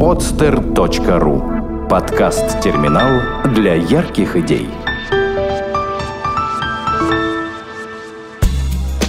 podster.ru 0.00 1.86
Подкаст-терминал 1.86 3.52
для 3.52 3.74
ярких 3.74 4.34
идей. 4.34 4.66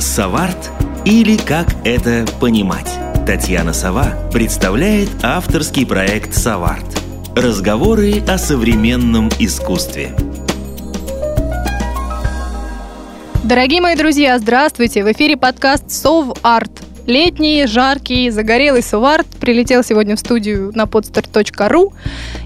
Саварт 0.02 0.70
или 1.06 1.38
как 1.38 1.68
это 1.86 2.26
понимать? 2.42 2.92
Татьяна 3.26 3.72
Сова 3.72 4.08
представляет 4.34 5.08
авторский 5.24 5.86
проект 5.86 6.34
«Саварт». 6.34 7.02
Разговоры 7.38 8.22
о 8.28 8.38
современном 8.38 9.30
искусстве. 9.40 10.14
Дорогие 13.46 13.80
мои 13.80 13.96
друзья, 13.96 14.38
здравствуйте! 14.38 15.06
В 15.06 15.12
эфире 15.14 15.38
подкаст 15.38 15.90
«Сов 15.90 16.38
Арт». 16.42 16.91
Летний, 17.08 17.66
жаркий, 17.66 18.30
загорелый 18.30 18.84
Суварт 18.84 19.28
прилетел 19.40 19.84
сегодня 19.84 20.16
в 20.16 20.20
студию 20.20 20.72
на 20.76 20.84
podster.ru 20.84 21.94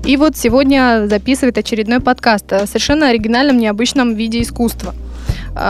и 0.06 0.18
вот 0.18 0.38
сегодня 0.38 1.08
записывает 1.08 1.58
очередной 1.58 2.00
подкаст 2.00 2.54
о 2.54 2.66
совершенно 2.66 3.10
оригинальном, 3.10 3.58
необычном 3.58 4.16
виде 4.16 4.42
искусства– 4.42 4.96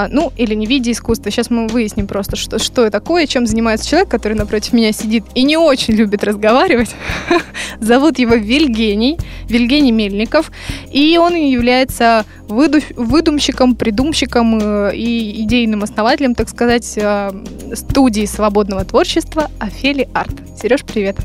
ну, 0.10 0.32
или 0.36 0.56
не 0.56 0.66
в 0.66 0.70
виде 0.70 0.92
искусства. 0.92 1.32
Сейчас 1.32 1.50
мы 1.50 1.68
выясним 1.68 2.08
просто, 2.08 2.36
что, 2.36 2.60
что 2.60 2.90
такое, 2.90 3.28
чем 3.28 3.46
занимается 3.46 3.88
человек, 3.88 4.10
который 4.10 4.34
напротив 4.34 4.74
меня 4.74 4.92
сидит 4.92 5.24
и 5.36 5.44
не 5.44 5.58
очень 5.58 5.94
любит 5.94 6.24
разговаривать. 6.24 6.90
Зовут 7.80 8.18
его 8.18 8.36
Вильгений, 8.36 9.18
Вильгений 9.48 9.92
Мельников, 9.92 10.52
и 10.92 11.18
он 11.18 11.36
является 11.36 12.26
выдумщиком, 12.48 13.76
придумщиком 13.76 14.60
э, 14.62 14.96
и 14.96 15.44
идейным 15.44 15.84
основателем, 15.84 16.36
так 16.36 16.50
сказать, 16.50 16.94
э, 16.98 17.32
студии 17.74 18.26
свободного 18.26 18.86
творчества 18.86 19.50
Афели 19.60 20.08
Арт. 20.14 20.34
Сереж, 20.60 20.84
привет. 20.84 21.18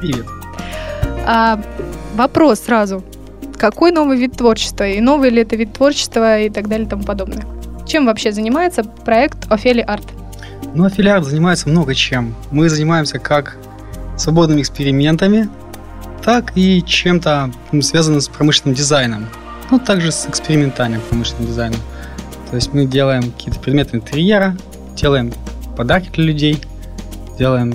Привет. 0.00 0.24
А, 1.26 1.60
вопрос 2.14 2.60
сразу. 2.60 3.04
Какой 3.56 3.90
новый 3.90 4.16
вид 4.16 4.32
творчества? 4.36 4.88
И 4.88 5.00
новый 5.00 5.30
ли 5.30 5.42
это 5.42 5.56
вид 5.56 5.72
творчества 5.72 6.40
и 6.40 6.48
так 6.48 6.68
далее 6.68 6.86
и 6.86 6.90
тому 6.90 7.02
подобное? 7.02 7.57
Чем 7.88 8.04
вообще 8.04 8.32
занимается 8.32 8.84
проект 8.84 9.50
Офели 9.50 9.80
Арт? 9.80 10.04
Ну, 10.74 10.84
Офели 10.84 11.08
Арт 11.08 11.24
занимается 11.24 11.70
много 11.70 11.94
чем. 11.94 12.34
Мы 12.50 12.68
занимаемся 12.68 13.18
как 13.18 13.56
свободными 14.18 14.60
экспериментами, 14.60 15.48
так 16.22 16.52
и 16.54 16.84
чем-то 16.84 17.50
связанным 17.80 18.20
с 18.20 18.28
промышленным 18.28 18.74
дизайном. 18.74 19.26
Ну, 19.70 19.78
также 19.78 20.12
с 20.12 20.26
экспериментальным 20.26 21.00
промышленным 21.08 21.46
дизайном. 21.46 21.80
То 22.50 22.56
есть 22.56 22.74
мы 22.74 22.84
делаем 22.84 23.22
какие-то 23.32 23.58
предметы 23.58 23.96
интерьера, 23.96 24.54
делаем 24.94 25.32
подарки 25.74 26.10
для 26.10 26.24
людей, 26.24 26.62
делаем 27.38 27.72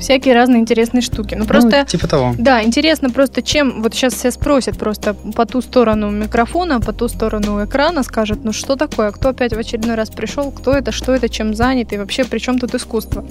всякие 0.00 0.34
разные 0.34 0.60
интересные 0.60 1.02
штуки. 1.02 1.34
Ну, 1.34 1.44
просто... 1.44 1.80
Ну, 1.80 1.84
типа 1.84 2.08
того. 2.08 2.34
Да, 2.38 2.62
интересно 2.62 3.10
просто, 3.10 3.42
чем... 3.42 3.82
Вот 3.82 3.94
сейчас 3.94 4.14
все 4.14 4.30
спросят 4.30 4.78
просто 4.78 5.14
по 5.14 5.46
ту 5.46 5.60
сторону 5.60 6.10
микрофона, 6.10 6.80
по 6.80 6.92
ту 6.92 7.08
сторону 7.08 7.64
экрана, 7.64 8.02
скажут, 8.02 8.44
ну 8.44 8.52
что 8.52 8.76
такое, 8.76 9.10
кто 9.10 9.30
опять 9.30 9.52
в 9.52 9.58
очередной 9.58 9.94
раз 9.94 10.10
пришел, 10.10 10.50
кто 10.50 10.72
это, 10.72 10.92
что 10.92 11.14
это, 11.14 11.28
чем 11.28 11.54
занят, 11.54 11.92
и 11.92 11.98
вообще 11.98 12.24
при 12.24 12.38
чем 12.38 12.58
тут 12.58 12.74
искусство. 12.74 13.24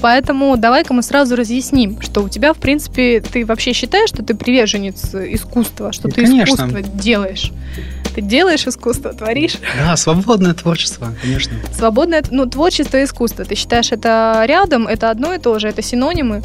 Поэтому 0.00 0.56
давай-ка 0.56 0.94
мы 0.94 1.02
сразу 1.02 1.36
разъясним, 1.36 2.00
что 2.00 2.22
у 2.22 2.28
тебя, 2.28 2.52
в 2.52 2.58
принципе, 2.58 3.20
ты 3.20 3.44
вообще 3.44 3.72
считаешь, 3.72 4.08
что 4.08 4.22
ты 4.22 4.34
приверженец 4.34 5.14
искусства, 5.14 5.92
что 5.92 6.08
и, 6.08 6.12
ты 6.12 6.24
конечно. 6.24 6.54
искусство 6.54 6.82
делаешь? 6.82 7.52
Ты 8.14 8.22
делаешь 8.22 8.66
искусство, 8.66 9.12
творишь? 9.12 9.56
Да, 9.78 9.96
свободное 9.96 10.52
творчество, 10.54 11.08
конечно. 11.22 11.52
Свободное, 11.72 12.24
ну, 12.30 12.46
творчество 12.46 12.96
и 12.96 13.04
искусство. 13.04 13.44
Ты 13.44 13.54
считаешь 13.54 13.92
это 13.92 14.42
рядом, 14.46 14.88
это 14.88 15.10
одно 15.10 15.34
и 15.34 15.38
то 15.38 15.58
же, 15.58 15.68
это 15.68 15.80
синонимы? 16.10 16.42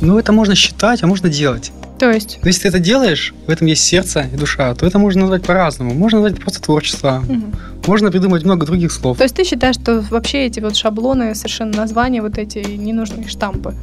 Ну, 0.00 0.18
это 0.18 0.32
можно 0.32 0.54
считать, 0.54 1.02
а 1.02 1.06
можно 1.06 1.28
делать. 1.28 1.72
То 1.98 2.10
есть? 2.10 2.38
Но 2.42 2.48
если 2.48 2.62
ты 2.62 2.68
это 2.68 2.78
делаешь, 2.78 3.34
в 3.46 3.50
этом 3.50 3.66
есть 3.66 3.84
сердце 3.84 4.26
и 4.32 4.36
душа, 4.36 4.74
то 4.74 4.86
это 4.86 4.98
можно 4.98 5.22
назвать 5.22 5.42
по-разному. 5.44 5.92
Можно 5.92 6.20
назвать 6.20 6.40
просто 6.40 6.62
творчество. 6.62 7.22
Угу. 7.28 7.42
Можно 7.86 8.10
придумать 8.10 8.44
много 8.44 8.64
других 8.64 8.90
слов. 8.90 9.18
То 9.18 9.24
есть 9.24 9.36
ты 9.36 9.44
считаешь, 9.44 9.76
что 9.76 10.02
вообще 10.10 10.46
эти 10.46 10.60
вот 10.60 10.76
шаблоны, 10.76 11.34
совершенно 11.34 11.76
названия, 11.76 12.22
вот 12.22 12.38
эти 12.38 12.58
ненужные 12.58 13.28
штампы? 13.28 13.74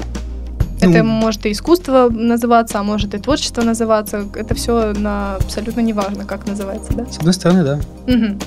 Ну, 0.81 0.91
это 0.91 1.03
может 1.03 1.45
и 1.45 1.51
искусство 1.51 2.09
называться, 2.09 2.79
а 2.79 2.83
может 2.83 3.13
и 3.13 3.19
творчество 3.19 3.61
называться. 3.61 4.25
Это 4.35 4.55
все 4.55 4.93
на 4.93 5.35
абсолютно 5.35 5.81
неважно, 5.81 6.25
как 6.25 6.47
называется, 6.47 6.93
да? 6.93 7.05
С 7.05 7.17
одной 7.17 7.33
стороны, 7.33 7.63
да. 7.63 7.79
Угу. 8.11 8.39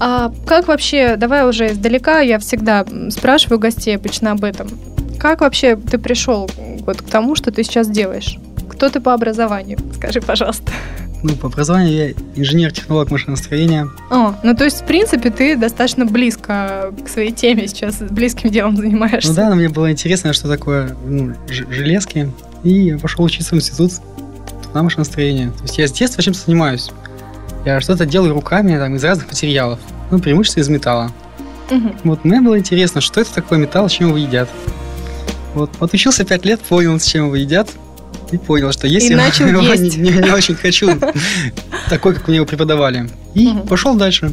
А 0.00 0.32
как 0.46 0.68
вообще, 0.68 1.16
давай 1.16 1.46
уже 1.46 1.72
издалека, 1.72 2.20
я 2.20 2.38
всегда 2.38 2.86
спрашиваю 3.10 3.58
гостей 3.58 3.96
обычно 3.96 4.32
об 4.32 4.44
этом. 4.44 4.68
Как 5.18 5.40
вообще 5.40 5.76
ты 5.76 5.98
пришел 5.98 6.50
вот 6.86 7.02
к 7.02 7.04
тому, 7.04 7.34
что 7.34 7.50
ты 7.50 7.62
сейчас 7.64 7.88
делаешь? 7.88 8.38
Кто 8.68 8.88
ты 8.88 9.00
по 9.00 9.14
образованию? 9.14 9.78
Скажи, 9.94 10.20
пожалуйста. 10.20 10.72
Ну, 11.22 11.34
по 11.36 11.46
образованию 11.46 11.94
я 11.94 12.10
инженер-технолог 12.36 13.10
машиностроения. 13.10 13.88
О, 14.10 14.34
ну 14.42 14.54
то 14.54 14.64
есть, 14.64 14.82
в 14.82 14.84
принципе, 14.86 15.30
ты 15.30 15.56
достаточно 15.56 16.04
близко 16.04 16.92
к 17.02 17.08
своей 17.08 17.32
теме 17.32 17.66
сейчас, 17.66 17.96
близким 17.96 18.50
делом 18.50 18.76
занимаешься. 18.76 19.30
Ну 19.30 19.34
да, 19.34 19.48
но 19.48 19.54
мне 19.54 19.70
было 19.70 19.90
интересно, 19.90 20.34
что 20.34 20.48
такое 20.48 20.94
ну, 21.06 21.34
железки. 21.48 22.30
И 22.62 22.88
я 22.88 22.98
пошел 22.98 23.24
учиться 23.24 23.54
в 23.54 23.58
институт 23.58 23.92
на 24.74 24.82
машиностроение. 24.82 25.50
То 25.52 25.62
есть 25.62 25.78
я 25.78 25.88
с 25.88 25.92
детства 25.92 26.22
чем-то 26.22 26.40
занимаюсь. 26.40 26.90
Я 27.64 27.80
что-то 27.80 28.04
делаю 28.04 28.34
руками 28.34 28.76
там, 28.76 28.96
из 28.96 29.04
разных 29.04 29.28
материалов. 29.28 29.78
Ну, 30.10 30.18
преимущественно 30.18 30.62
из 30.62 30.68
металла. 30.68 31.10
Угу. 31.70 31.94
Вот 32.04 32.24
мне 32.24 32.42
было 32.42 32.58
интересно, 32.58 33.00
что 33.00 33.22
это 33.22 33.32
такое 33.34 33.58
металл, 33.58 33.88
чем 33.88 34.08
его 34.08 34.18
едят. 34.18 34.50
Вот, 35.54 35.70
отучился 35.80 36.24
пять 36.24 36.44
лет, 36.44 36.60
понял, 36.60 36.98
с 36.98 37.06
чем 37.06 37.26
его 37.26 37.36
едят 37.36 37.70
и 38.32 38.38
понял, 38.38 38.72
что 38.72 38.86
если 38.86 39.12
и 39.12 39.16
начал 39.16 39.46
его 39.48 39.60
есть. 39.60 39.96
Не, 39.96 40.10
не, 40.10 40.18
не 40.18 40.30
очень 40.30 40.54
хочу, 40.54 40.90
такой, 41.88 42.14
как 42.14 42.28
мне 42.28 42.36
его 42.36 42.46
преподавали. 42.46 43.08
И 43.34 43.48
угу. 43.48 43.66
пошел 43.66 43.94
дальше. 43.94 44.32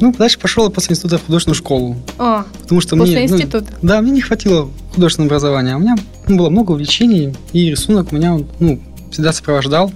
Ну, 0.00 0.12
дальше 0.12 0.38
пошел 0.38 0.68
после 0.70 0.94
института 0.94 1.18
в 1.18 1.26
художественную 1.26 1.56
школу. 1.56 1.96
А, 2.18 2.44
потому 2.62 2.80
что 2.80 2.96
после 2.96 3.14
мне, 3.14 3.24
института? 3.26 3.66
Ну, 3.80 3.88
да, 3.88 4.00
мне 4.00 4.10
не 4.10 4.20
хватило 4.20 4.68
художественного 4.92 5.28
образования. 5.28 5.76
У 5.76 5.78
меня 5.78 5.94
ну, 6.26 6.36
было 6.36 6.50
много 6.50 6.72
увлечений, 6.72 7.34
и 7.52 7.70
рисунок 7.70 8.10
меня 8.10 8.38
ну, 8.58 8.80
всегда 9.12 9.32
сопровождал 9.32 9.92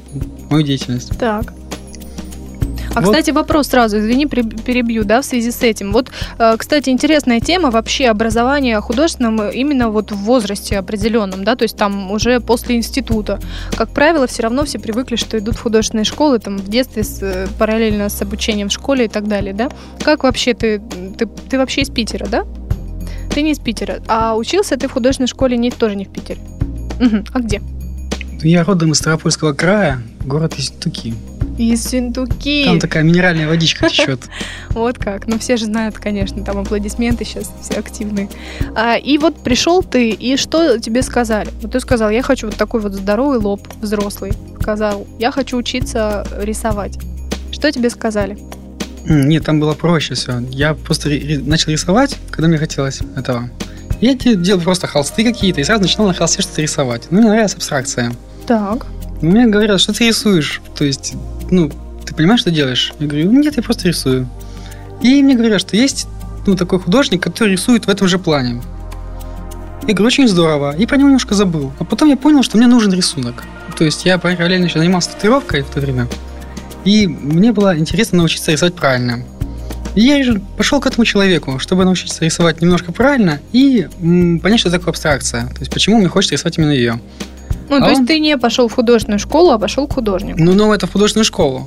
мою 0.50 0.62
деятельность. 0.62 1.10
Так. 1.18 1.52
А, 2.98 3.00
вот. 3.00 3.10
кстати, 3.10 3.30
вопрос 3.30 3.68
сразу, 3.68 3.98
извини, 3.98 4.26
перебью, 4.26 5.04
да, 5.04 5.20
в 5.22 5.24
связи 5.24 5.50
с 5.50 5.62
этим. 5.62 5.92
Вот, 5.92 6.10
э, 6.38 6.56
кстати, 6.58 6.90
интересная 6.90 7.40
тема 7.40 7.70
вообще 7.70 8.08
образования 8.08 8.80
художественного 8.80 9.50
именно 9.50 9.88
вот 9.88 10.10
в 10.10 10.16
возрасте 10.16 10.78
определенном, 10.78 11.44
да, 11.44 11.54
то 11.54 11.62
есть 11.62 11.76
там 11.76 12.10
уже 12.10 12.40
после 12.40 12.76
института. 12.76 13.38
Как 13.76 13.90
правило, 13.90 14.26
все 14.26 14.42
равно 14.42 14.64
все 14.64 14.78
привыкли, 14.78 15.16
что 15.16 15.38
идут 15.38 15.54
в 15.54 15.62
художественные 15.62 16.04
школы, 16.04 16.40
там, 16.40 16.58
в 16.58 16.68
детстве 16.68 17.04
с, 17.04 17.22
э, 17.22 17.46
параллельно 17.58 18.08
с 18.08 18.20
обучением 18.20 18.68
в 18.68 18.72
школе 18.72 19.04
и 19.04 19.08
так 19.08 19.28
далее, 19.28 19.54
да. 19.54 19.70
Как 20.02 20.24
вообще 20.24 20.54
ты, 20.54 20.80
ты, 21.16 21.26
ты 21.26 21.58
вообще 21.58 21.82
из 21.82 21.90
Питера, 21.90 22.26
да? 22.26 22.44
Ты 23.30 23.42
не 23.42 23.52
из 23.52 23.60
Питера, 23.60 24.00
а 24.08 24.34
учился 24.34 24.76
ты 24.76 24.88
в 24.88 24.92
художественной 24.92 25.28
школе 25.28 25.56
не, 25.56 25.70
тоже 25.70 25.94
не 25.94 26.04
в 26.04 26.08
Питере. 26.08 26.40
Угу. 27.00 27.24
А 27.32 27.38
где? 27.38 27.62
Я 28.42 28.64
родом 28.64 28.92
из 28.92 28.98
Ставропольского 28.98 29.52
края, 29.52 30.02
город 30.24 30.54
Ессентуки. 30.54 31.14
Ессентуки. 31.58 32.64
Там 32.64 32.78
такая 32.80 33.02
минеральная 33.02 33.48
водичка 33.48 33.88
течет. 33.88 34.20
Вот 34.70 34.98
как. 34.98 35.26
Ну, 35.26 35.38
все 35.38 35.56
же 35.56 35.64
знают, 35.64 35.96
конечно, 35.96 36.44
там 36.44 36.58
аплодисменты 36.58 37.24
сейчас 37.24 37.52
все 37.60 37.74
активные. 37.74 38.28
А, 38.76 38.96
и 38.96 39.18
вот 39.18 39.36
пришел 39.42 39.82
ты, 39.82 40.10
и 40.10 40.36
что 40.36 40.78
тебе 40.78 41.02
сказали? 41.02 41.50
Вот 41.62 41.72
ты 41.72 41.80
сказал, 41.80 42.10
я 42.10 42.22
хочу 42.22 42.46
вот 42.46 42.56
такой 42.56 42.80
вот 42.80 42.92
здоровый 42.94 43.38
лоб, 43.38 43.66
взрослый. 43.80 44.32
Сказал, 44.60 45.06
я 45.18 45.32
хочу 45.32 45.56
учиться 45.56 46.26
рисовать. 46.40 46.98
Что 47.50 47.72
тебе 47.72 47.90
сказали? 47.90 48.38
Нет, 49.04 49.44
там 49.44 49.58
было 49.58 49.74
проще 49.74 50.14
все. 50.14 50.40
Я 50.50 50.74
просто 50.74 51.08
начал 51.08 51.72
рисовать, 51.72 52.16
когда 52.30 52.48
мне 52.48 52.58
хотелось 52.58 53.00
этого. 53.16 53.50
Я 54.00 54.14
делал 54.14 54.60
просто 54.60 54.86
холсты 54.86 55.24
какие-то 55.24 55.60
и 55.60 55.64
сразу 55.64 55.82
начинал 55.82 56.08
на 56.08 56.14
холсте 56.14 56.42
что-то 56.42 56.62
рисовать. 56.62 57.08
Ну, 57.10 57.18
мне 57.18 57.28
нравилась 57.28 57.54
абстракция. 57.54 58.12
Так. 58.46 58.86
Мне 59.20 59.46
говорят, 59.46 59.80
что 59.80 59.92
ты 59.92 60.08
рисуешь. 60.08 60.60
То 60.76 60.84
есть, 60.84 61.14
ну, 61.50 61.70
ты 62.04 62.14
понимаешь, 62.14 62.40
что 62.40 62.50
делаешь? 62.50 62.92
Я 62.98 63.06
говорю, 63.06 63.30
нет, 63.32 63.56
я 63.56 63.62
просто 63.62 63.88
рисую. 63.88 64.28
И 65.02 65.22
мне 65.22 65.34
говорят, 65.34 65.60
что 65.60 65.76
есть 65.76 66.06
ну, 66.46 66.56
такой 66.56 66.80
художник, 66.80 67.22
который 67.22 67.52
рисует 67.52 67.86
в 67.86 67.90
этом 67.90 68.08
же 68.08 68.18
плане. 68.18 68.62
Я 69.86 69.94
говорю, 69.94 70.06
очень 70.06 70.28
здорово. 70.28 70.76
И 70.76 70.86
про 70.86 70.96
него 70.96 71.08
немножко 71.08 71.34
забыл. 71.34 71.72
А 71.78 71.84
потом 71.84 72.08
я 72.08 72.16
понял, 72.16 72.42
что 72.42 72.58
мне 72.58 72.66
нужен 72.66 72.92
рисунок. 72.92 73.44
То 73.76 73.84
есть 73.84 74.04
я 74.04 74.18
параллельно 74.18 74.64
еще 74.64 74.78
занимался 74.78 75.10
татуировкой 75.10 75.62
в 75.62 75.70
то 75.70 75.80
время. 75.80 76.08
И 76.84 77.06
мне 77.06 77.52
было 77.52 77.76
интересно 77.78 78.18
научиться 78.18 78.52
рисовать 78.52 78.74
правильно. 78.74 79.24
И 79.94 80.02
я 80.02 80.40
пошел 80.56 80.80
к 80.80 80.86
этому 80.86 81.04
человеку, 81.04 81.58
чтобы 81.58 81.84
научиться 81.84 82.24
рисовать 82.24 82.60
немножко 82.60 82.92
правильно 82.92 83.40
и 83.52 83.88
понять, 84.42 84.60
что 84.60 84.70
такое 84.70 84.90
абстракция. 84.90 85.46
То 85.48 85.60
есть 85.60 85.72
почему 85.72 85.98
мне 85.98 86.08
хочется 86.08 86.34
рисовать 86.34 86.58
именно 86.58 86.70
ее. 86.70 87.00
Ну, 87.68 87.76
а 87.76 87.80
то 87.80 87.86
он... 87.86 87.90
есть 87.90 88.06
ты 88.06 88.18
не 88.18 88.36
пошел 88.38 88.68
в 88.68 88.74
художественную 88.74 89.18
школу, 89.18 89.50
а 89.50 89.58
пошел 89.58 89.86
к 89.86 89.94
художнику. 89.94 90.38
Ну, 90.40 90.54
ну, 90.54 90.72
это 90.72 90.86
в 90.86 90.92
художественную 90.92 91.24
школу. 91.24 91.66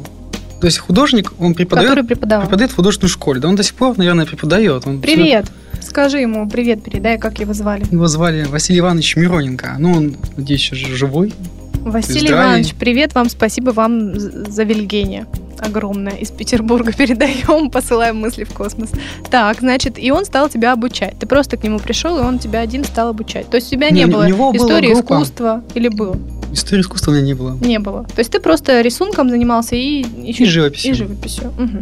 То 0.59 0.67
есть 0.67 0.77
художник, 0.77 1.33
он 1.39 1.55
преподает, 1.55 2.07
преподает 2.07 2.71
в 2.71 2.75
художественной 2.75 3.09
школе. 3.09 3.39
Да 3.39 3.47
он 3.47 3.55
до 3.55 3.63
сих 3.63 3.73
пор, 3.73 3.97
наверное, 3.97 4.27
преподает. 4.27 4.85
Он 4.85 5.01
привет. 5.01 5.45
Все... 5.73 5.89
Скажи 5.89 6.19
ему 6.19 6.47
привет, 6.47 6.83
передай, 6.83 7.17
как 7.17 7.39
его 7.39 7.53
звали. 7.53 7.85
Его 7.89 8.07
звали 8.07 8.43
Василий 8.43 8.79
Иванович 8.79 9.15
Мироненко. 9.15 9.77
Ну, 9.79 9.93
он, 9.93 10.17
надеюсь, 10.37 10.71
еще 10.71 10.85
живой. 10.95 11.33
Василий. 11.81 12.29
Иванович, 12.29 12.75
привет 12.75 13.15
вам, 13.15 13.27
спасибо 13.29 13.71
вам 13.71 14.19
за 14.19 14.63
Вильгения. 14.63 15.25
Огромное 15.61 16.15
из 16.15 16.31
Петербурга 16.31 16.91
передаем, 16.97 17.69
посылаем 17.69 18.17
мысли 18.17 18.43
в 18.43 18.53
космос. 18.53 18.89
Так, 19.29 19.59
значит, 19.59 19.97
и 19.97 20.11
он 20.11 20.25
стал 20.25 20.49
тебя 20.49 20.73
обучать. 20.73 21.17
Ты 21.19 21.27
просто 21.27 21.55
к 21.57 21.63
нему 21.63 21.79
пришел, 21.79 22.17
и 22.17 22.21
он 22.21 22.39
тебя 22.39 22.59
один 22.59 22.83
стал 22.83 23.09
обучать. 23.09 23.49
То 23.49 23.55
есть 23.55 23.67
у 23.67 23.71
тебя 23.71 23.89
не, 23.91 24.01
Не, 24.01 24.05
у 24.05 24.11
было 24.11 24.25
истории 24.27 24.93
искусства 24.93 25.63
или 25.75 25.87
было? 25.87 26.17
Истории 26.51 26.81
искусства 26.81 27.11
у 27.11 27.13
меня 27.13 27.25
не 27.25 27.33
было. 27.33 27.57
Не 27.61 27.79
было. 27.79 28.03
То 28.03 28.19
есть 28.19 28.31
ты 28.31 28.39
просто 28.39 28.81
рисунком 28.81 29.29
занимался 29.29 29.75
и 29.75 30.05
еще 30.23 30.43
И 30.43 30.47
живописью. 30.47 30.91
И 30.91 30.93
живописью. 30.93 31.53
Мгм. 31.57 31.81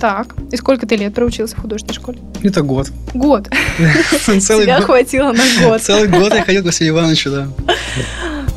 Так, 0.00 0.34
и 0.52 0.56
сколько 0.56 0.86
ты 0.86 0.96
лет 0.96 1.14
проучился 1.14 1.56
в 1.56 1.60
художественной 1.60 1.94
школе? 1.94 2.18
Это 2.42 2.62
год. 2.62 2.88
Год. 3.14 3.48
Тебя 3.78 4.80
хватило 4.80 5.32
на 5.32 5.44
год. 5.62 5.80
Целый 5.80 6.08
год 6.08 6.34
я 6.34 6.44
ходил 6.44 6.62
к 6.62 6.66
Василию 6.66 6.94
Ивановичу, 6.94 7.30
да. 7.30 7.48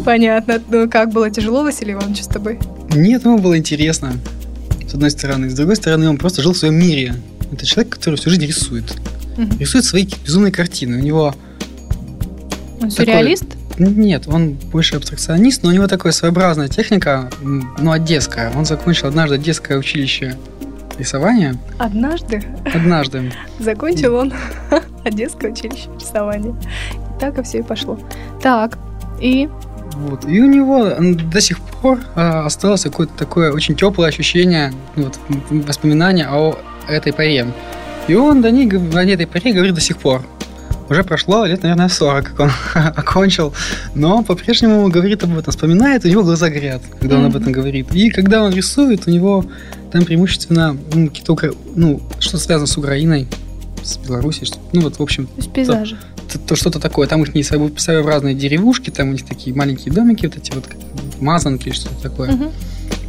Понятно. 0.04 0.62
Ну, 0.70 0.90
как 0.90 1.12
было 1.12 1.30
тяжело, 1.30 1.64
Василий 1.64 1.94
Иванович, 1.94 2.24
с 2.24 2.28
тобой? 2.28 2.60
Нет, 2.94 3.24
ему 3.24 3.38
было 3.38 3.58
интересно, 3.58 4.14
с 4.88 4.94
одной 4.94 5.12
стороны. 5.12 5.50
С 5.50 5.54
другой 5.54 5.76
стороны, 5.76 6.10
он 6.10 6.18
просто 6.18 6.42
жил 6.42 6.54
в 6.54 6.58
своем 6.58 6.76
мире. 6.76 7.16
Это 7.52 7.66
человек, 7.66 7.94
который 7.94 8.16
всю 8.16 8.30
жизнь 8.30 8.46
рисует. 8.46 8.96
Мгм. 9.38 9.60
Рисует 9.60 9.86
свои 9.86 10.08
безумные 10.26 10.52
картины. 10.52 10.98
У 10.98 11.02
него... 11.02 11.36
Он 12.82 12.90
сюрреалист? 12.92 13.46
Нет, 13.78 14.28
он 14.28 14.54
больше 14.54 14.98
абстракционист, 14.98 15.64
но 15.64 15.70
у 15.70 15.72
него 15.72 15.88
такая 15.88 16.12
своеобразная 16.12 16.68
техника, 16.68 17.30
ну, 17.42 17.92
одесская. 17.92 18.52
Он 18.54 18.66
закончил 18.66 19.08
однажды 19.08 19.36
Одесское 19.36 19.78
училище 19.78 20.36
рисования. 20.98 21.58
Однажды 21.78 22.44
Однажды. 22.74 23.32
закончил 23.60 24.16
он 24.16 24.34
Одесское 25.06 25.52
училище 25.52 25.88
рисования. 25.98 26.54
И 26.92 27.20
так 27.20 27.40
и 27.40 27.44
все 27.44 27.60
и 27.60 27.62
пошло. 27.62 27.98
Так, 28.42 28.78
и 29.22 29.48
Вот. 29.96 30.26
И 30.26 30.42
у 30.42 30.46
него 30.48 30.90
до 31.32 31.42
сих 31.42 31.60
пор 31.60 32.00
а, 32.16 32.46
осталось 32.46 32.84
какое-то 32.84 33.14
такое 33.18 33.52
очень 33.52 33.76
теплое 33.76 34.10
ощущение, 34.10 34.74
ну, 34.96 35.04
вот, 35.06 35.20
воспоминание 35.68 36.28
о 36.30 36.58
этой 36.88 37.12
поре. 37.14 37.48
И 38.08 38.16
он 38.16 38.42
до 38.42 38.50
ней, 38.52 38.68
о 38.72 39.04
этой 39.04 39.28
поре 39.28 39.54
говорит 39.54 39.76
до 39.76 39.82
сих 39.82 39.98
пор. 39.98 40.22
Уже 40.90 41.04
прошло 41.04 41.46
лет, 41.46 41.62
наверное, 41.62 41.88
40, 41.90 42.24
как 42.34 42.40
он 42.40 42.50
окончил. 42.96 43.54
Но 43.94 44.18
он 44.18 44.24
по-прежнему 44.24 44.88
говорит 44.90 45.24
об 45.24 45.38
этом, 45.38 45.52
вспоминает, 45.52 46.04
у 46.06 46.08
него 46.08 46.24
глаза 46.24 46.50
горят, 46.50 46.82
когда 47.00 47.18
он 47.18 47.26
об 47.26 47.36
этом 47.36 47.52
говорит. 47.52 47.94
И 47.94 48.10
когда 48.10 48.42
он 48.44 48.54
рисует, 48.54 49.08
у 49.08 49.12
него 49.12 49.46
там 49.92 50.04
преимущественно 50.06 50.76
м, 50.94 51.10
какие-то 51.10 51.34
укра- 51.34 51.54
ну, 51.76 52.02
что-то 52.20 52.38
связано 52.44 52.66
с 52.68 52.78
Украиной, 52.78 53.28
с 53.84 53.98
Белоруссией, 53.98 54.46
что- 54.48 54.58
ну 54.74 54.82
вот, 54.82 54.98
в 54.98 55.02
общем, 55.04 55.28
то 55.28 55.34
есть 55.38 55.52
пейзажи. 55.52 55.98
То 56.38 56.56
что-то 56.56 56.80
такое. 56.80 57.08
Там 57.08 57.24
есть 57.34 57.50
своего- 57.50 57.72
своеобразные 57.78 58.36
деревушки, 58.36 58.90
там 58.90 59.10
у 59.10 59.12
них 59.14 59.26
такие 59.26 59.56
маленькие 59.56 59.94
домики, 59.94 60.26
вот 60.28 60.38
эти 60.38 60.52
вот 60.54 60.66
мазанки, 61.20 61.72
что-то 61.72 62.02
такое. 62.02 62.38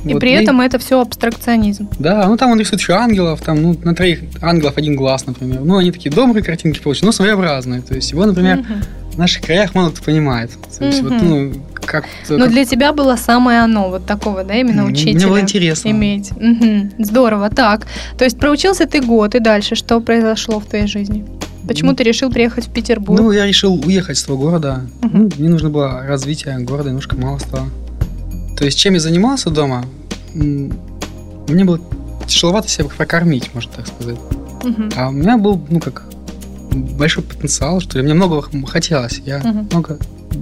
И 0.04 0.14
Вот, 0.14 0.20
при 0.20 0.30
этом 0.32 0.62
это 0.62 0.78
все 0.78 0.98
абстракционизм. 1.02 1.88
Да, 1.98 2.26
ну 2.26 2.38
там 2.38 2.50
он 2.52 2.58
рисует 2.58 2.80
еще 2.80 2.94
ангелов, 2.94 3.42
там, 3.42 3.60
ну, 3.60 3.76
на 3.84 3.94
троих 3.94 4.20
ангелов 4.40 4.78
один 4.78 4.96
глаз, 4.96 5.26
например. 5.26 5.60
Ну, 5.60 5.76
они 5.76 5.92
такие 5.92 6.10
добрые 6.10 6.42
картинки 6.42 6.78
получаются, 6.80 7.04
но 7.04 7.12
своеобразные. 7.12 7.82
То 7.82 7.94
есть 7.94 8.10
его, 8.12 8.24
например, 8.24 8.58
Мгм. 8.60 8.82
в 9.12 9.18
наших 9.18 9.42
краях 9.42 9.74
мало 9.74 9.90
кто 9.90 10.02
понимает. 10.02 10.50
То 10.78 10.86
есть 10.86 11.02
вот, 11.02 11.12
Мгм. 11.12 11.28
ну, 11.28 11.52
как... 11.74 12.06
Но 12.30 12.38
как- 12.38 12.50
для 12.50 12.64
тебя 12.64 12.92
было 12.94 13.16
самое 13.16 13.60
оно, 13.60 13.90
вот 13.90 14.06
такого, 14.06 14.42
да, 14.42 14.54
именно 14.54 14.84
Мне 14.84 14.92
учителя. 14.92 15.28
было 15.28 15.38
интересно. 15.40 15.90
Иметь. 15.90 16.30
Мгм. 16.32 16.92
Здорово. 16.98 17.50
Так, 17.50 17.86
то 18.16 18.24
есть 18.24 18.38
проучился 18.38 18.86
ты 18.86 19.02
год, 19.02 19.34
и 19.34 19.38
дальше 19.40 19.74
что 19.74 20.00
произошло 20.00 20.60
в 20.60 20.64
твоей 20.64 20.86
жизни? 20.86 21.26
Почему 21.70 21.92
Ну, 21.92 21.96
ты 21.96 22.02
решил 22.02 22.32
приехать 22.32 22.66
в 22.66 22.70
Петербург? 22.72 23.20
Ну, 23.20 23.30
я 23.30 23.46
решил 23.46 23.74
уехать 23.74 24.18
с 24.18 24.24
того 24.24 24.36
города. 24.38 24.88
Мгм. 25.02 25.22
Ну, 25.22 25.30
мне 25.38 25.48
нужно 25.48 25.70
было 25.70 26.02
развитие 26.04 26.58
города, 26.58 26.88
немножко 26.88 27.16
мало 27.16 27.38
стало. 27.38 27.68
То 28.58 28.64
есть, 28.64 28.76
чем 28.76 28.94
я 28.94 28.98
занимался 29.00 29.50
дома, 29.50 29.84
мне 30.34 31.64
было 31.64 31.78
тяжеловато 32.26 32.66
себя 32.68 32.86
прокормить, 32.88 33.54
можно 33.54 33.70
так 33.76 33.86
сказать. 33.86 34.16
Мгм. 34.64 34.90
А 34.96 35.10
у 35.10 35.12
меня 35.12 35.38
был, 35.38 35.64
ну, 35.70 35.78
как 35.78 36.02
большой 36.72 37.22
потенциал, 37.22 37.78
что 37.80 37.98
ли. 37.98 38.04
Мне 38.04 38.14
много 38.14 38.42
хотелось. 38.66 39.22
Я 39.24 39.38
Мгм. 39.38 39.68
много 39.70 39.98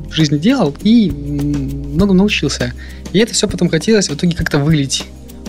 в 0.08 0.12
жизни 0.14 0.38
делал 0.38 0.74
и 0.82 1.10
много 1.10 2.14
научился. 2.14 2.72
И 3.12 3.18
это 3.18 3.34
все 3.34 3.46
потом 3.48 3.68
хотелось 3.68 4.08
в 4.08 4.14
итоге 4.14 4.34
как-то 4.34 4.58
вылить 4.58 5.04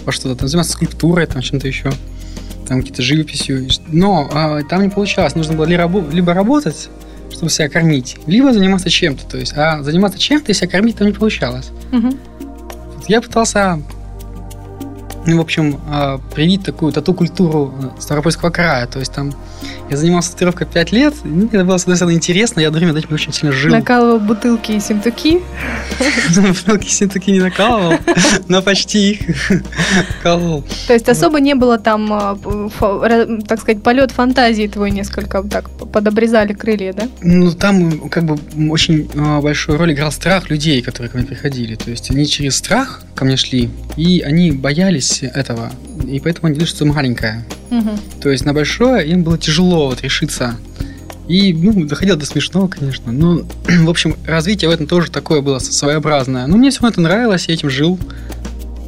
во 0.06 0.12
что-то. 0.12 0.36
Там 0.36 0.50
заниматься 0.50 0.74
скульптурой, 0.74 1.26
там 1.26 1.42
чем-то 1.42 1.70
еще. 1.70 1.90
Там 2.70 2.80
какие-то 2.80 3.02
живописью. 3.02 3.68
Но 3.88 4.30
а, 4.32 4.62
там 4.64 4.84
не 4.84 4.90
получалось. 4.90 5.36
Нужно 5.36 5.56
было 5.56 5.66
ли 5.66 5.76
рабо- 5.76 6.10
либо 6.14 6.34
работать, 6.34 6.88
чтобы 7.32 7.50
себя 7.50 7.68
кормить, 7.68 8.16
либо 8.28 8.54
заниматься 8.54 8.90
чем-то. 8.90 9.26
То 9.26 9.38
есть, 9.38 9.54
а 9.58 9.84
заниматься 9.84 10.18
чем-то 10.20 10.52
и 10.52 10.54
себя 10.56 10.68
кормить 10.70 10.98
там 10.98 11.08
не 11.08 11.14
получалось. 11.14 11.70
Вот 12.96 13.10
Я 13.10 13.22
пытался, 13.22 13.82
ну, 15.30 15.38
в 15.38 15.42
общем, 15.42 15.80
а, 15.88 16.20
привить 16.34 16.64
такую 16.64 16.92
тату-культуру 16.92 17.74
э, 17.82 18.02
Ставропольского 18.02 18.50
края. 18.50 18.88
То 18.88 19.00
есть 19.00 19.14
там 19.14 19.34
я 19.90 19.98
занимался 19.98 20.32
татуировкой 20.32 20.68
5 20.68 20.92
лет, 20.92 21.14
и, 21.24 21.46
это 21.46 21.66
было, 21.66 21.78
с 21.78 21.84
одной 21.84 21.96
стороны, 21.96 22.16
интересно, 22.16 22.60
я 22.60 22.68
одновременно 22.68 22.98
этим 22.98 23.14
очень 23.14 23.34
сильно 23.34 23.52
жил. 23.52 23.72
Накалывал 23.72 24.20
бутылки 24.20 24.72
и 24.72 24.80
симтуки. 24.80 25.42
Бутылки 26.36 26.88
все-таки 26.88 27.32
не 27.32 27.40
накалывал, 27.40 27.98
но 28.48 28.62
почти 28.62 29.12
их 29.12 29.52
колол. 30.24 30.64
То 30.88 30.94
есть 30.94 31.10
особо 31.10 31.40
не 31.40 31.56
было 31.56 31.80
там, 31.80 32.12
ра- 32.12 33.46
так 33.48 33.60
сказать, 33.62 33.82
полет 33.82 34.12
фантазии 34.12 34.68
твой 34.68 34.92
несколько 34.92 35.44
так 35.44 35.70
подобрезали 35.70 36.54
крылья, 36.54 36.94
да? 36.94 37.08
Ну, 37.22 37.52
там 37.52 38.10
как 38.10 38.26
бы 38.26 38.38
очень 38.72 39.10
а, 39.16 39.42
большую 39.42 39.78
роль 39.78 39.94
играл 39.94 40.12
страх 40.12 40.50
людей, 40.50 40.82
которые 40.82 41.10
ко 41.10 41.18
мне 41.18 41.26
приходили. 41.26 41.76
То 41.76 41.90
есть 41.90 42.12
они 42.12 42.28
через 42.28 42.58
страх 42.58 43.02
ко 43.16 43.26
мне 43.26 43.38
шли, 43.38 43.70
и 43.98 44.22
они 44.22 44.52
боялись 44.52 45.19
этого, 45.28 45.72
и 46.08 46.20
поэтому 46.20 46.48
они 46.48 46.56
думали, 46.56 46.70
что 46.70 46.86
маленькое. 46.86 47.46
Мгм. 47.70 48.00
То 48.22 48.30
есть 48.30 48.46
на 48.46 48.54
большое 48.54 49.08
им 49.08 49.24
было 49.24 49.38
тяжело 49.38 49.88
вот 49.88 50.02
решиться. 50.02 50.56
И, 51.28 51.54
ну, 51.54 51.86
доходило 51.86 52.18
до 52.18 52.26
смешного, 52.26 52.68
конечно. 52.68 53.12
Но, 53.12 53.44
в 53.68 53.90
общем, 53.90 54.16
развитие 54.26 54.70
в 54.70 54.74
этом 54.74 54.88
тоже 54.88 55.12
такое 55.12 55.42
было 55.42 55.60
своеобразное. 55.60 56.48
Но 56.48 56.58
мне 56.58 56.72
все 56.72 56.82
равно 56.82 56.94
это 56.94 57.02
нравилось, 57.02 57.48
я 57.48 57.54
этим 57.54 57.70
жил. 57.70 58.00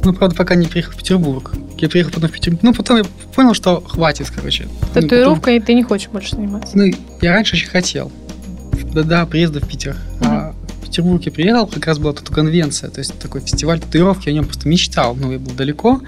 Ну, 0.04 0.12
правда, 0.12 0.34
пока 0.34 0.56
не 0.56 0.66
приехал 0.66 0.92
в 0.92 0.96
Петербург. 0.96 1.52
Я 1.78 1.88
приехал 1.88 2.10
потом 2.12 2.28
в 2.30 2.32
Петербург. 2.32 2.62
Ну, 2.64 2.74
потом 2.74 2.96
я 2.96 3.04
понял, 3.36 3.54
что 3.54 3.80
хватит, 3.80 4.32
короче. 4.34 4.66
Ну, 4.96 5.36
потом- 5.36 5.40
ты 5.60 5.74
не 5.74 5.84
хочешь 5.84 6.08
больше 6.08 6.34
заниматься. 6.34 6.76
ну, 6.76 6.92
я 7.20 7.32
раньше 7.32 7.54
очень 7.54 7.68
хотел. 7.68 8.10
До, 8.92 9.04
до 9.04 9.24
приезда 9.26 9.60
в 9.60 9.68
Питер. 9.68 9.96
А 10.20 10.41
в 10.92 10.94
Петербург 10.94 11.22
я 11.24 11.32
приехал, 11.32 11.66
как 11.66 11.86
раз 11.86 11.98
была 11.98 12.12
тату-конвенция, 12.12 12.90
то 12.90 12.98
есть 12.98 13.18
такой 13.18 13.40
фестиваль 13.40 13.80
татуировки, 13.80 14.28
я 14.28 14.32
о 14.32 14.34
нем 14.34 14.44
просто 14.44 14.68
мечтал. 14.68 15.14
Ну, 15.14 15.32
я 15.32 15.38
был 15.38 15.52
далеко, 15.52 16.02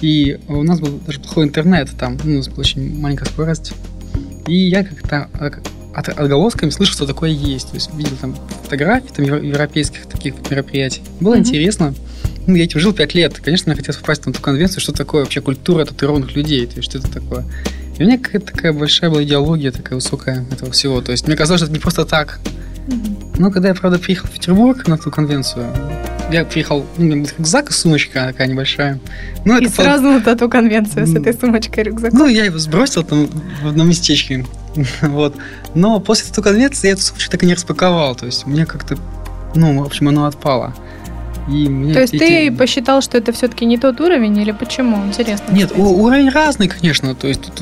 и 0.00 0.40
у 0.48 0.64
нас 0.64 0.80
был 0.80 0.98
даже 1.06 1.20
плохой 1.20 1.44
интернет 1.44 1.88
там, 1.96 2.18
ну, 2.24 2.32
у 2.32 2.36
нас 2.38 2.48
была 2.48 2.58
очень 2.60 2.98
маленькая 3.00 3.26
скорость. 3.26 3.72
И 4.48 4.56
я 4.56 4.82
как-то 4.82 5.28
как 5.38 5.60
от, 5.94 6.08
отголосками 6.08 6.70
слышал, 6.70 6.94
что 6.94 7.06
такое 7.06 7.30
есть. 7.30 7.68
То 7.68 7.76
есть 7.76 7.94
видел 7.94 8.16
там 8.20 8.34
фотографии 8.64 9.08
там, 9.14 9.24
евро- 9.24 9.40
европейских 9.40 10.06
таких 10.06 10.34
мероприятий. 10.50 11.02
Было 11.20 11.34
Мгм. 11.34 11.40
интересно. 11.42 11.94
Ну, 12.48 12.56
я 12.56 12.64
этим 12.64 12.80
жил 12.80 12.92
пять 12.92 13.14
лет. 13.14 13.38
Конечно, 13.38 13.70
мне 13.70 13.76
хотелось 13.76 14.00
попасть 14.00 14.26
на 14.26 14.30
эту 14.30 14.40
конвенцию, 14.42 14.80
что 14.80 14.92
такое 14.92 15.22
вообще 15.22 15.40
культура 15.40 15.84
татуированных 15.84 16.34
людей, 16.34 16.66
то 16.66 16.76
есть 16.78 16.90
что 16.90 16.98
это 16.98 17.08
такое. 17.10 17.44
И 17.96 18.02
у 18.02 18.06
меня 18.06 18.18
какая-то 18.18 18.46
такая 18.52 18.72
большая 18.72 19.10
была 19.10 19.22
идеология, 19.22 19.70
такая 19.70 19.94
высокая 19.94 20.44
этого 20.50 20.72
всего. 20.72 21.00
То 21.00 21.12
есть 21.12 21.26
мне 21.28 21.36
казалось, 21.36 21.60
что 21.60 21.66
это 21.66 21.72
не 21.74 21.80
просто 21.80 22.04
так. 22.04 22.40
Но 23.38 23.50
когда 23.50 23.68
я, 23.68 23.74
правда, 23.74 23.98
приехал 23.98 24.28
в 24.28 24.32
Петербург 24.32 24.86
на 24.86 24.98
ту 24.98 25.10
конвенцию, 25.10 25.66
я 26.30 26.44
приехал, 26.44 26.86
ну, 26.96 27.04
у 27.04 27.06
меня 27.06 27.22
был 27.22 27.30
рюкзак 27.38 27.70
и 27.70 27.72
сумочка 27.72 28.26
такая 28.26 28.48
небольшая. 28.48 28.98
Ну, 29.44 29.58
И 29.58 29.66
это 29.66 29.74
сразу 29.74 30.04
на 30.04 30.20
тату 30.20 30.48
конвенцию 30.48 31.06
с 31.06 31.14
этой 31.14 31.34
сумочкой 31.34 31.84
и 31.84 31.86
рюкзаком. 31.88 32.18
Ну, 32.18 32.26
я 32.26 32.44
его 32.44 32.58
сбросил 32.58 33.04
там 33.04 33.28
в 33.62 33.68
одном 33.68 33.88
местечке. 33.88 34.44
вот. 35.02 35.36
Но 35.74 36.00
после 36.00 36.32
той 36.32 36.42
конвенции 36.42 36.88
я 36.88 36.94
эту 36.94 37.02
сумочку 37.02 37.30
так 37.30 37.42
и 37.42 37.46
не 37.46 37.54
распаковал. 37.54 38.14
То 38.14 38.26
есть 38.26 38.46
мне 38.46 38.66
как-то, 38.66 38.96
ну, 39.54 39.82
в 39.82 39.86
общем, 39.86 40.08
оно 40.08 40.26
отпало. 40.26 40.74
И 41.48 41.68
мне 41.68 41.92
То 41.92 42.00
есть 42.00 42.14
эти- 42.14 42.20
ты 42.50 42.52
посчитал, 42.52 43.02
что 43.02 43.18
это 43.18 43.32
все-таки 43.32 43.66
не 43.66 43.76
тот 43.76 44.00
уровень, 44.00 44.36
или 44.38 44.52
почему? 44.52 45.04
Интересно. 45.06 45.52
Нет, 45.52 45.70
кстати. 45.70 45.80
уровень 45.80 46.30
разный, 46.30 46.68
конечно. 46.68 47.14
То 47.14 47.28
есть 47.28 47.42
тут, 47.42 47.58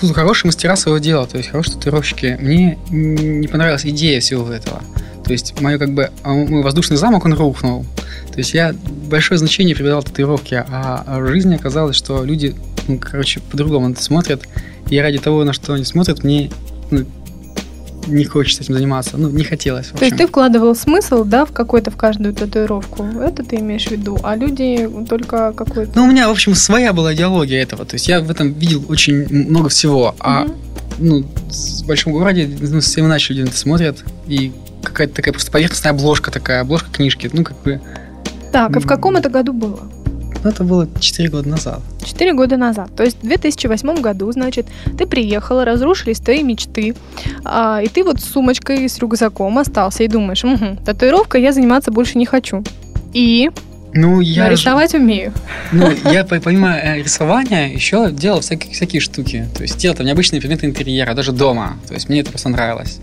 тут 0.00 0.14
хорошие 0.14 0.48
мастера 0.48 0.76
своего 0.76 0.98
дела, 0.98 1.26
то 1.26 1.36
есть 1.36 1.50
хорошие 1.50 1.74
татуировщики. 1.74 2.38
Мне 2.40 2.78
не 2.90 3.46
понравилась 3.46 3.84
идея 3.84 4.20
всего 4.20 4.50
этого. 4.50 4.80
То 5.24 5.32
есть 5.32 5.60
мое 5.60 5.76
как 5.78 5.92
бы 5.92 6.10
а, 6.22 6.32
мой 6.32 6.62
воздушный 6.62 6.96
замок, 6.96 7.24
он 7.24 7.34
рухнул. 7.34 7.84
То 8.32 8.38
есть 8.38 8.54
я 8.54 8.74
большое 9.10 9.38
значение 9.38 9.74
придавал 9.74 10.02
татуировке, 10.02 10.64
а 10.68 11.02
а 11.06 11.18
в 11.20 11.26
жизни 11.26 11.56
оказалось, 11.56 11.96
что 11.96 12.24
люди, 12.24 12.54
ну, 12.86 12.98
короче, 12.98 13.40
по-другому 13.40 13.94
смотрят. 13.96 14.42
И 14.88 14.98
ради 14.98 15.18
того, 15.18 15.42
на 15.42 15.52
что 15.52 15.74
они 15.74 15.84
смотрят, 15.84 16.22
мне 16.22 16.50
ну, 16.90 17.04
не 18.06 18.24
хочется 18.24 18.62
этим 18.62 18.74
заниматься. 18.74 19.16
Ну, 19.16 19.28
не 19.28 19.44
хотелось. 19.44 19.88
То 19.88 20.04
есть 20.04 20.16
ты 20.16 20.26
вкладывал 20.26 20.74
смысл, 20.74 21.24
да, 21.24 21.44
в 21.44 21.52
какой-то, 21.52 21.90
в 21.90 21.96
каждую 21.96 22.34
татуировку. 22.34 23.04
Это 23.20 23.42
ты 23.42 23.56
имеешь 23.56 23.86
в 23.86 23.90
виду. 23.90 24.18
А 24.22 24.36
люди 24.36 24.88
только 25.08 25.52
какой-то... 25.52 25.92
Ну, 25.94 26.04
у 26.04 26.06
меня, 26.06 26.28
в 26.28 26.32
общем, 26.32 26.54
своя 26.54 26.92
была 26.92 27.14
идеология 27.14 27.62
этого. 27.62 27.84
То 27.84 27.94
есть 27.94 28.08
я 28.08 28.20
в 28.20 28.30
этом 28.30 28.52
видел 28.52 28.84
очень 28.88 29.26
много 29.28 29.68
всего. 29.68 30.14
А 30.20 30.44
Мгм. 30.44 30.54
ну, 30.98 31.22
в 31.22 31.86
большом 31.86 32.12
городе 32.12 32.48
ну, 32.60 32.80
с 32.80 32.86
7 32.86 33.06
ночи 33.06 33.32
люди 33.32 33.42
на 33.42 33.48
это 33.48 33.58
смотрят, 33.58 34.04
и 34.26 34.52
какая-то 34.82 35.14
такая 35.14 35.32
просто 35.32 35.50
поверхностная 35.50 35.92
обложка 35.92 36.30
такая, 36.30 36.60
обложка 36.60 36.90
книжки. 36.90 37.30
Ну, 37.32 37.44
как 37.44 37.60
бы... 37.62 37.80
Так, 38.52 38.76
а 38.76 38.80
в 38.80 38.86
каком 38.86 39.16
это 39.16 39.28
году 39.28 39.52
было? 39.52 39.80
Ну, 40.46 40.52
это 40.52 40.62
было 40.62 40.86
4 41.00 41.28
года 41.28 41.48
назад. 41.48 41.80
Четыре 42.04 42.32
года 42.32 42.56
назад. 42.56 42.94
То 42.96 43.02
есть 43.02 43.16
в 43.20 43.26
2008 43.26 44.00
году, 44.00 44.30
значит, 44.30 44.66
ты 44.96 45.04
приехала, 45.04 45.64
разрушились 45.64 46.20
твои 46.20 46.44
мечты, 46.44 46.94
а, 47.44 47.80
и 47.82 47.88
ты 47.88 48.04
вот 48.04 48.20
с 48.20 48.24
сумочкой, 48.30 48.88
с 48.88 48.96
рюкзаком 49.00 49.58
остался 49.58 50.04
и 50.04 50.08
думаешь, 50.08 50.44
угу, 50.44 50.76
татуировкой 50.86 51.42
я 51.42 51.50
заниматься 51.50 51.90
больше 51.90 52.16
не 52.16 52.26
хочу. 52.26 52.62
И 53.12 53.50
Ну, 53.92 54.16
но 54.16 54.20
я, 54.20 54.46
же- 54.46 54.52
рисовать 54.52 54.94
умею. 54.94 55.32
ну, 55.72 55.90
я 56.12 56.22
по- 56.24 56.38
помимо 56.38 56.76
э, 56.76 57.02
рисования 57.02 57.66
еще 57.72 58.12
делал 58.12 58.38
всякие, 58.40 58.72
всякие 58.72 59.00
штуки. 59.00 59.48
То 59.56 59.62
есть 59.62 59.76
делал 59.78 59.96
там 59.96 60.06
необычные 60.06 60.38
предметы 60.40 60.66
интерьера, 60.66 61.12
даже 61.14 61.32
дома. 61.32 61.76
То 61.88 61.94
есть 61.94 62.08
мне 62.08 62.20
это 62.20 62.30
просто 62.30 62.50
нравилось. 62.50 63.00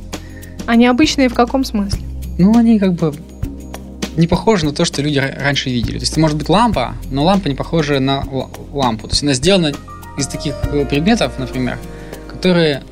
А 0.65 0.77
необычные 0.77 1.27
в 1.27 1.33
каком 1.33 1.65
смысле? 1.65 1.99
Ну, 2.37 2.57
они 2.57 2.79
как 2.79 2.93
бы 2.93 3.13
не 4.17 4.27
похожи 4.27 4.65
на 4.65 4.73
то, 4.73 4.85
что 4.85 5.01
люди 5.01 5.17
ра- 5.17 5.39
раньше 5.39 5.69
видели. 5.69 5.97
То 5.97 6.03
есть 6.03 6.11
это 6.11 6.21
может 6.21 6.37
быть 6.37 6.49
лампа, 6.49 6.95
но 7.11 7.23
лампа 7.23 7.47
не 7.47 7.55
похожа 7.55 7.99
на 7.99 8.23
лампу. 8.71 9.07
То 9.07 9.13
есть 9.13 9.23
она 9.23 9.33
сделана 9.33 9.73
из 10.17 10.27
таких 10.27 10.55
э, 10.71 10.85
предметов, 10.85 11.33
например, 11.39 11.77
которые 12.27 12.83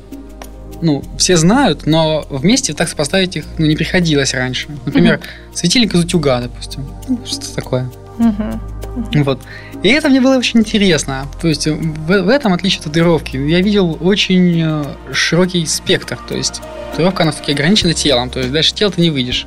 ну, 0.80 1.02
все 1.16 1.36
знают, 1.36 1.86
но 1.86 2.26
вместе 2.28 2.74
так 2.74 2.94
поставить 2.94 3.36
их 3.36 3.44
ну, 3.56 3.66
не 3.66 3.76
приходилось 3.76 4.34
раньше. 4.34 4.68
Например, 4.84 5.20
светильник 5.54 5.94
из 5.94 6.04
утюга, 6.04 6.40
допустим. 6.40 6.84
Ну, 7.08 7.20
что 7.24 7.54
такое. 7.54 7.88
Мгм. 8.18 8.60
Вот. 9.24 9.40
И 9.82 9.88
это 9.88 10.08
мне 10.08 10.20
было 10.20 10.36
очень 10.36 10.60
интересно. 10.60 11.26
То 11.40 11.48
есть 11.48 11.66
в, 11.66 12.06
в 12.06 12.28
этом 12.28 12.52
отличие 12.52 12.80
от 12.80 12.84
татуировки. 12.84 13.36
Я 13.36 13.60
видел 13.60 13.96
очень 14.00 14.60
э, 14.60 14.84
широкий 15.12 15.64
спектр. 15.66 16.18
То 16.28 16.36
есть 16.36 16.60
татуировка, 16.90 17.22
она 17.22 17.32
все-таки 17.32 17.52
ограничена 17.52 17.94
телом. 17.94 18.30
То 18.30 18.40
есть 18.40 18.52
дальше 18.52 18.74
тела 18.74 18.92
ты 18.92 19.00
не 19.00 19.10
выйдешь. 19.10 19.46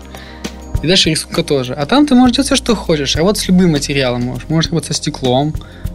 И 0.86 0.88
дальше 0.88 1.10
рисунка 1.10 1.42
тоже. 1.44 1.74
А 1.74 1.88
там 1.88 2.06
ты 2.06 2.14
можешь 2.14 2.36
делать 2.36 2.46
все, 2.46 2.56
что 2.56 2.76
хочешь. 2.76 3.16
Работать 3.16 3.42
с 3.42 3.48
любым 3.48 3.72
материалом 3.72 4.22
можешь. 4.22 4.48
Можешь 4.50 4.70
работать 4.70 4.90
со 4.90 4.94
стеклом, 4.94 5.52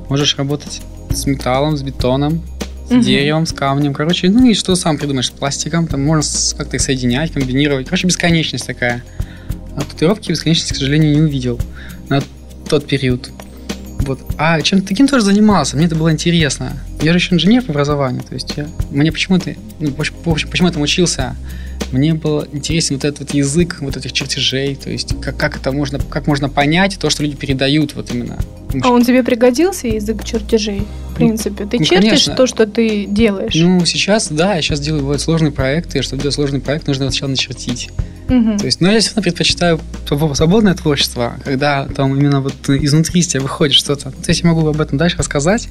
можешь 0.08 0.36
работать 0.36 0.80
с 1.10 1.26
металлом, 1.26 1.76
с 1.76 1.82
бетоном, 1.82 2.42
с 2.88 2.90
Мгм. 2.90 3.00
деревом, 3.02 3.46
с 3.46 3.52
камнем. 3.52 3.94
Короче, 3.94 4.28
ну 4.30 4.44
и 4.44 4.52
что 4.52 4.74
сам 4.74 4.98
придумаешь 4.98 5.28
с 5.28 5.30
пластиком. 5.30 5.86
Там 5.86 6.02
можно 6.04 6.24
как-то 6.58 6.74
их 6.74 6.82
соединять, 6.82 7.30
комбинировать. 7.30 7.86
Короче, 7.86 8.08
бесконечность 8.08 8.66
такая. 8.66 9.04
А 9.76 9.82
татуировки 9.82 10.30
бесконечности, 10.32 10.72
к 10.72 10.76
сожалению, 10.76 11.14
не 11.14 11.20
увидел 11.20 11.60
на 12.08 12.20
тот 12.68 12.88
период. 12.88 13.30
Вот. 14.00 14.18
А 14.38 14.60
чем-то 14.60 14.88
таким 14.88 15.06
тоже 15.06 15.24
занимался, 15.24 15.76
мне 15.76 15.86
это 15.86 15.94
было 15.94 16.10
интересно. 16.10 16.72
Я 17.00 17.12
же 17.12 17.18
еще 17.18 17.36
инженер 17.36 17.62
по 17.62 17.70
образованию, 17.70 18.24
то 18.28 18.34
есть 18.34 18.54
я, 18.56 18.66
мне 18.90 19.12
почему-то, 19.12 19.54
ну, 19.78 19.92
поч- 19.92 20.10
в 20.24 20.28
общем, 20.28 20.48
почему 20.50 20.66
я 20.66 20.72
там 20.74 20.82
учился, 20.82 21.36
мне 21.92 22.14
был 22.14 22.44
интересен 22.52 22.96
вот 22.96 23.04
этот 23.04 23.20
вот 23.20 23.34
язык 23.34 23.78
вот 23.80 23.96
этих 23.96 24.12
чертежей, 24.12 24.74
то 24.76 24.90
есть 24.90 25.20
как, 25.20 25.36
как 25.36 25.56
это 25.56 25.72
можно, 25.72 25.98
как 25.98 26.26
можно 26.26 26.48
понять 26.48 26.98
то, 26.98 27.10
что 27.10 27.22
люди 27.22 27.36
передают 27.36 27.94
вот 27.94 28.10
именно. 28.12 28.38
Потому 28.66 28.82
А 28.82 28.86
что, 28.86 28.94
он 28.94 29.04
тебе 29.04 29.22
пригодился, 29.24 29.88
язык 29.88 30.24
чертежей? 30.24 30.86
В 31.10 31.14
принципе, 31.16 31.66
ты 31.66 31.78
ну, 31.78 31.84
чертишь 31.84 32.10
конечно. 32.10 32.34
то, 32.36 32.46
что 32.46 32.66
ты 32.66 33.06
делаешь. 33.06 33.54
Ну, 33.54 33.84
сейчас, 33.84 34.28
да, 34.28 34.54
я 34.54 34.62
сейчас 34.62 34.80
делаю 34.80 35.02
бывают 35.02 35.20
сложные 35.20 35.50
проекты, 35.50 35.98
и 35.98 36.02
чтобы 36.02 36.22
делать 36.22 36.34
сложный 36.34 36.60
проект, 36.60 36.86
нужно 36.86 37.10
сначала 37.10 37.30
начертить. 37.30 37.90
Мгм. 38.28 38.58
То 38.58 38.66
есть, 38.66 38.80
но 38.80 38.92
я 38.92 39.00
все 39.00 39.10
равно 39.10 39.22
предпочитаю 39.22 39.80
своб- 40.08 40.34
свободное 40.36 40.74
творчество, 40.74 41.34
когда 41.44 41.86
там 41.88 42.16
именно 42.16 42.40
вот 42.40 42.54
изнутри 42.68 43.20
из 43.20 43.26
тебя 43.26 43.42
выходит 43.42 43.74
что-то. 43.74 44.12
То 44.12 44.28
есть 44.28 44.42
я 44.42 44.48
могу 44.48 44.66
об 44.68 44.80
этом 44.80 44.98
дальше 44.98 45.18
рассказать, 45.18 45.68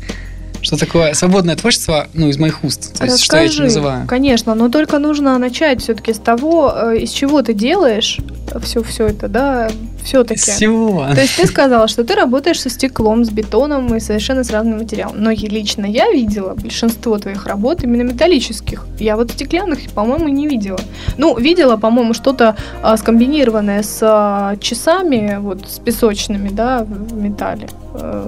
что 0.61 0.77
такое 0.77 1.13
свободное 1.13 1.55
творчество, 1.55 2.07
ну, 2.13 2.27
из 2.27 2.37
моих 2.37 2.63
уст. 2.63 2.97
То 2.97 3.05
есть, 3.05 3.23
что 3.23 3.37
я 3.37 3.43
Расскажи, 3.43 3.63
называю. 3.63 4.07
конечно, 4.07 4.55
но 4.55 4.69
только 4.69 4.99
нужно 4.99 5.37
начать 5.37 5.81
все-таки 5.81 6.13
с 6.13 6.19
того, 6.19 6.73
э, 6.75 6.97
из 6.99 7.11
чего 7.11 7.41
ты 7.41 7.53
делаешь 7.53 8.19
все, 8.61 8.83
все 8.83 9.07
это, 9.07 9.27
да, 9.27 9.69
все-таки. 10.03 10.39
Всего. 10.39 11.05
То 11.13 11.21
есть 11.21 11.35
ты 11.37 11.45
сказала, 11.45 11.87
что 11.87 12.03
ты 12.03 12.15
работаешь 12.15 12.59
со 12.59 12.69
стеклом, 12.69 13.23
с 13.23 13.29
бетоном 13.29 13.95
и 13.95 13.99
совершенно 13.99 14.43
с 14.43 14.49
разным 14.49 14.79
материалом. 14.79 15.15
Но 15.21 15.31
лично 15.31 15.85
я 15.85 16.11
видела 16.11 16.55
большинство 16.55 17.17
твоих 17.17 17.45
работ 17.45 17.83
именно 17.83 18.01
металлических. 18.01 18.85
Я 18.99 19.15
вот 19.15 19.31
стеклянных, 19.31 19.79
по-моему, 19.91 20.27
не 20.27 20.47
видела. 20.47 20.79
Ну, 21.17 21.37
видела, 21.37 21.77
по-моему, 21.77 22.13
что-то 22.13 22.55
а, 22.81 22.97
скомбинированное 22.97 23.83
с 23.83 23.99
а, 24.01 24.55
часами, 24.57 25.37
вот 25.39 25.69
с 25.69 25.79
песочными, 25.79 26.49
да, 26.49 26.83
в 26.83 27.13
металле. 27.13 27.67
Э, 27.93 28.27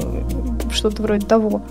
что-то 0.72 1.02
вроде 1.02 1.26
того. 1.26 1.62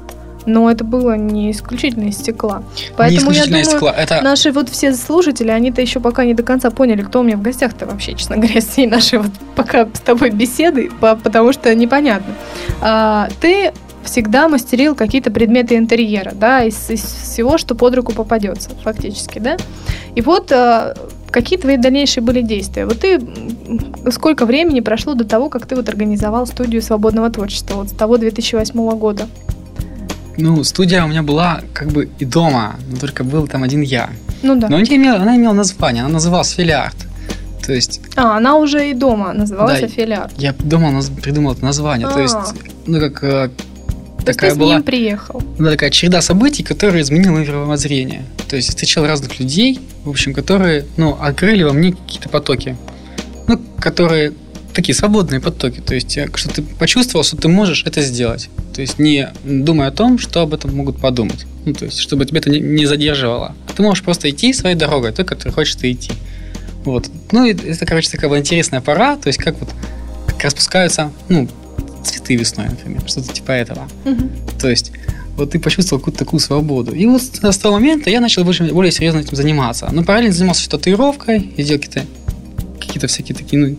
Но 0.47 0.71
это 0.71 0.85
было 0.85 1.17
не 1.17 1.51
исключительно 1.51 2.05
из 2.05 2.19
стекла. 2.19 2.59
Не 2.59 2.97
Поэтому 2.97 3.31
я 3.31 3.43
исключительно 3.43 3.57
из 3.57 3.67
думаю, 3.67 3.79
стекла. 3.79 3.93
Это 3.93 4.23
Наши 4.23 4.53
вот 4.53 4.69
все 4.69 4.95
слушатели, 4.95 5.51
они-то 5.51 5.81
еще 5.81 6.01
пока 6.01 6.25
не 6.25 6.35
до 6.35 6.43
конца 6.43 6.71
поняли, 6.71 7.03
кто 7.03 7.21
у 7.21 7.23
меня 7.23 7.37
в 7.37 7.43
гостях-то 7.43 7.87
вообще, 7.87 8.15
честно 8.15 8.37
говоря, 8.37 8.61
с 8.61 8.67
всей 8.67 8.87
нашей 8.87 9.19
вот 9.19 9.33
пока 9.55 9.87
с 9.93 10.01
тобой 10.01 10.31
беседы, 10.31 10.91
по- 11.01 11.17
потому 11.17 11.53
что 11.53 11.75
непонятно. 11.75 12.35
А, 12.81 13.29
ты 13.41 13.73
всегда 14.05 14.49
мастерил 14.49 14.95
какие-то 14.95 15.31
предметы 15.31 15.77
интерьера, 15.77 16.33
да, 16.35 16.65
из, 16.65 16.91
из 16.91 17.03
всего, 17.03 17.59
что 17.59 17.75
под 17.75 17.95
руку 17.95 18.13
попадется, 18.13 18.71
фактически, 18.83 19.39
да. 19.39 19.57
И 20.15 20.23
вот 20.23 20.51
а, 20.53 20.95
какие 21.31 21.59
твои 21.59 21.77
дальнейшие 21.77 22.25
были 22.25 22.41
действия? 22.41 22.87
Вот 22.87 23.01
ты 23.01 23.21
сколько 24.11 24.47
времени 24.47 24.81
прошло 24.81 25.15
до 25.15 25.25
того, 25.25 25.49
как 25.49 25.67
ты 25.67 25.77
вот 25.77 25.89
организовал 25.89 26.47
студию 26.47 26.83
свободного 26.83 27.31
творчества, 27.31 27.75
вот 27.75 27.91
с 27.91 27.93
того 27.93 28.17
2008 28.17 28.91
года? 28.99 29.29
Ну, 30.41 30.65
студия 30.65 31.05
у 31.05 31.09
меня 31.09 31.23
была 31.23 31.61
как 31.73 31.89
бы 31.89 32.09
и 32.19 32.25
дома, 32.25 32.77
но 32.91 32.97
только 32.99 33.25
был 33.25 33.47
там 33.47 33.63
один 33.63 33.83
я. 33.83 34.11
Ну 34.43 34.57
да. 34.59 34.69
Но 34.69 34.79
не 34.81 34.97
имела, 34.97 35.21
она 35.21 35.37
имела 35.37 35.53
название, 35.53 36.03
она 36.05 36.15
называлась 36.15 36.51
Филиарт. 36.51 36.97
То 37.65 37.75
есть 37.75 38.01
А, 38.17 38.37
она 38.39 38.57
уже 38.57 38.91
и 38.91 38.95
дома 38.95 39.33
называлась 39.33 39.81
Да, 39.81 39.87
Афилиард. 39.87 40.33
я 40.39 40.55
дома 40.59 41.01
придумал 41.23 41.53
это 41.53 41.65
название. 41.65 42.09
То 42.09 42.21
есть, 42.21 42.35
А. 42.35 42.47
ну, 42.87 42.99
как 43.01 43.23
э, 43.23 43.51
То 44.19 44.25
такая 44.25 44.51
ты 44.51 44.57
с 44.57 44.59
была 44.59 44.75
ним 44.75 44.83
приехал. 44.83 45.43
да, 45.59 45.71
такая 45.71 45.91
череда 45.91 46.21
событий, 46.23 46.63
которые 46.63 47.03
изменила 47.03 47.33
мое 47.33 47.45
мировоззрение. 47.47 48.23
То 48.49 48.57
есть 48.57 48.71
встречал 48.71 49.07
разных 49.07 49.39
людей, 49.39 49.79
в 50.05 50.11
общем, 50.11 50.33
которые, 50.35 50.87
ну, 50.97 51.17
открыли 51.21 51.63
во 51.63 51.73
мне 51.73 51.93
какие-то 51.93 52.29
потоки. 52.29 52.77
Ну, 53.47 53.61
которые 53.79 54.33
такие 54.75 54.95
свободные 54.95 55.41
потоки. 55.41 55.81
То 55.81 55.95
есть, 55.95 56.17
э, 56.17 56.29
что 56.35 56.49
ты 56.49 56.63
почувствовал, 56.63 57.25
что 57.25 57.37
ты 57.37 57.49
можешь 57.49 57.85
это 57.87 58.03
сделать. 58.03 58.49
То 58.75 58.81
есть, 58.81 58.99
не 58.99 59.31
думая 59.45 59.89
о 59.89 59.93
том, 59.93 60.19
что 60.19 60.41
об 60.43 60.55
этом 60.55 60.75
могут 60.75 60.99
подумать. 60.99 61.47
Ну, 61.65 61.75
то 61.75 61.85
есть, 61.85 61.99
чтобы 61.99 62.25
тебя 62.25 62.41
это 62.41 62.51
не- 62.51 62.87
задерживало. 62.87 63.55
Ты 63.77 63.83
можешь 63.83 64.03
просто 64.05 64.31
идти 64.31 64.53
своей 64.53 64.77
дорогой, 64.77 65.13
той, 65.13 65.25
которой 65.25 65.51
хочешь 65.51 65.75
ты 65.75 65.91
идти. 65.93 66.13
Вот. 66.85 67.11
Ну, 67.33 67.45
и 67.45 67.53
это, 67.53 67.85
короче, 67.85 68.11
такая 68.11 68.39
интересная 68.39 68.81
пора. 68.81 69.17
То 69.17 69.29
есть, 69.29 69.39
как 69.39 69.59
вот 69.61 69.69
как 70.27 70.45
распускаются, 70.45 71.13
ну, 71.29 71.49
цветы 72.03 72.37
весной, 72.37 72.69
например, 72.71 73.03
что-то 73.07 73.33
типа 73.33 73.53
этого. 73.53 73.89
Мгм. 74.05 74.31
То 74.59 74.71
есть, 74.71 74.93
вот 75.37 75.51
ты 75.51 75.59
почувствовал 75.59 76.01
какую-то 76.01 76.19
такую 76.19 76.41
свободу. 76.41 76.95
И 76.95 77.07
вот 77.07 77.23
с 77.23 77.59
того 77.59 77.75
момента 77.75 78.11
я 78.11 78.21
начал 78.21 78.45
больше, 78.45 78.65
более 78.73 78.93
серьезно 78.93 79.21
этим 79.21 79.37
заниматься. 79.37 79.89
Но 79.93 80.05
параллельно 80.05 80.35
занимался 80.35 80.69
татуировкой, 80.71 81.41
и 81.41 81.63
делал 81.63 81.81
какие-то, 81.81 82.07
какие-то 82.79 83.07
всякие 83.07 83.37
такие, 83.37 83.59
ну, 83.67 83.77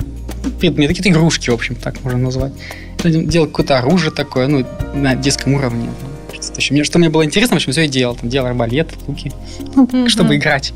предметы, 0.61 0.93
какие-то 0.93 1.09
игрушки, 1.09 1.49
в 1.49 1.53
общем, 1.53 1.75
так 1.75 2.01
можно 2.03 2.19
назвать. 2.19 2.53
Я 3.03 3.09
Делал 3.23 3.47
какое-то 3.47 3.77
оружие 3.79 4.11
такое, 4.11 4.47
ну, 4.47 4.65
на 4.93 5.15
детском 5.15 5.53
уровне. 5.55 5.89
Что, 6.39 6.53
еще. 6.55 6.73
Мне, 6.73 6.83
что 6.83 6.97
мне 6.99 7.09
было 7.09 7.25
интересно, 7.25 7.55
в 7.55 7.57
общем, 7.57 7.71
все 7.73 7.81
я 7.81 7.87
делал. 7.87 8.15
Там, 8.15 8.29
делал 8.29 8.47
арбалет, 8.47 8.89
луки, 9.07 9.31
ну, 9.75 9.83
Мгм. 9.83 10.07
чтобы 10.09 10.35
играть. 10.37 10.73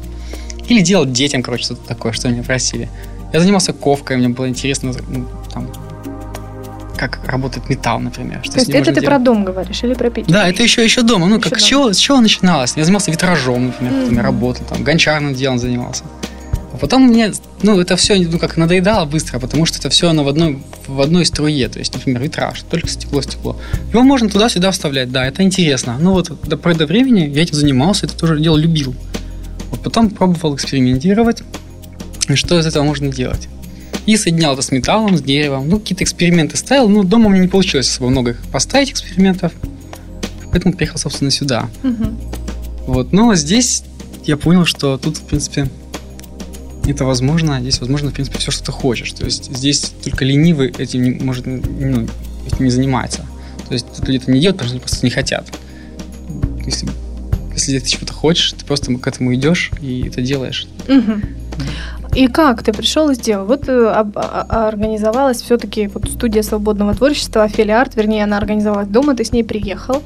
Или 0.68 0.82
делал 0.82 1.06
детям, 1.06 1.42
короче, 1.44 1.64
что-то 1.66 1.88
такое, 1.88 2.12
что 2.12 2.28
меня 2.30 2.44
просили. 2.44 2.90
Я 3.34 3.40
занимался 3.40 3.74
ковкой, 3.74 4.18
мне 4.18 4.30
было 4.30 4.48
интересно, 4.50 4.92
ну, 5.10 5.26
там, 5.54 5.70
как 6.98 7.20
работает 7.28 7.70
металл, 7.70 8.00
например. 8.00 8.40
Что 8.44 8.54
То 8.54 8.60
с 8.62 8.68
есть 8.68 8.70
это 8.70 8.86
ты 8.86 8.94
делать. 9.02 9.06
про 9.06 9.20
дом 9.20 9.44
говоришь 9.44 9.84
или 9.84 9.94
про 9.94 10.10
Питер? 10.10 10.32
Да, 10.32 10.48
это 10.48 10.64
еще, 10.64 10.84
еще 10.84 11.02
дома. 11.02 11.28
Ну, 11.28 11.38
Еще 11.38 11.50
как, 11.50 11.60
с, 11.60 11.62
дома. 11.62 11.70
чего, 11.70 11.94
с 11.94 11.98
чего 11.98 12.22
начиналось? 12.22 12.74
Я 12.78 12.84
занимался 12.86 13.12
витражом, 13.12 13.68
например, 13.68 14.14
я 14.14 14.22
работал, 14.24 14.66
там, 14.66 14.84
гончарным 14.84 15.34
делом 15.36 15.60
занимался. 15.60 16.04
А 16.76 16.78
потом 16.78 17.04
мне, 17.04 17.32
ну, 17.64 17.80
это 17.80 17.96
все, 17.96 18.18
ну, 18.18 18.38
как 18.38 18.58
надоедало 18.58 19.06
быстро, 19.06 19.40
потому 19.40 19.66
что 19.66 19.80
это 19.80 19.90
все 19.90 20.10
оно 20.10 20.26
в 20.26 20.28
одной, 20.28 20.62
в 20.88 21.00
одной 21.00 21.26
струе. 21.26 21.70
То 21.70 21.80
есть, 21.80 21.94
например, 21.94 22.22
витраж, 22.22 22.64
только 22.70 22.90
стекло, 22.90 23.22
стекло. 23.22 23.58
Его 23.94 24.04
можно 24.04 24.30
туда-сюда 24.30 24.72
вставлять, 24.72 25.10
да, 25.10 25.26
это 25.26 25.42
интересно. 25.42 25.96
Ну, 25.98 26.12
вот 26.12 26.34
до 26.46 26.58
поры 26.58 26.76
до 26.76 26.86
времени 26.86 27.32
я 27.34 27.44
этим 27.44 27.54
занимался, 27.54 28.08
это 28.08 28.18
тоже 28.18 28.42
дело 28.42 28.58
любил. 28.58 28.94
Вот 29.72 29.84
потом 29.84 30.10
пробовал 30.10 30.54
экспериментировать, 30.56 31.44
что 32.34 32.60
из 32.60 32.66
этого 32.66 32.84
можно 32.84 33.08
делать. 33.08 33.48
И 34.06 34.18
соединял 34.18 34.52
это 34.52 34.62
с 34.62 34.72
металлом, 34.72 35.18
с 35.18 35.22
деревом. 35.22 35.70
Ну, 35.70 35.80
какие-то 35.80 36.04
эксперименты 36.04 36.58
ставил. 36.58 36.90
Ну, 36.90 37.06
дома 37.06 37.28
у 37.28 37.30
меня 37.30 37.44
не 37.44 37.48
получилось 37.48 37.88
особо 37.88 38.10
много 38.10 38.36
поставить 38.52 38.92
экспериментов. 38.92 39.54
Поэтому 40.52 40.74
приехал, 40.74 41.00
собственно, 41.00 41.32
сюда. 41.32 41.70
Мгм. 41.84 42.18
Вот. 42.86 43.14
Но 43.14 43.34
здесь 43.36 43.84
я 44.26 44.36
понял, 44.36 44.66
что 44.66 44.98
тут, 44.98 45.16
в 45.18 45.22
принципе, 45.22 45.70
это 46.92 47.06
возможно. 47.06 47.60
Здесь 47.62 47.80
возможно, 47.80 48.10
в 48.10 48.14
принципе, 48.14 48.38
все, 48.40 48.52
что 48.52 48.66
ты 48.66 48.72
хочешь. 48.72 49.12
То 49.14 49.26
есть 49.26 49.56
здесь 49.56 49.94
только 50.04 50.26
ленивый 50.26 50.70
этим 50.78 51.04
не 51.04 51.12
может, 51.12 51.46
ну, 51.46 52.08
этим 52.48 52.66
не 52.66 52.70
занимается. 52.72 53.26
То 53.68 53.74
есть 53.74 53.88
тут 53.96 54.08
люди 54.08 54.22
это 54.24 54.32
не 54.32 54.40
делают, 54.40 54.58
потому 54.58 54.78
что 54.78 54.80
просто 54.80 55.06
не 55.06 55.12
хотят. 55.12 55.46
Если, 56.66 56.88
если 57.54 57.80
ты 57.80 57.88
чего-то 57.88 58.14
хочешь, 58.14 58.54
ты 58.54 58.66
просто 58.66 58.96
к 58.96 59.08
этому 59.08 59.34
идешь 59.34 59.72
и 59.82 60.08
это 60.08 60.22
делаешь. 60.22 60.68
Мгм. 60.88 61.24
И 62.16 62.28
как 62.28 62.64
ты 62.64 62.72
пришел 62.72 63.10
и 63.10 63.16
сделал? 63.16 63.46
Вот 63.46 63.68
э, 63.68 63.88
а- 63.88 64.10
а- 64.16 64.68
организовалась 64.70 65.42
все-таки 65.42 65.88
вот 65.88 66.10
студия 66.10 66.44
свободного 66.44 66.94
творчества 66.94 67.44
Офелия 67.44 67.82
Арт, 67.82 67.96
вернее, 67.96 68.24
она 68.24 68.38
организовалась 68.38 68.88
дома, 68.88 69.16
ты 69.16 69.26
с 69.26 69.34
ней 69.34 69.44
приехал. 69.44 70.02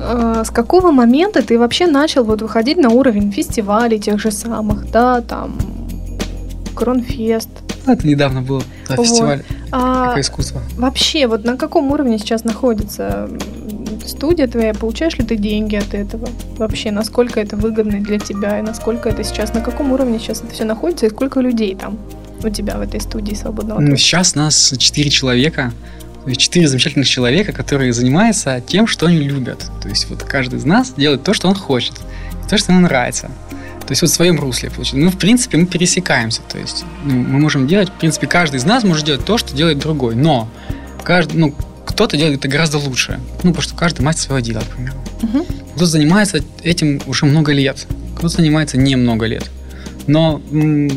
Э, 0.00 0.42
С 0.44 0.50
какого 0.50 0.90
момента 0.90 1.42
ты 1.42 1.58
вообще 1.58 1.86
начал 1.86 2.24
вот 2.24 2.42
выходить 2.42 2.76
на 2.76 2.88
уровень 2.90 3.30
фестивалей 3.30 4.00
тех 4.00 4.18
же 4.20 4.30
самых, 4.32 4.90
да, 4.90 5.20
там, 5.20 5.56
Кронфест? 6.74 7.48
Ну, 7.86 7.92
Это 7.94 8.06
недавно 8.06 8.42
был 8.42 8.62
да, 8.88 8.96
Вот. 8.96 9.06
фестиваль 9.06 9.42
А 9.70 10.06
«Какое 10.06 10.22
искусство». 10.22 10.62
вообще, 10.76 11.26
вот 11.26 11.44
на 11.44 11.56
каком 11.56 11.90
уровне 11.90 12.18
сейчас 12.18 12.44
находится 12.44 13.28
студия 14.06 14.46
твоя? 14.46 14.74
Получаешь 14.74 15.16
ли 15.16 15.24
ты 15.24 15.36
деньги 15.36 15.76
от 15.76 15.94
этого? 15.94 16.28
Вообще, 16.56 16.90
насколько 16.90 17.40
это 17.40 17.56
выгодно 17.56 18.00
для 18.00 18.18
тебя 18.18 18.58
и 18.58 18.62
насколько 18.62 19.08
это 19.08 19.24
сейчас, 19.24 19.54
на 19.54 19.60
каком 19.60 19.92
уровне 19.92 20.18
сейчас 20.18 20.42
это 20.42 20.52
все 20.52 20.64
находится 20.64 21.06
и 21.06 21.10
сколько 21.10 21.40
людей 21.40 21.74
там 21.74 21.98
у 22.42 22.48
тебя 22.48 22.76
в 22.76 22.80
этой 22.80 23.00
студии 23.00 23.34
свободного 23.34 23.80
Ну? 23.80 23.96
Сейчас 23.96 24.34
нас 24.34 24.74
четыре 24.78 25.10
человека, 25.10 25.72
четыре 26.36 26.68
замечательных 26.68 27.08
человека, 27.08 27.52
которые 27.52 27.92
занимаются 27.92 28.62
тем, 28.66 28.86
что 28.86 29.06
они 29.06 29.18
любят. 29.18 29.70
То 29.80 29.88
есть 29.88 30.08
вот 30.08 30.22
каждый 30.22 30.58
из 30.58 30.64
нас 30.64 30.92
делает 30.96 31.22
то, 31.22 31.34
что 31.34 31.48
он 31.48 31.54
хочет, 31.54 31.94
то, 32.48 32.58
что 32.58 32.72
ему 32.72 32.82
нравится. 32.82 33.30
То 33.92 33.94
есть 33.94 34.00
вот 34.00 34.10
в 34.10 34.14
своем 34.14 34.40
русле 34.40 34.70
получается. 34.70 34.96
Ну, 34.96 35.10
в 35.10 35.18
принципе, 35.18 35.58
мы 35.58 35.66
пересекаемся. 35.66 36.40
То 36.48 36.56
есть 36.56 36.86
ну, 37.04 37.12
мы 37.12 37.38
можем 37.38 37.66
делать, 37.66 37.90
в 37.90 37.92
принципе, 37.92 38.26
каждый 38.26 38.56
из 38.56 38.64
нас 38.64 38.84
может 38.84 39.04
делать 39.04 39.22
то, 39.22 39.36
что 39.36 39.54
делает 39.54 39.80
другой. 39.80 40.14
Но 40.14 40.48
каждый, 41.04 41.36
ну, 41.36 41.54
кто-то 41.84 42.16
делает 42.16 42.38
это 42.38 42.48
гораздо 42.48 42.78
лучше. 42.78 43.20
Ну, 43.42 43.50
потому 43.50 43.60
что 43.60 43.74
каждый 43.74 44.00
мастер 44.00 44.24
своего 44.24 44.40
дела, 44.40 44.60
к 44.62 44.68
примеру. 44.74 44.96
Мгм. 45.20 45.44
Кто-то 45.44 45.84
занимается 45.84 46.42
этим 46.62 47.02
уже 47.04 47.26
много 47.26 47.52
лет, 47.52 47.86
кто-то 48.16 48.34
занимается 48.34 48.78
немного 48.78 49.26
лет. 49.26 49.50
Но 50.06 50.40
м, 50.50 50.88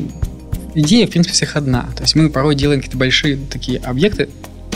идея, 0.74 1.06
в 1.06 1.10
принципе, 1.10 1.34
всех 1.34 1.58
одна. 1.58 1.90
То 1.98 2.04
есть 2.04 2.16
мы 2.16 2.30
порой 2.30 2.56
делаем 2.56 2.80
какие-то 2.80 2.98
большие 2.98 3.36
такие 3.36 3.80
объекты 3.80 4.30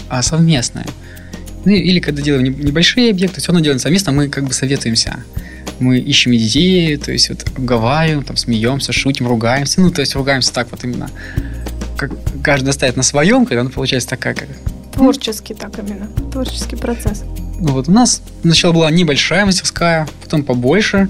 а, 0.09 0.21
совместные. 0.23 0.87
Ну, 1.65 1.71
или 1.71 1.99
когда 1.99 2.21
делаем 2.21 2.43
не- 2.45 2.49
небольшие 2.65 3.11
объекты, 3.11 3.41
все 3.41 3.51
равно 3.51 3.63
делаем 3.63 3.79
совместно, 3.79 4.11
мы 4.11 4.29
как 4.29 4.45
бы 4.45 4.53
советуемся. 4.53 5.23
Мы 5.79 5.99
ищем 5.99 6.33
идеи, 6.35 6.95
то 6.95 7.11
есть 7.11 7.29
вот 7.29 7.43
обговариваем, 7.57 8.23
там 8.23 8.37
смеемся, 8.37 8.91
шутим, 8.91 9.27
ругаемся. 9.27 9.81
Ну, 9.81 9.91
то 9.91 10.01
есть 10.01 10.15
ругаемся 10.15 10.53
так 10.53 10.71
вот 10.71 10.83
именно. 10.83 11.09
Как 11.97 12.11
каждый 12.43 12.73
ставит 12.73 12.95
на 12.97 13.03
своем, 13.03 13.45
когда 13.45 13.61
она 13.61 13.69
получается 13.69 14.09
такая, 14.09 14.33
как 14.33 14.47
Творческий 14.93 15.53
так 15.53 15.77
именно, 15.79 16.07
творческий 16.31 16.75
процесс. 16.75 17.23
Ну 17.59 17.71
Вот 17.73 17.87
у 17.87 17.91
нас 17.91 18.21
сначала 18.41 18.73
была 18.73 18.91
небольшая 18.91 19.45
мастерская, 19.45 20.07
потом 20.21 20.43
побольше, 20.43 21.07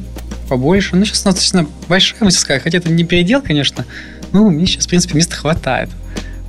побольше. 0.47 0.95
Ну, 0.95 1.05
сейчас 1.05 1.23
у 1.25 1.29
нас 1.29 1.35
достаточно 1.35 1.67
большая 1.87 2.23
мастерская, 2.23 2.59
хотя 2.59 2.77
это 2.77 2.91
не 2.91 3.03
передел, 3.03 3.41
конечно. 3.41 3.85
Ну, 4.31 4.49
мне 4.51 4.65
сейчас, 4.67 4.85
в 4.85 4.89
принципе, 4.89 5.15
места 5.15 5.35
хватает. 5.35 5.89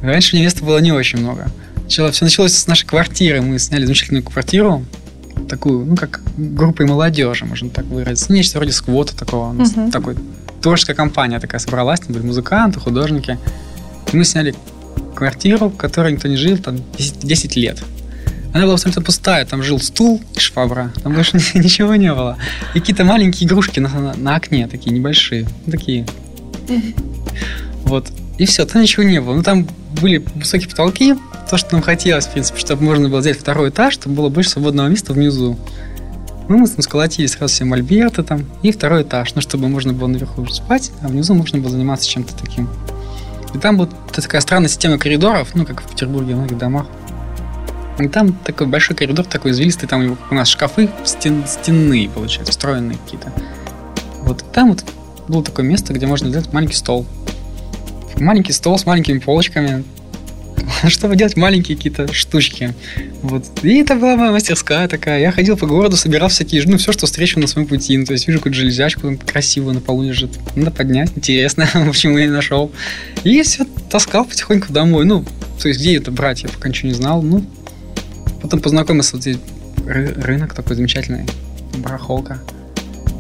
Раньше 0.03 0.37
мне 0.37 0.45
места 0.45 0.65
было 0.65 0.79
не 0.79 0.93
очень 0.93 1.19
много. 1.19 1.51
Все 1.91 2.25
началось 2.25 2.53
с 2.55 2.67
нашей 2.69 2.87
квартиры. 2.87 3.43
Мы 3.43 3.59
сняли 3.59 3.85
замечательную 3.85 4.23
квартиру, 4.23 4.85
такую, 5.49 5.85
ну, 5.85 5.97
как 5.97 6.21
группой 6.37 6.87
молодежи, 6.87 7.45
можно 7.45 7.69
так 7.69 7.85
выразиться. 7.87 8.33
Нечто 8.33 8.59
вроде 8.59 8.73
сквота 8.73 9.17
такого. 9.17 9.51
У 9.51 9.53
нас 9.55 9.75
Мгм. 9.75 9.91
такой 9.91 10.15
творческая 10.63 10.95
компания 10.95 11.41
такая 11.41 11.59
собралась, 11.61 12.01
там 12.01 12.13
были 12.13 12.25
музыканты, 12.25 12.79
художники. 12.79 13.39
И 14.13 14.17
мы 14.17 14.25
сняли 14.25 14.55
квартиру, 15.17 15.69
в 15.69 15.77
которой 15.77 16.13
никто 16.13 16.29
не 16.29 16.37
жил, 16.37 16.59
там 16.59 16.77
10, 16.97 17.21
10 17.27 17.57
лет. 17.57 17.83
Она 18.53 18.65
была 18.65 18.75
абсолютно 18.75 19.03
пустая. 19.03 19.45
Там 19.47 19.63
жил 19.63 19.79
стул 19.81 20.21
и 20.37 20.39
швабра. 20.41 20.93
Там 21.03 21.15
больше 21.15 21.37
ни- 21.37 21.59
ничего 21.63 21.95
не 21.97 22.13
было. 22.15 22.37
И 22.75 22.81
какие-то 22.81 23.05
маленькие 23.05 23.49
игрушки 23.49 23.81
на, 23.81 23.89
на- 23.89 24.15
на 24.15 24.37
окне, 24.37 24.67
такие 24.69 24.93
небольшие. 24.97 25.47
Ну, 25.67 25.73
Такие. 25.73 26.07
Вот. 27.85 28.09
И 28.39 28.47
все, 28.47 28.65
там 28.65 28.83
ничего 28.83 29.03
не 29.05 29.21
было. 29.21 29.35
Ну, 29.35 29.43
там 29.43 29.67
были 30.01 30.25
высокие 30.35 30.69
потолки. 30.69 31.17
То, 31.49 31.57
что 31.57 31.73
нам 31.73 31.83
хотелось, 31.83 32.27
в 32.27 32.33
принципе, 32.33 32.59
чтобы 32.59 32.85
можно 32.85 33.09
было 33.09 33.21
взять 33.21 33.39
второй 33.39 33.71
этаж, 33.71 33.95
чтобы 33.95 34.17
было 34.17 34.29
больше 34.29 34.51
свободного 34.51 34.89
места 34.89 35.13
внизу. 35.13 35.59
Ну, 36.49 36.59
мы 36.59 36.67
там 36.67 36.83
сколотили 36.83 37.27
сразу 37.27 37.55
все 37.55 37.65
мольберты 37.65 38.23
там 38.23 38.45
и 38.63 38.73
второй 38.73 39.03
этаж, 39.03 39.35
ну, 39.35 39.41
чтобы 39.41 39.69
можно 39.69 39.93
было 39.93 40.09
наверху 40.09 40.45
спать, 40.47 40.91
а 41.01 41.09
внизу 41.09 41.35
можно 41.35 41.59
было 41.61 41.71
заниматься 41.71 42.09
чем-то 42.09 42.35
таким. 42.37 42.69
И 43.55 43.59
там 43.59 43.79
вот 43.79 43.91
такая 44.13 44.41
странная 44.41 44.69
система 44.69 44.99
коридоров, 44.99 45.51
ну, 45.55 45.65
как 45.65 45.83
в 45.83 45.89
Петербурге, 45.89 46.35
в 46.35 46.39
многих 46.39 46.59
домах. 46.59 46.87
И 47.99 48.09
там 48.09 48.33
такой 48.33 48.67
большой 48.67 48.97
коридор, 48.97 49.27
такой 49.27 49.51
извилистый, 49.51 49.89
там 49.89 50.17
у 50.31 50.35
нас 50.35 50.49
шкафы 50.49 50.89
стен, 51.05 51.45
стенные, 51.47 52.09
получается, 52.09 52.53
встроенные 52.53 52.99
какие-то. 53.05 53.33
Вот 54.23 54.43
и 54.43 54.45
там 54.53 54.71
вот 54.71 54.85
было 55.29 55.45
такое 55.45 55.65
место, 55.65 55.93
где 55.93 56.07
можно 56.07 56.29
сделать 56.31 56.53
маленький 56.53 56.77
стол. 56.77 57.07
Маленький 58.21 58.53
стол 58.53 58.79
с 58.79 58.87
маленькими 58.87 59.19
полочками, 59.19 59.83
чтобы 60.89 61.17
делать 61.17 61.37
маленькие 61.37 61.77
какие-то 61.77 62.13
штучки. 62.13 62.75
Вот. 63.23 63.45
И 63.63 63.79
это 63.79 63.97
была 63.97 64.17
моя 64.17 64.33
мастерская 64.33 64.89
такая. 64.89 65.21
Я 65.21 65.33
ходил 65.33 65.57
по 65.57 65.67
городу, 65.67 65.97
собирал 65.97 66.29
всякие, 66.29 66.63
ну, 66.67 66.79
все, 66.79 66.93
что 66.93 67.07
встречу 67.07 67.41
на 67.41 67.47
своем 67.47 67.67
пути. 67.67 67.97
Ну, 67.97 68.05
то 68.05 68.13
есть 68.13 68.27
вижу 68.27 68.39
какую-то 68.39 68.59
железячку 68.59 69.17
красивую 69.27 69.75
на 69.75 69.81
полу 69.81 70.03
лежит. 70.03 70.31
Надо 70.55 70.71
поднять, 70.71 71.11
интересно, 71.17 71.69
почему 71.87 72.19
я 72.19 72.27
не 72.27 72.33
нашел. 72.33 72.71
И 73.25 73.43
все 73.43 73.65
таскал 73.91 74.25
потихоньку 74.25 74.73
домой. 74.73 75.05
Ну, 75.05 75.25
то 75.61 75.69
есть 75.69 75.81
где 75.81 75.97
это 75.97 76.11
брать, 76.11 76.43
я 76.43 76.49
пока 76.49 76.69
ничего 76.69 76.89
не 76.89 76.95
знал. 76.95 77.23
Ну, 77.23 77.45
потом 78.43 78.61
познакомился, 78.61 79.17
вот 79.17 79.23
здесь 79.23 79.39
ры- 79.79 80.21
рынок 80.21 80.55
такой 80.55 80.77
замечательный, 80.77 81.27
барахолка. 81.79 82.41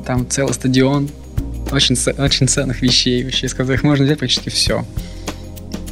Там 0.07 0.29
целый 0.29 0.55
стадион 0.55 1.11
очень, 1.73 1.97
очень 2.19 2.49
ценных 2.49 2.83
вещей, 2.83 3.25
вообще, 3.25 3.47
из 3.47 3.55
которых 3.55 3.83
можно 3.83 4.05
взять 4.05 4.19
практически 4.19 4.49
все. 4.49 4.85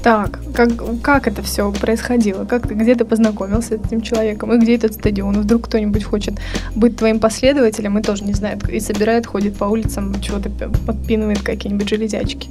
Так, 0.02 0.38
как, 0.54 0.70
как 1.02 1.26
это 1.26 1.42
все 1.42 1.70
происходило? 1.72 2.44
Как 2.44 2.68
ты, 2.68 2.74
где 2.74 2.94
ты 2.94 3.04
познакомился 3.04 3.78
с 3.78 3.86
этим 3.86 4.00
человеком? 4.00 4.52
И 4.52 4.58
где 4.58 4.76
этот 4.76 4.94
стадион? 4.94 5.40
Вдруг 5.40 5.66
кто-нибудь 5.66 6.04
хочет 6.04 6.34
быть 6.74 6.96
твоим 6.96 7.18
последователем 7.18 7.98
и 7.98 8.02
тоже 8.02 8.24
не 8.24 8.32
знает, 8.32 8.68
и 8.68 8.80
собирает, 8.80 9.26
ходит 9.26 9.56
по 9.56 9.64
улицам, 9.64 10.20
чего-то 10.20 10.50
пи- 10.50 10.68
подпинывает 10.86 11.42
какие-нибудь 11.42 11.88
железячки. 11.88 12.48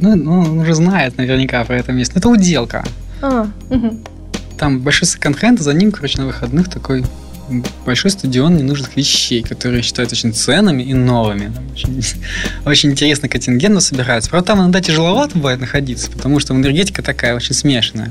Ну, 0.00 0.14
ну, 0.14 0.40
он 0.40 0.58
уже 0.58 0.74
знает 0.74 1.16
наверняка 1.16 1.64
про 1.64 1.78
это 1.78 1.92
место. 1.92 2.18
Это 2.18 2.28
уделка. 2.28 2.84
А, 3.22 3.48
мгм. 3.70 3.98
Там 4.58 4.80
большой 4.80 5.08
секонд-хенд, 5.08 5.60
за 5.60 5.72
ним, 5.72 5.90
короче, 5.90 6.18
на 6.20 6.26
выходных 6.26 6.68
такой 6.68 7.04
большой 7.84 8.10
стадион 8.10 8.56
ненужных 8.56 8.96
вещей, 8.96 9.42
которые 9.42 9.82
считают 9.82 10.12
очень 10.12 10.32
ценными 10.32 10.82
и 10.82 10.94
новыми. 10.94 11.52
Очень, 11.72 12.02
очень 12.66 12.90
интересно 12.90 13.28
контингент 13.28 13.82
собирается. 13.82 14.30
Правда, 14.30 14.48
там 14.48 14.60
иногда 14.60 14.80
тяжеловато 14.80 15.36
бывает 15.36 15.60
находиться, 15.60 16.10
потому 16.10 16.40
что 16.40 16.54
энергетика 16.54 17.02
такая 17.02 17.34
очень 17.34 17.54
смешанная. 17.54 18.10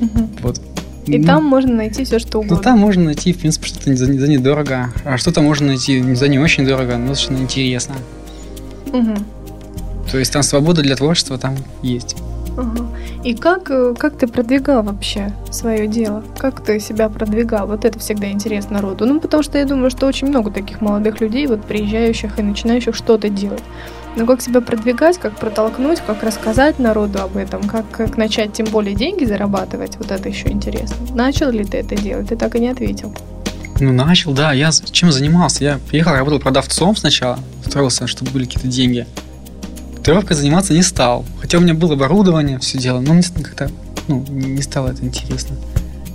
Мгм. 0.00 0.30
Вот. 0.42 0.60
И 1.06 1.18
Ну, 1.18 1.26
там 1.26 1.44
можно 1.44 1.74
найти 1.74 2.04
все, 2.04 2.18
что 2.18 2.38
угодно. 2.38 2.56
Ну, 2.56 2.62
там 2.62 2.78
можно 2.78 3.04
найти, 3.04 3.32
в 3.32 3.38
принципе, 3.38 3.66
что-то 3.66 3.96
за, 3.96 4.06
за 4.06 4.28
недорого, 4.28 4.92
а 5.04 5.16
что-то 5.16 5.40
можно 5.40 5.68
найти 5.68 6.14
за 6.14 6.28
не 6.28 6.38
очень 6.38 6.66
дорого, 6.66 6.96
но 6.96 7.08
достаточно 7.08 7.42
интересно. 7.42 7.94
Мгм. 8.92 9.24
То 10.10 10.18
есть 10.18 10.32
там 10.32 10.42
свобода 10.42 10.82
для 10.82 10.96
творчества 10.96 11.38
там 11.38 11.56
есть. 11.82 12.16
Ага. 12.60 12.86
И 13.24 13.34
как, 13.34 13.70
э, 13.70 13.94
как 13.98 14.18
ты 14.18 14.26
продвигал 14.26 14.82
вообще 14.82 15.32
свое 15.50 15.86
дело? 15.86 16.22
Как 16.38 16.62
ты 16.62 16.78
себя 16.78 17.08
продвигал? 17.08 17.66
Вот 17.66 17.84
это 17.84 17.98
всегда 17.98 18.30
интересно 18.30 18.74
народу. 18.74 19.06
Ну, 19.06 19.20
потому 19.20 19.42
что 19.42 19.58
я 19.58 19.64
думаю, 19.64 19.90
что 19.90 20.06
очень 20.06 20.28
много 20.28 20.50
таких 20.50 20.80
молодых 20.80 21.20
людей, 21.20 21.46
вот 21.46 21.64
приезжающих 21.64 22.38
и 22.38 22.42
начинающих 22.42 22.94
что-то 22.94 23.28
делать. 23.28 23.62
Но 24.16 24.26
как 24.26 24.42
себя 24.42 24.60
продвигать, 24.60 25.18
как 25.18 25.36
протолкнуть, 25.36 26.00
как 26.06 26.22
рассказать 26.22 26.78
народу 26.78 27.22
об 27.22 27.36
этом, 27.36 27.62
как, 27.62 27.88
как 27.90 28.16
начать 28.16 28.52
тем 28.52 28.66
более 28.66 28.94
деньги 28.94 29.24
зарабатывать, 29.24 29.96
вот 29.96 30.10
это 30.10 30.28
еще 30.28 30.48
интересно. 30.48 30.96
Начал 31.14 31.50
ли 31.50 31.64
ты 31.64 31.78
это 31.78 31.96
делать? 31.96 32.28
Ты 32.28 32.36
так 32.36 32.56
и 32.56 32.60
не 32.60 32.68
ответил. 32.68 33.14
Ну, 33.78 33.92
начал, 33.92 34.32
да. 34.32 34.52
Я 34.52 34.70
чем 34.90 35.10
занимался? 35.12 35.64
Я 35.64 35.78
приехал, 35.88 36.12
работал 36.12 36.40
продавцом 36.40 36.96
сначала, 36.96 37.38
устроился, 37.64 38.06
чтобы 38.06 38.32
были 38.32 38.44
какие-то 38.44 38.68
деньги. 38.68 39.06
Татуировкой 40.00 40.36
заниматься 40.36 40.72
не 40.72 40.82
стал. 40.82 41.24
Хотя 41.40 41.58
у 41.58 41.60
меня 41.60 41.74
было 41.74 41.92
оборудование, 41.92 42.58
все 42.58 42.78
дело, 42.78 43.00
но 43.00 43.12
мне 43.14 43.22
как-то 43.22 43.70
ну, 44.08 44.24
не 44.28 44.62
стало 44.62 44.88
это 44.88 45.04
интересно. 45.04 45.56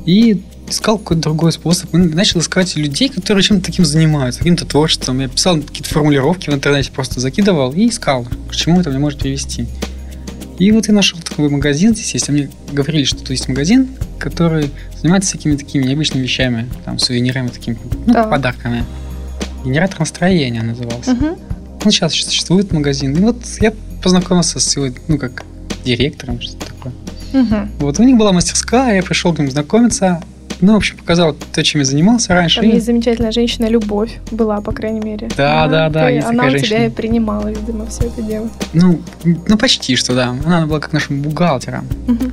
И 0.06 0.44
искал 0.68 0.98
какой-то 0.98 1.22
другой 1.22 1.52
способ. 1.52 1.94
И 1.94 1.98
начал 1.98 2.40
искать 2.40 2.76
людей, 2.76 3.10
которые 3.10 3.44
чем-то 3.44 3.66
таким 3.66 3.86
занимаются, 3.86 4.40
каким-то 4.40 4.66
творчеством. 4.66 5.20
Я 5.20 5.28
писал 5.28 5.62
какие-то 5.62 5.90
формулировки 5.90 6.50
в 6.50 6.54
интернете, 6.54 6.92
просто 6.92 7.20
закидывал 7.20 7.72
и 7.74 7.90
искал, 7.90 8.26
к 8.50 8.56
чему 8.56 8.80
это 8.80 8.90
мне 8.90 9.00
может 9.00 9.20
привести. 9.20 9.68
И 10.58 10.72
вот 10.72 10.88
я 10.88 10.94
нашел 10.94 11.20
такой 11.20 11.50
магазин 11.50 11.94
здесь 11.94 12.14
есть. 12.14 12.30
А 12.30 12.32
мне 12.32 12.50
говорили, 12.72 13.04
что 13.04 13.20
тут 13.20 13.30
есть 13.32 13.48
магазин, 13.48 13.90
который 14.18 14.72
занимается 15.00 15.30
всякими 15.32 15.58
такими 15.58 15.84
необычными 15.84 16.24
вещами, 16.24 16.68
там, 16.86 16.98
сувенирами 16.98 17.50
такими, 17.50 17.78
ну, 18.08 18.14
Так. 18.14 18.30
подарками. 18.30 18.86
Генератор 19.66 20.00
настроения 20.00 20.64
назывался. 20.64 21.14
Мгм. 21.14 21.36
Ну, 21.86 21.92
сейчас 21.92 22.14
существует 22.14 22.72
магазин. 22.72 23.16
И 23.16 23.20
вот 23.22 23.38
я 23.62 23.72
познакомился 24.02 24.60
с 24.60 24.76
его, 24.76 24.88
ну, 25.08 25.18
как 25.20 25.46
директором, 25.86 26.42
что 26.42 26.58
такое. 26.58 26.94
Мгм. 27.32 27.70
Вот 27.80 28.00
у 28.00 28.04
них 28.04 28.18
была 28.18 28.32
мастерская, 28.32 28.96
я 28.96 29.04
пришел 29.04 29.34
к 29.34 29.38
ним 29.40 29.52
знакомиться, 29.52 30.22
ну, 30.62 30.74
в 30.74 30.78
общем, 30.78 30.98
показал 30.98 31.34
то, 31.54 31.64
чем 31.64 31.82
я 31.82 31.86
занимался 31.86 32.34
раньше. 32.34 32.62
Там 32.62 32.70
есть 32.72 32.86
замечательная 32.88 33.32
женщина 33.32 33.68
Любовь 33.68 34.18
была, 34.32 34.62
по 34.62 34.72
крайней 34.72 35.02
мере. 35.02 35.30
Да, 35.38 35.66
Она- 35.66 35.90
да, 35.90 35.90
да, 35.90 36.08
ты- 36.08 36.20
Она 36.22 36.46
у 36.46 36.50
тебя 36.50 36.58
женщина. 36.60 36.86
и 36.86 36.90
принимала, 36.90 37.48
видимо, 37.50 37.86
все 37.88 38.06
это 38.06 38.22
дело. 38.24 38.50
Ну, 38.74 39.00
ну, 39.24 39.58
почти 39.58 39.96
что, 39.96 40.16
да. 40.16 40.30
Она 40.46 40.66
была 40.66 40.80
как 40.80 40.94
нашим 40.94 41.22
бухгалтером. 41.22 41.88
Мгм. 42.08 42.32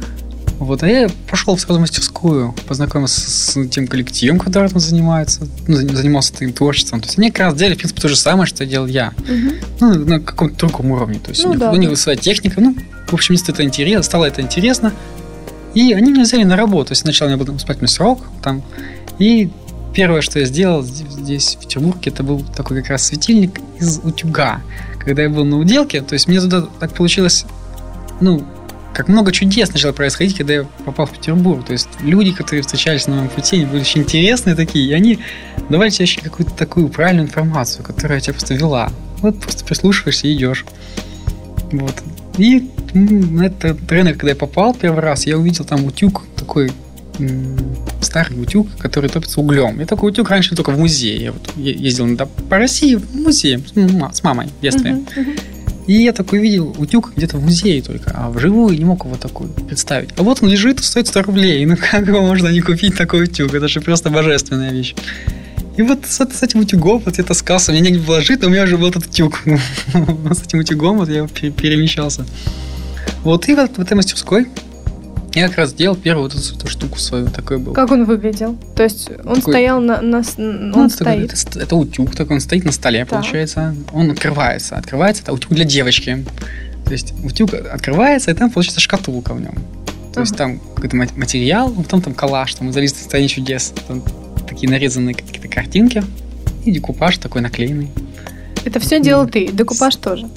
Вот, 0.64 0.82
а 0.84 0.88
я 0.88 1.10
пошел 1.28 1.58
сразу 1.58 1.78
в 1.78 1.80
мастерскую, 1.80 2.54
познакомился 2.68 3.20
с 3.28 3.68
тем 3.68 3.88
коллективом, 3.88 4.38
который 4.38 4.68
там 4.68 4.78
занимается, 4.78 5.40
ну, 5.66 5.74
за- 5.76 5.88
занимался 5.96 6.32
этим 6.34 6.52
творчеством. 6.52 7.00
То 7.00 7.06
есть 7.06 7.18
они 7.18 7.30
как 7.32 7.40
раз 7.46 7.54
делали, 7.56 7.74
в 7.74 7.78
принципе, 7.78 8.00
то 8.00 8.08
же 8.08 8.14
самое, 8.16 8.46
что 8.46 8.64
делал 8.64 8.86
я. 8.86 9.12
Мгм. 9.28 9.52
Ну, 9.80 9.94
на 10.06 10.20
каком-то 10.20 10.56
другом 10.56 10.92
уровне. 10.92 11.18
То 11.18 11.30
есть 11.30 11.42
Ну 11.42 11.48
у 11.48 11.52
них, 11.52 11.60
да, 11.60 11.72
у 11.72 11.76
них 11.76 11.90
да. 11.90 11.96
своя 11.96 12.16
техника. 12.16 12.60
Ну, 12.60 12.76
в 13.08 13.12
общем, 13.14 13.34
если 13.34 13.52
это 13.52 13.64
интересно, 13.64 14.02
стало 14.04 14.26
это 14.26 14.40
интересно. 14.40 14.92
И 15.74 15.92
они 15.94 16.12
меня 16.12 16.22
взяли 16.22 16.44
на 16.44 16.56
работу. 16.56 16.88
То 16.88 16.92
есть 16.92 17.02
сначала 17.02 17.28
меня 17.28 17.38
был 17.42 17.56
испытательный 17.56 17.88
срок 17.88 18.20
там. 18.42 18.62
И 19.18 19.50
первое, 19.94 20.20
что 20.20 20.38
я 20.38 20.44
сделал 20.46 20.82
здесь, 20.84 21.06
здесь, 21.10 21.56
в 21.56 21.60
Петербурге, 21.60 22.10
это 22.12 22.22
был 22.22 22.40
такой 22.56 22.80
как 22.82 22.90
раз 22.90 23.04
светильник 23.06 23.58
из 23.80 23.98
утюга. 23.98 24.60
Когда 25.00 25.22
я 25.22 25.28
был 25.28 25.44
на 25.44 25.58
уделке, 25.58 26.02
то 26.02 26.12
есть 26.12 26.28
мне 26.28 26.40
туда 26.40 26.66
так 26.78 26.92
получилось, 26.94 27.46
ну, 28.20 28.44
как 28.94 29.08
много 29.08 29.32
чудес 29.32 29.72
начало 29.72 29.92
происходить, 29.92 30.36
когда 30.36 30.54
я 30.54 30.64
попал 30.84 31.06
в 31.06 31.12
Петербург. 31.12 31.64
То 31.64 31.72
есть 31.72 31.88
люди, 32.00 32.32
которые 32.32 32.62
встречались 32.62 33.06
на 33.06 33.16
моем 33.16 33.28
пути, 33.28 33.56
они 33.56 33.66
были 33.66 33.80
очень 33.80 34.02
интересные 34.02 34.54
такие, 34.54 34.88
и 34.88 34.92
они 34.92 35.18
давали 35.68 35.90
тебе 35.90 36.06
какую-то 36.22 36.52
такую 36.52 36.88
правильную 36.88 37.26
информацию, 37.26 37.84
которая 37.84 38.20
тебя 38.20 38.34
просто 38.34 38.54
вела. 38.54 38.90
Вот 39.18 39.38
просто 39.40 39.64
прислушиваешься 39.64 40.26
и 40.26 40.34
идешь. 40.34 40.64
Вот. 41.70 41.94
И 42.38 42.70
м, 42.94 43.36
на 43.36 43.46
этот 43.46 43.90
рынок, 43.90 44.14
когда 44.14 44.30
я 44.30 44.36
попал 44.36 44.74
первый 44.74 45.00
раз, 45.00 45.26
я 45.26 45.38
увидел 45.38 45.64
там 45.64 45.84
утюг 45.84 46.22
такой 46.36 46.70
старый 48.00 48.40
утюг, 48.40 48.68
который 48.78 49.08
топится 49.08 49.40
углем. 49.40 49.80
Я 49.80 49.86
такой 49.86 50.10
утюг 50.10 50.28
раньше 50.30 50.56
только 50.56 50.70
в 50.70 50.78
музее. 50.78 51.16
Я 51.24 51.32
вот 51.32 51.56
ездил 51.56 52.08
по 52.48 52.58
России 52.58 52.96
в 52.96 53.14
музей 53.14 53.58
с, 53.58 54.22
мамой 54.22 54.48
в 54.48 54.62
детстве. 54.62 54.92
Мгм. 54.92 55.06
Мгм. 55.16 55.32
И 55.86 55.94
я 55.94 56.12
такой 56.12 56.38
видел 56.38 56.74
утюг 56.78 57.12
где-то 57.16 57.38
в 57.38 57.42
музее 57.42 57.82
только, 57.82 58.12
а 58.14 58.30
вживую 58.30 58.78
не 58.78 58.84
мог 58.84 59.04
его 59.04 59.16
такой 59.16 59.48
представить. 59.48 60.10
А 60.16 60.22
вот 60.22 60.42
он 60.42 60.48
лежит 60.48 60.80
стоит 60.80 61.08
100 61.08 61.22
рублей. 61.22 61.64
Ну 61.66 61.76
как 61.90 62.06
его 62.06 62.20
можно 62.22 62.48
не 62.48 62.60
купить 62.60 62.96
такой 62.96 63.24
утюг? 63.24 63.52
Это 63.54 63.68
же 63.68 63.80
просто 63.80 64.10
божественная 64.10 64.72
вещь. 64.72 64.94
И 65.76 65.82
вот 65.82 66.04
с, 66.06 66.24
с 66.24 66.42
этим 66.42 66.60
утюгом, 66.60 66.98
вот 67.04 67.18
я 67.18 67.24
таскался, 67.24 67.72
меня 67.72 67.82
негде 67.82 68.00
было 68.00 68.20
жить, 68.20 68.42
но 68.42 68.48
у 68.48 68.50
меня 68.50 68.64
уже 68.64 68.76
был 68.76 68.88
этот 68.88 69.06
утюг. 69.06 69.40
С 69.46 70.42
этим 70.42 70.58
утюгом 70.58 70.98
вот 70.98 71.08
я 71.08 71.26
пере- 71.26 71.50
перемещался. 71.50 72.26
Вот 73.24 73.48
и 73.48 73.54
вот 73.54 73.78
в 73.78 73.80
этой 73.80 73.94
мастерской 73.94 74.48
я 75.34 75.48
как 75.48 75.58
раз 75.58 75.72
делал 75.72 75.96
первую 75.96 76.28
вот 76.30 76.34
эту, 76.34 76.54
эту 76.56 76.68
штуку 76.68 76.98
свою, 76.98 77.28
такой 77.28 77.58
был. 77.58 77.72
Как 77.72 77.90
он 77.90 78.04
выглядел? 78.04 78.56
То 78.76 78.82
есть 78.82 79.10
он 79.24 79.36
Такой- 79.36 79.52
стоял 79.54 79.80
на... 79.80 80.00
на 80.00 80.22
Ну, 80.36 80.78
он 80.78 80.86
это, 80.86 80.98
такой- 80.98 81.28
стоит. 81.28 81.32
это 81.32 81.60
это 81.60 81.76
утюг 81.76 82.14
такой, 82.14 82.36
он 82.36 82.40
стоит 82.40 82.64
на 82.64 82.72
столе, 82.72 83.00
Так. 83.00 83.10
получается. 83.10 83.74
Он 83.92 84.10
открывается. 84.10 84.76
Открывается, 84.76 85.22
это 85.22 85.32
утюг 85.32 85.52
для 85.52 85.64
девочки. 85.64 86.24
То 86.84 86.92
есть 86.92 87.14
утюг 87.24 87.54
открывается, 87.54 88.30
и 88.30 88.34
там 88.34 88.50
получается 88.50 88.80
шкатулка 88.80 89.34
в 89.34 89.40
нем. 89.40 89.54
То 90.12 90.20
есть 90.20 90.32
Ага. 90.32 90.38
там 90.38 90.58
какой-то 90.74 90.96
мат- 90.96 91.16
материал, 91.16 91.74
а 91.76 91.82
потом 91.82 92.02
там 92.02 92.12
коллаж, 92.14 92.54
там 92.54 92.72
зависит 92.72 92.96
от 92.96 93.02
стране 93.04 93.28
чудес. 93.28 93.72
Там 93.88 94.02
такие 94.48 94.68
нарезанные 94.70 95.14
какие-то 95.14 95.48
картинки. 95.48 96.02
И 96.64 96.70
декупаж 96.70 97.16
такой 97.18 97.40
наклеенный. 97.40 97.88
Это 98.64 98.78
все 98.78 99.00
делал 99.00 99.26
ты, 99.26 99.48
декупаж 99.48 99.96
тоже. 99.96 100.28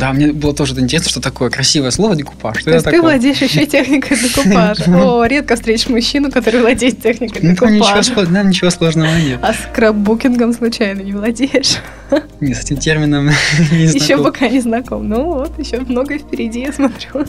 Да, 0.00 0.12
мне 0.12 0.32
было 0.32 0.54
тоже 0.54 0.74
интересно, 0.80 1.10
что 1.10 1.20
такое 1.20 1.50
красивое 1.50 1.90
слово 1.90 2.16
декупаж. 2.16 2.64
То 2.64 2.70
есть 2.70 2.84
ты 2.84 2.90
такое? 2.90 3.02
владеешь 3.02 3.38
еще 3.42 3.66
техникой 3.66 4.16
декупажа. 4.16 4.84
О, 4.88 5.24
редко 5.26 5.54
встретишь 5.56 5.88
мужчину, 5.88 6.30
который 6.32 6.60
владеет 6.60 7.02
техникой 7.02 7.40
Ну, 7.42 7.50
декупажа. 7.52 8.00
сло- 8.12 8.32
там 8.32 8.48
ничего 8.48 8.70
сложного 8.70 9.14
нет. 9.18 9.38
А 9.42 9.52
скраббукингом 9.52 10.52
случайно 10.52 11.00
не 11.02 11.12
владеешь? 11.12 11.76
Не, 12.40 12.54
с 12.54 12.64
этим 12.64 12.78
термином 12.78 13.26
не 13.70 13.84
Еще 13.84 14.16
знаком. 14.16 14.24
пока 14.24 14.48
не 14.48 14.60
знаком. 14.60 15.08
Ну 15.08 15.24
вот, 15.34 15.56
еще 15.58 15.78
многое 15.80 16.18
впереди, 16.18 16.60
я 16.62 16.72
смотрю. 16.72 17.24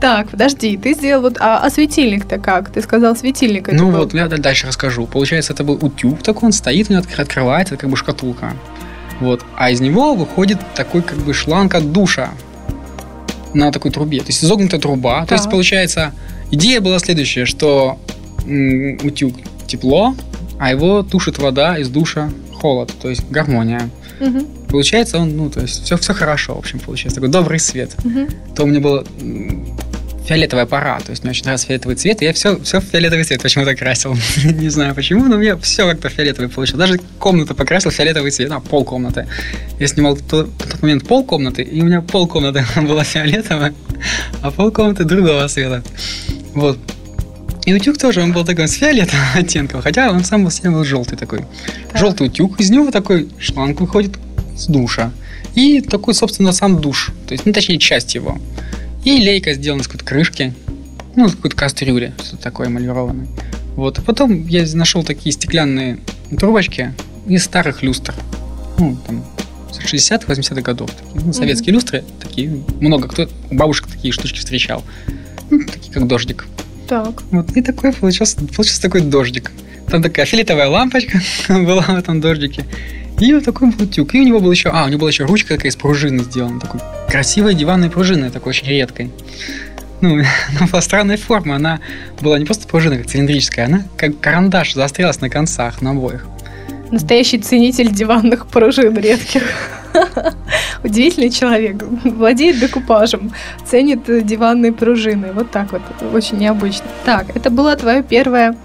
Так, 0.00 0.28
подожди, 0.28 0.76
ты 0.76 0.92
сделал 0.94 1.22
вот... 1.22 1.36
А, 1.40 1.58
а 1.64 1.70
светильник-то 1.70 2.38
как? 2.38 2.70
Ты 2.70 2.82
сказал, 2.82 3.16
светильник 3.16 3.68
Ну 3.72 3.90
был. 3.90 3.98
вот, 4.00 4.12
я 4.12 4.26
дальше 4.28 4.66
расскажу. 4.66 5.06
Получается, 5.06 5.52
это 5.54 5.64
был 5.64 5.78
утюг 5.80 6.22
такой, 6.22 6.48
он 6.48 6.52
стоит, 6.52 6.90
у 6.90 6.92
него 6.92 7.02
откр- 7.02 7.22
открывается, 7.22 7.74
это 7.74 7.80
как 7.82 7.90
бы 7.90 7.96
шкатулка. 7.96 8.52
Вот. 9.20 9.44
А 9.56 9.70
из 9.70 9.80
него 9.80 10.14
выходит 10.14 10.58
такой 10.74 11.02
как 11.02 11.18
бы 11.18 11.32
шланг 11.34 11.74
от 11.74 11.92
душа 11.92 12.30
на 13.52 13.70
такой 13.70 13.90
трубе. 13.90 14.20
То 14.20 14.26
есть 14.28 14.42
изогнутая 14.44 14.80
труба. 14.80 15.24
То 15.26 15.34
есть, 15.34 15.48
получается, 15.48 16.12
идея 16.50 16.80
была 16.80 16.98
следующая, 16.98 17.44
что 17.44 17.98
м, 18.46 18.98
утюг 19.02 19.34
тепло, 19.66 20.14
а 20.58 20.70
его 20.70 21.02
тушит 21.02 21.38
вода 21.38 21.78
из 21.78 21.88
душа 21.88 22.30
холод, 22.60 22.92
то 23.00 23.08
есть 23.10 23.28
гармония. 23.30 23.90
Мгм, 24.20 24.46
Получается, 24.68 25.18
он, 25.18 25.36
ну, 25.36 25.50
то 25.50 25.60
есть, 25.60 25.84
все, 25.84 25.96
все 25.96 26.14
хорошо, 26.14 26.54
в 26.54 26.58
общем, 26.58 26.78
получается. 26.80 27.16
Такой 27.20 27.30
добрый 27.30 27.58
свет 27.60 27.94
мгм. 28.04 28.28
то 28.56 28.64
у 28.64 28.66
меня 28.66 28.80
была 28.80 29.04
м, 29.20 29.66
фиолетовая 30.26 30.66
пора. 30.66 31.00
То 31.00 31.10
есть 31.10 31.22
мне 31.22 31.30
очень 31.30 31.44
нравится 31.44 31.66
фиолетовый 31.66 31.96
цвет, 31.96 32.22
и 32.22 32.24
я 32.24 32.32
все, 32.32 32.58
все 32.62 32.80
в 32.80 32.84
фиолетовый 32.84 33.24
цвет 33.24 33.42
почему-то 33.42 33.74
красил. 33.74 34.16
Не 34.44 34.68
знаю 34.70 34.94
почему, 34.94 35.26
но 35.26 35.36
мне 35.36 35.56
все 35.58 35.86
как-то 35.88 36.08
фиолетовый 36.08 36.48
получилось. 36.48 36.88
Даже 36.88 37.00
комнату 37.18 37.54
покрасил 37.54 37.90
в 37.90 37.94
фиолетовый 37.94 38.30
цвет, 38.30 38.50
а, 38.50 38.60
пол 38.60 38.84
комнаты. 38.84 39.26
Я 39.78 39.86
снимал 39.86 40.14
в 40.14 40.22
то- 40.22 40.44
в 40.44 40.70
тот 40.70 40.82
момент 40.82 41.06
пол 41.06 41.24
комнаты, 41.24 41.62
и 41.62 41.80
у 41.82 41.84
меня 41.84 42.00
пол 42.00 42.26
комнаты 42.26 42.64
была 42.80 43.04
фиолетовая, 43.04 43.74
а 44.42 44.50
пол 44.50 44.70
комнаты 44.70 45.04
другого 45.04 45.46
цвета. 45.48 45.82
Вот. 46.54 46.78
И 47.66 47.72
утюг 47.72 47.96
тоже, 47.96 48.20
он 48.22 48.32
был 48.32 48.44
такой 48.44 48.68
с 48.68 48.74
фиолетовым 48.74 49.24
оттенком, 49.34 49.82
хотя 49.82 50.10
он 50.10 50.24
сам 50.24 50.44
по 50.44 50.50
себе 50.50 50.70
был 50.70 50.84
желтый 50.84 51.18
такой. 51.18 51.40
Так. 51.92 52.00
Желтый 52.00 52.26
утюг, 52.26 52.60
из 52.60 52.70
него 52.70 52.90
такой 52.90 53.28
шланг 53.38 53.80
выходит 53.80 54.12
с 54.56 54.66
душа. 54.66 55.12
И 55.54 55.80
такой, 55.80 56.14
собственно, 56.14 56.52
сам 56.52 56.80
душ. 56.80 57.12
То 57.26 57.32
есть, 57.32 57.46
ну, 57.46 57.52
точнее, 57.52 57.78
часть 57.78 58.14
его. 58.14 58.38
И 59.04 59.18
лейка 59.20 59.52
сделана 59.52 59.82
из 59.82 59.86
какой-то 59.86 60.04
крышки. 60.04 60.54
Ну, 61.14 61.26
из 61.26 61.34
какой-то 61.34 61.56
кастрюли, 61.56 62.14
что-то 62.22 62.42
такое 62.42 62.68
эмалированное. 62.68 63.26
Вот. 63.76 64.00
Потом 64.04 64.46
я 64.46 64.64
нашел 64.74 65.04
такие 65.04 65.32
стеклянные 65.32 65.98
трубочки 66.36 66.92
из 67.26 67.44
старых 67.44 67.82
люстр. 67.82 68.14
Ну, 68.78 68.96
там, 69.06 69.24
60-х, 69.70 70.32
80-х 70.32 70.60
годов. 70.62 70.90
Такие, 70.90 71.24
ну, 71.26 71.32
советские 71.32 71.74
люстры 71.74 72.04
такие. 72.20 72.62
Много 72.80 73.08
кто 73.08 73.28
у 73.50 73.54
бабушек 73.54 73.88
такие 73.88 74.12
штучки 74.12 74.38
встречал. 74.38 74.82
Ну, 75.50 75.64
такие, 75.64 75.92
как 75.92 76.06
дождик. 76.06 76.46
Так. 76.88 77.22
Вот, 77.30 77.56
и 77.56 77.62
такой 77.62 77.92
получился, 77.92 78.36
получился 78.36 78.82
такой 78.82 79.02
дождик. 79.02 79.52
Там 79.88 80.02
такая 80.02 80.26
фиолетовая 80.26 80.68
лампочка 80.68 81.20
была 81.48 81.82
в 81.82 81.96
этом 81.96 82.20
дождике. 82.20 82.64
И 83.18 83.32
вот 83.32 83.44
такой 83.44 83.70
был. 83.70 83.86
И 83.86 84.00
у 84.00 84.22
него 84.22 84.40
был 84.40 84.50
еще... 84.50 84.70
А, 84.70 84.84
у 84.84 84.88
него 84.88 85.00
была 85.00 85.10
еще 85.10 85.24
ручка 85.24 85.54
такая 85.54 85.70
из 85.70 85.76
пружины 85.76 86.24
сделана. 86.24 86.60
Такой 86.60 86.80
красивой 87.08 87.54
диванной 87.54 87.90
пружины, 87.90 88.30
такой 88.30 88.50
очень 88.50 88.66
редкой. 88.66 89.10
Ну, 90.00 90.16
она 90.58 90.66
была 90.70 90.80
странной 90.82 91.16
формы. 91.16 91.54
Она 91.54 91.80
была 92.20 92.38
не 92.38 92.44
просто 92.44 92.66
пружина, 92.66 92.96
как 92.96 93.06
цилиндрическая, 93.06 93.66
она 93.66 93.82
как 93.96 94.18
карандаш 94.20 94.74
заострялась 94.74 95.20
на 95.20 95.30
концах, 95.30 95.80
на 95.80 95.90
обоих. 95.90 96.26
Настоящий 96.90 97.38
ценитель 97.38 97.90
диванных 97.90 98.46
пружин 98.46 98.96
редких. 98.96 99.42
Удивительный 100.84 101.30
человек. 101.30 101.82
Владеет 102.04 102.58
декупажем, 102.58 103.32
ценит 103.64 104.08
э, 104.08 104.20
диванные 104.22 104.72
пружины. 104.72 105.32
Вот 105.32 105.50
так 105.50 105.72
вот. 105.72 105.82
Очень 106.12 106.38
необычно. 106.38 106.86
Так, 107.04 107.34
это 107.34 107.50
было 107.50 107.74
твое 107.76 108.02
первое 108.02 108.56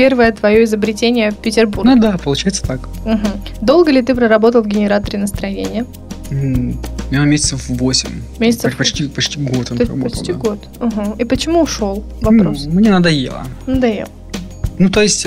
первое 0.00 0.32
твое 0.32 0.64
изобретение 0.64 1.30
в 1.30 1.36
Петербурге. 1.36 1.94
Ну 1.94 2.00
да, 2.00 2.16
получается 2.16 2.62
так. 2.62 2.80
Мгм. 3.04 3.32
Долго 3.60 3.90
ли 3.90 4.00
ты 4.00 4.14
проработал 4.14 4.62
в 4.62 4.66
генераторе 4.66 5.18
настроения? 5.18 5.84
Я 7.10 7.24
месяцев 7.24 7.68
8. 7.68 8.08
Месяцев? 8.38 8.76
Почти, 8.76 9.08
почти 9.08 9.38
год 9.40 9.70
он 9.72 9.78
есть 9.78 9.90
работал. 9.90 10.10
почти 10.10 10.32
да. 10.32 10.38
год. 10.38 10.58
Мгм. 10.80 11.12
И 11.20 11.24
почему 11.24 11.60
ушел? 11.62 12.02
Вопрос. 12.22 12.64
Ну, 12.66 12.72
мне 12.72 12.90
надоело. 12.90 13.44
Надоел. 13.66 14.06
Ну, 14.78 14.88
то 14.88 15.02
есть, 15.02 15.26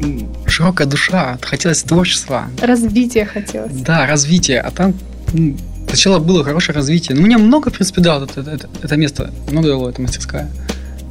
м, 0.00 0.28
широкая 0.46 0.86
душа, 0.86 1.38
хотелось 1.42 1.82
творчества, 1.82 2.46
Развитие 2.62 3.26
хотелось. 3.26 3.72
да, 3.72 4.06
развитие, 4.06 4.60
а 4.60 4.70
там 4.70 4.94
м, 5.34 5.58
сначала 5.86 6.18
было 6.18 6.44
хорошее 6.44 6.74
развитие. 6.76 7.14
Ну, 7.16 7.22
мне 7.26 7.36
много, 7.36 7.70
в 7.70 7.74
принципе, 7.74 8.00
дало 8.00 8.24
это, 8.24 8.40
это, 8.40 8.68
это 8.82 8.96
место, 8.96 9.30
много 9.50 9.68
дало 9.68 9.90
эта 9.90 10.00
мастерская. 10.00 10.48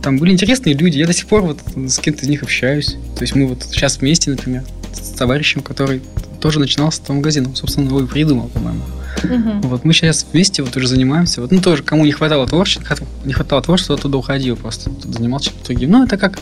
Там 0.04 0.18
были 0.18 0.34
интересные 0.34 0.76
люди, 0.76 0.98
я 0.98 1.08
до 1.08 1.13
сих 1.13 1.28
пор 1.28 1.44
вот 1.44 1.60
с 1.76 1.98
кем-то 1.98 2.26
из 2.26 2.28
них 2.28 2.44
общаюсь. 2.44 2.98
То 3.16 3.22
есть 3.22 3.36
мы 3.36 3.48
вот 3.48 3.63
сейчас 3.63 4.00
вместе, 4.00 4.32
например, 4.32 4.63
с 4.92 5.12
товарищем, 5.12 5.62
который 5.62 6.02
тоже 6.42 6.60
начинал 6.60 6.92
с 6.92 7.00
этого 7.00 7.16
магазина, 7.16 7.48
Он, 7.48 7.56
собственно, 7.56 7.88
его 7.88 8.02
и 8.02 8.06
придумал, 8.06 8.50
по-моему. 8.50 8.84
Мгм. 9.24 9.62
Вот 9.62 9.86
мы 9.86 9.94
сейчас 9.94 10.26
вместе 10.30 10.62
вот 10.62 10.76
уже 10.76 10.88
занимаемся. 10.88 11.39
Вот, 11.39 11.52
ну, 11.52 11.62
тоже, 11.62 11.84
кому 11.84 12.04
не 12.04 12.12
хватало 12.12 12.46
творчества, 12.46 12.98
не 13.24 13.32
хватало 13.32 13.62
творчества, 13.62 13.96
оттуда 13.96 14.18
уходил 14.18 14.58
просто. 14.58 14.89
Тут 14.89 15.16
занимался 15.16 15.52
чем-то 15.52 15.66
другим. 15.68 15.92
Ну, 15.92 16.04
это 16.04 16.18
как, 16.18 16.39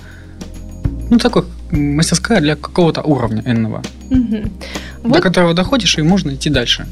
ну, 1.12 1.20
такой 1.20 1.44
мастерская 1.70 2.42
для 2.42 2.56
какого-то 2.56 3.04
уровня 3.04 3.44
энного, 3.46 3.84
до 4.10 4.50
Вот 5.04 5.22
которого 5.22 5.54
доходишь, 5.54 6.00
и 6.00 6.02
можно 6.02 6.32
идти 6.32 6.50
дальше. 6.50 6.88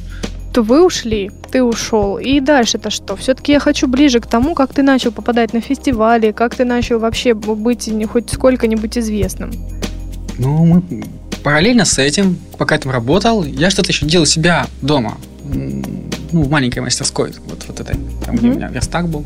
Вы 0.57 0.85
ушли, 0.85 1.31
ты 1.51 1.63
ушел, 1.63 2.17
и 2.17 2.39
дальше-то 2.39 2.89
что? 2.89 3.15
Все-таки 3.15 3.51
я 3.51 3.59
хочу 3.59 3.87
ближе 3.87 4.19
к 4.19 4.27
тому, 4.27 4.55
как 4.55 4.73
ты 4.73 4.81
начал 4.83 5.11
попадать 5.11 5.53
на 5.53 5.61
фестивали, 5.61 6.31
как 6.31 6.55
ты 6.55 6.65
начал 6.65 6.99
вообще 6.99 7.33
быть 7.33 7.89
хоть 8.11 8.29
сколько-нибудь 8.29 8.97
известным. 8.97 9.51
Ну, 10.37 10.65
мы 10.65 11.03
параллельно 11.43 11.85
с 11.85 11.97
этим, 11.99 12.37
пока 12.57 12.75
я 12.75 12.81
там 12.81 12.91
работал, 12.91 13.43
я 13.43 13.69
что-то 13.69 13.89
еще 13.89 14.05
делал 14.05 14.25
себя 14.25 14.67
дома. 14.81 15.17
Ну, 15.43 16.43
в 16.43 16.49
маленькой 16.49 16.79
мастерской, 16.79 17.33
вот, 17.45 17.65
вот 17.67 17.79
этой, 17.79 17.95
там, 18.25 18.35
где 18.35 18.49
у 18.49 18.55
меня 18.55 18.67
верстак 18.69 19.07
был, 19.07 19.25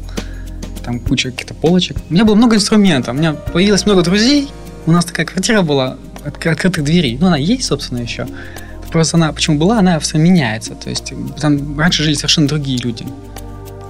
там 0.84 1.00
куча 1.00 1.32
каких-то 1.32 1.54
полочек. 1.54 1.98
У 2.10 2.14
меня 2.14 2.26
было 2.26 2.36
много 2.36 2.56
инструментов, 2.56 3.16
у 3.16 3.18
меня 3.18 3.34
появилось 3.34 3.86
много 3.86 4.04
друзей, 4.04 4.48
у 4.86 4.92
нас 4.92 5.06
такая 5.06 5.26
квартира 5.26 5.62
была 5.62 5.98
открытых 6.26 6.84
дверей. 6.84 7.18
Ну, 7.20 7.28
она 7.28 7.38
есть, 7.38 7.66
собственно, 7.66 8.00
еще. 8.00 8.28
Просто 8.94 9.18
она, 9.18 9.34
почему 9.34 9.58
была, 9.58 9.80
она 9.80 10.00
все 10.00 10.20
меняется. 10.20 10.76
То 10.76 10.92
есть 10.92 11.12
там 11.42 11.80
раньше 11.80 12.04
жили 12.04 12.14
совершенно 12.14 12.48
другие 12.48 12.78
люди. 12.78 13.06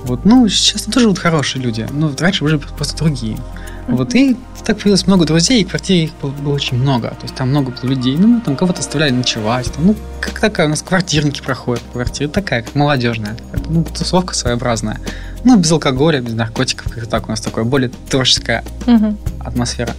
Вот, 0.06 0.24
ну, 0.24 0.48
сейчас 0.48 0.84
тоже 0.84 1.10
вот 1.10 1.20
хорошие 1.20 1.62
люди, 1.62 1.86
но 1.92 2.10
раньше 2.18 2.46
уже 2.46 2.58
просто 2.58 2.98
другие. 2.98 3.36
Mm-hmm. 3.36 3.96
Вот, 3.96 4.16
и 4.16 4.38
так 4.66 4.78
появилось 4.78 5.06
много 5.06 5.26
друзей, 5.26 5.62
и 5.62 5.66
в 5.66 5.70
квартире 5.70 6.06
их 6.06 6.12
было, 6.22 6.32
было 6.32 6.54
очень 6.54 6.78
много. 6.78 7.10
То 7.10 7.24
есть 7.24 7.36
там 7.36 7.50
много 7.50 7.72
было 7.72 7.89
людей. 7.89 8.16
Ну, 8.18 8.39
там 8.39 8.56
кого-то 8.56 8.80
оставляли 8.80 9.12
ночевать. 9.12 9.72
Там, 9.74 9.88
ну, 9.88 9.96
как 10.22 10.39
такая, 10.39 10.68
у 10.68 10.70
нас 10.70 10.82
квартирники 10.82 11.42
проходят 11.42 11.84
по 11.84 11.94
квартире. 11.94 12.30
Такая, 12.30 12.63
как 12.63 12.74
молодежная. 12.74 13.36
Такая, 13.36 13.70
ну, 13.70 13.84
тусовка 13.84 14.34
своеобразная. 14.34 15.02
Ну, 15.44 15.58
без 15.58 15.70
алкоголя, 15.70 16.22
без 16.22 16.34
наркотиков, 16.34 16.94
как 16.94 17.08
так 17.08 17.28
у 17.28 17.30
нас 17.30 17.42
такое, 17.42 17.66
более 17.66 17.92
творческая 18.10 18.63
mm-hmm. 18.86 19.18
атмосфера. 19.42 19.94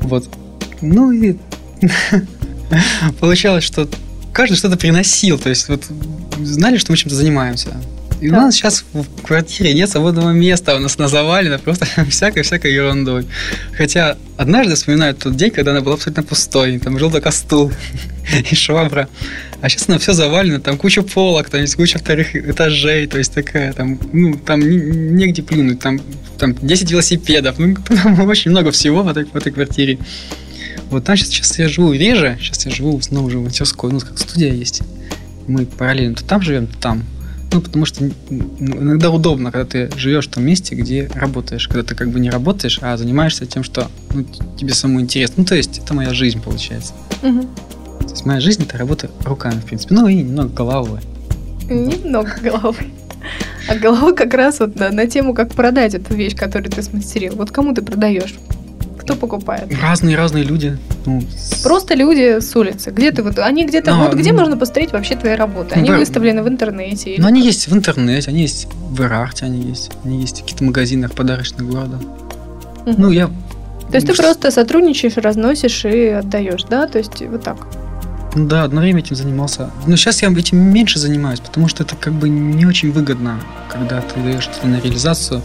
Вот. 0.00 0.28
Ну 0.82 1.12
и 1.12 1.38
получалось, 3.20 3.64
что 3.64 3.88
каждый 4.38 4.54
что-то 4.54 4.76
приносил. 4.76 5.36
То 5.36 5.48
есть 5.48 5.68
вот 5.68 5.82
знали, 6.40 6.78
что 6.78 6.92
мы 6.92 6.96
чем-то 6.96 7.16
занимаемся. 7.16 7.70
И 8.20 8.28
да. 8.28 8.38
у 8.38 8.40
нас 8.42 8.54
сейчас 8.54 8.84
в 8.92 9.22
квартире 9.22 9.74
нет 9.74 9.90
свободного 9.90 10.30
места, 10.30 10.76
у 10.76 10.78
нас 10.78 10.96
на 10.96 11.08
завалено 11.08 11.58
просто 11.58 11.86
всякой-всякой 12.08 12.72
ерундой. 12.72 13.26
Хотя 13.76 14.16
однажды 14.36 14.76
вспоминаю 14.76 15.16
тот 15.16 15.34
день, 15.34 15.50
когда 15.50 15.72
она 15.72 15.80
была 15.80 15.94
абсолютно 15.94 16.22
пустой. 16.22 16.78
Там 16.78 17.00
жил 17.00 17.10
только 17.10 17.32
стул 17.32 17.72
и 18.50 18.54
швабра. 18.54 19.08
А 19.60 19.68
сейчас 19.68 19.88
она 19.88 19.98
все 19.98 20.12
завалено, 20.12 20.60
там 20.60 20.78
куча 20.78 21.02
полок, 21.02 21.50
там 21.50 21.60
есть 21.62 21.74
куча 21.74 21.98
вторых 21.98 22.36
этажей, 22.36 23.08
то 23.08 23.18
есть 23.18 23.34
такая, 23.34 23.72
там, 23.72 23.98
ну, 24.12 24.34
там 24.34 24.60
негде 24.60 25.42
плюнуть, 25.42 25.80
там, 25.80 26.00
там 26.38 26.54
10 26.54 26.92
велосипедов, 26.92 27.58
ну, 27.58 27.74
там 27.88 28.20
очень 28.20 28.52
много 28.52 28.70
всего 28.70 29.02
в 29.02 29.08
этой, 29.08 29.24
в 29.24 29.34
этой 29.34 29.50
квартире. 29.50 29.98
Вот 30.90 31.04
там 31.04 31.16
сейчас, 31.16 31.28
сейчас 31.28 31.58
я 31.58 31.68
живу 31.68 31.92
реже, 31.92 32.38
сейчас 32.40 32.66
я 32.66 32.72
живу 32.72 33.00
снова 33.00 33.26
уже 33.26 33.38
в 33.38 33.44
мастерской, 33.44 33.92
ну, 33.92 34.00
как 34.00 34.18
студия 34.18 34.52
есть. 34.52 34.82
Мы 35.46 35.66
параллельно 35.66 36.14
то 36.16 36.24
там 36.24 36.42
живем, 36.42 36.66
то 36.66 36.78
там. 36.78 37.04
Ну, 37.50 37.62
потому 37.62 37.86
что 37.86 38.04
иногда 38.28 39.10
удобно, 39.10 39.50
когда 39.50 39.64
ты 39.64 39.90
живешь 39.96 40.28
в 40.28 40.30
том 40.30 40.44
месте, 40.44 40.74
где 40.74 41.10
работаешь, 41.14 41.66
когда 41.66 41.82
ты 41.82 41.94
как 41.94 42.10
бы 42.10 42.20
не 42.20 42.28
работаешь, 42.28 42.78
а 42.82 42.96
занимаешься 42.96 43.46
тем, 43.46 43.64
что 43.64 43.90
ну, 44.12 44.24
тебе 44.58 44.74
самому 44.74 45.00
интересно. 45.00 45.36
Ну, 45.38 45.44
то 45.44 45.54
есть, 45.54 45.78
это 45.78 45.94
моя 45.94 46.12
жизнь, 46.12 46.42
получается. 46.42 46.92
Угу. 47.22 47.40
То 48.00 48.10
есть, 48.10 48.26
моя 48.26 48.40
жизнь– 48.40 48.62
это 48.68 48.76
работа 48.76 49.10
руками, 49.24 49.60
в 49.60 49.64
принципе. 49.64 49.94
Ну, 49.94 50.08
и 50.08 50.16
немного 50.16 50.50
головой. 50.50 51.00
Немного 51.70 52.36
головой. 52.42 52.92
А 53.68 53.76
голова 53.76 54.12
как 54.12 54.34
раз 54.34 54.60
вот 54.60 54.76
на, 54.76 54.90
на 54.90 55.06
тему, 55.06 55.34
как 55.34 55.54
продать 55.54 55.94
эту 55.94 56.14
вещь, 56.14 56.36
которую 56.36 56.70
ты 56.70 56.82
смастерил. 56.82 57.34
Вот 57.36 57.50
кому 57.50 57.74
ты 57.74 57.82
продаешь? 57.82 58.34
Кто 58.98 59.14
покупает? 59.14 59.72
Разные-разные 59.80 60.44
люди. 60.44 60.76
Ну, 61.06 61.22
Просто 61.62 61.94
люди 61.94 62.40
с 62.40 62.54
улицы. 62.56 62.90
Где 62.90 63.12
ты 63.12 63.22
вот, 63.22 63.38
они 63.38 63.64
где-то, 63.64 63.94
Но, 63.94 64.04
вот 64.04 64.14
где 64.14 64.32
ну, 64.32 64.40
можно 64.40 64.56
посмотреть 64.56 64.92
вообще 64.92 65.16
твои 65.16 65.34
работы? 65.34 65.74
Они 65.74 65.90
в, 65.90 65.96
выставлены 65.96 66.42
в 66.42 66.48
интернете? 66.48 67.14
Ну, 67.18 67.26
они 67.26 67.40
есть 67.40 67.68
в 67.68 67.74
интернете, 67.74 68.30
они 68.30 68.42
есть 68.42 68.66
в 68.90 69.00
Ирарте, 69.02 69.46
они 69.46 69.62
есть, 69.62 69.90
они 70.04 70.20
есть 70.20 70.38
в 70.38 70.42
каких-то 70.42 70.64
магазинах 70.64 71.12
подарочных 71.12 71.68
города. 71.68 71.96
Угу. 72.86 72.94
Ну, 72.98 73.10
я... 73.10 73.28
То 73.90 73.94
есть 73.94 74.06
ты 74.06 74.14
просто 74.14 74.50
сотрудничаешь, 74.50 75.16
разносишь 75.16 75.84
и 75.84 76.08
отдаешь, 76.08 76.64
да? 76.64 76.86
То 76.86 76.98
есть 76.98 77.22
вот 77.22 77.42
так? 77.42 77.56
Ну 78.34 78.46
да, 78.46 78.64
одно 78.64 78.82
время 78.82 79.00
этим 79.00 79.16
занимался. 79.16 79.70
Но 79.86 79.96
сейчас 79.96 80.22
я 80.22 80.30
этим 80.30 80.58
меньше 80.58 80.98
занимаюсь, 80.98 81.40
потому 81.40 81.68
что 81.68 81.82
это 81.82 81.96
как 81.96 82.12
бы 82.12 82.28
не 82.28 82.66
очень 82.66 82.92
выгодно, 82.92 83.40
когда 83.70 84.00
ты 84.02 84.20
даешь 84.20 84.42
что-то 84.42 84.66
на 84.66 84.80
реализацию, 84.80 85.40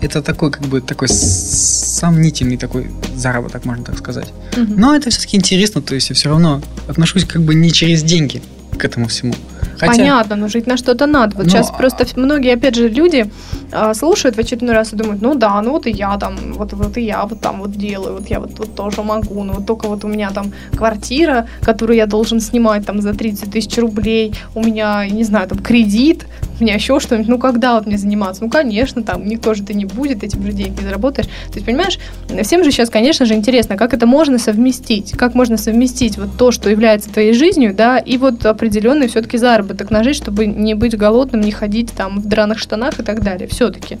это 0.00 0.22
такой, 0.22 0.50
как 0.50 0.62
бы, 0.62 0.80
такой 0.80 1.08
сомнительный 1.08 2.56
такой 2.56 2.90
заработок, 3.14 3.64
можно 3.64 3.84
так 3.84 3.98
сказать. 3.98 4.28
Угу. 4.56 4.74
Но 4.76 4.94
это 4.94 5.10
все-таки 5.10 5.36
интересно, 5.36 5.82
то 5.82 5.94
есть 5.94 6.10
я 6.10 6.14
все 6.14 6.28
равно 6.28 6.60
отношусь 6.88 7.24
как 7.24 7.42
бы 7.42 7.54
не 7.54 7.70
через 7.70 8.02
деньги 8.02 8.42
к 8.80 8.84
этому 8.84 9.06
всему. 9.06 9.34
Хотя... 9.78 9.92
Понятно, 9.92 10.36
но 10.36 10.48
жить 10.48 10.66
на 10.66 10.76
что-то 10.76 11.06
надо. 11.06 11.36
Вот 11.36 11.46
но... 11.46 11.50
сейчас 11.50 11.70
просто 11.70 12.06
многие, 12.16 12.54
опять 12.54 12.74
же, 12.74 12.88
люди 12.88 13.30
а, 13.72 13.94
слушают 13.94 14.36
в 14.36 14.40
очередной 14.40 14.74
раз 14.74 14.92
и 14.92 14.96
думают, 14.96 15.22
ну 15.22 15.34
да, 15.34 15.60
ну 15.62 15.70
вот 15.70 15.86
и 15.86 15.90
я 15.90 16.16
там, 16.18 16.36
вот, 16.54 16.72
вот 16.72 16.96
и 16.96 17.02
я 17.02 17.24
вот 17.24 17.40
там 17.40 17.60
вот 17.60 17.72
делаю, 17.72 18.16
вот 18.16 18.30
я 18.30 18.40
вот, 18.40 18.58
вот 18.58 18.74
тоже 18.74 19.02
могу, 19.02 19.44
ну 19.44 19.54
вот 19.54 19.66
только 19.66 19.86
вот 19.86 20.04
у 20.04 20.08
меня 20.08 20.30
там 20.30 20.52
квартира, 20.76 21.46
которую 21.62 21.96
я 21.96 22.06
должен 22.06 22.40
снимать 22.40 22.86
там 22.86 23.00
за 23.00 23.14
30 23.14 23.50
тысяч 23.50 23.78
рублей, 23.78 24.34
у 24.54 24.62
меня, 24.62 25.06
не 25.06 25.24
знаю, 25.24 25.48
там 25.48 25.58
кредит, 25.58 26.26
у 26.60 26.64
меня 26.64 26.74
еще 26.74 27.00
что-нибудь, 27.00 27.28
ну 27.28 27.38
когда 27.38 27.74
вот 27.74 27.86
мне 27.86 27.96
заниматься? 27.96 28.44
Ну, 28.44 28.50
конечно, 28.50 29.02
там 29.02 29.26
никто 29.26 29.54
же 29.54 29.62
ты 29.62 29.74
не 29.74 29.84
будет, 29.84 30.22
этим 30.22 30.42
же 30.44 30.52
деньги 30.52 30.80
заработаешь. 30.82 31.28
То 31.28 31.54
есть, 31.54 31.66
понимаешь, 31.66 31.98
всем 32.42 32.64
же 32.64 32.70
сейчас, 32.70 32.90
конечно 32.90 33.24
же, 33.24 33.34
интересно, 33.34 33.76
как 33.76 33.94
это 33.94 34.06
можно 34.06 34.38
совместить, 34.38 35.12
как 35.12 35.34
можно 35.34 35.56
совместить 35.56 36.18
вот 36.18 36.36
то, 36.36 36.50
что 36.50 36.68
является 36.68 37.10
твоей 37.10 37.32
жизнью, 37.32 37.74
да, 37.74 37.98
и 37.98 38.18
вот 38.18 38.44
определенный 38.70 39.08
все-таки 39.08 39.36
заработок 39.36 39.90
на 39.90 40.04
жизнь, 40.04 40.22
чтобы 40.22 40.46
не 40.46 40.74
быть 40.74 40.96
голодным, 40.96 41.40
не 41.40 41.50
ходить 41.50 41.92
там 41.92 42.20
в 42.20 42.26
драных 42.26 42.58
штанах 42.58 43.00
и 43.00 43.02
так 43.02 43.22
далее, 43.22 43.48
все-таки. 43.48 43.98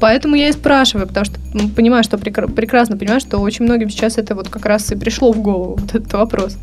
Поэтому 0.00 0.36
я 0.36 0.48
и 0.48 0.52
спрашиваю, 0.52 1.08
потому 1.08 1.26
что 1.26 1.38
понимаю, 1.74 2.04
что 2.04 2.16
прекра- 2.16 2.52
прекрасно 2.52 2.96
понимаю, 2.96 3.20
что 3.20 3.38
очень 3.38 3.64
многим 3.64 3.90
сейчас 3.90 4.18
это 4.18 4.34
вот 4.34 4.48
как 4.48 4.64
раз 4.66 4.92
и 4.92 4.96
пришло 4.96 5.32
в 5.32 5.40
голову, 5.40 5.74
вот 5.80 5.94
этот 5.94 6.12
вопрос. 6.12 6.56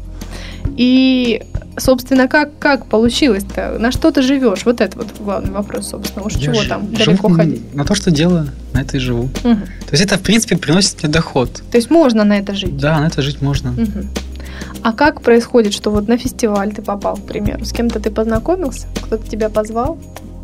И, 0.77 1.41
собственно, 1.77 2.27
как, 2.27 2.57
как 2.59 2.85
получилось-то? 2.85 3.77
На 3.79 3.91
что 3.91 4.11
ты 4.11 4.21
живешь? 4.21 4.65
Вот 4.65 4.79
это 4.79 4.97
вот 4.97 5.07
главный 5.19 5.51
вопрос, 5.51 5.89
собственно. 5.89 6.25
Уж 6.25 6.35
чего 6.35 6.63
там 6.63 6.93
далеко 6.93 7.29
ходить? 7.29 7.75
На 7.75 7.83
то, 7.83 7.95
что 7.95 8.11
делаю, 8.11 8.47
на 8.73 8.81
это 8.81 8.97
и 8.97 8.99
живу. 8.99 9.23
Угу. 9.23 9.43
То 9.43 9.91
есть 9.91 10.03
это, 10.03 10.17
в 10.17 10.21
принципе, 10.21 10.55
приносит 10.55 11.03
мне 11.03 11.11
доход. 11.11 11.61
То 11.71 11.77
есть 11.77 11.89
можно 11.89 12.23
на 12.23 12.37
это 12.37 12.55
жить? 12.55 12.77
Да, 12.77 12.99
на 13.01 13.07
это 13.07 13.21
жить 13.21 13.41
можно. 13.41 13.71
Угу. 13.71 14.07
А 14.81 14.93
как 14.93 15.21
происходит, 15.21 15.73
что 15.73 15.91
вот 15.91 16.07
на 16.07 16.17
фестиваль 16.17 16.73
ты 16.73 16.81
попал, 16.81 17.17
к 17.17 17.25
примеру? 17.25 17.65
С 17.65 17.71
кем-то 17.71 17.99
ты 17.99 18.11
познакомился? 18.11 18.87
Кто-то 19.01 19.29
тебя 19.29 19.49
позвал? 19.49 19.97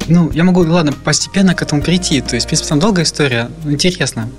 Ну, 0.07 0.31
я 0.31 0.43
могу, 0.43 0.61
ладно, 0.61 0.93
постепенно 1.03 1.55
к 1.55 1.61
этому 1.61 1.81
прийти. 1.81 2.21
То 2.21 2.35
есть, 2.35 2.45
в 2.45 2.49
принципе, 2.49 2.69
там 2.69 2.79
долгая 2.79 3.05
история, 3.05 3.49
интересно 3.65 4.29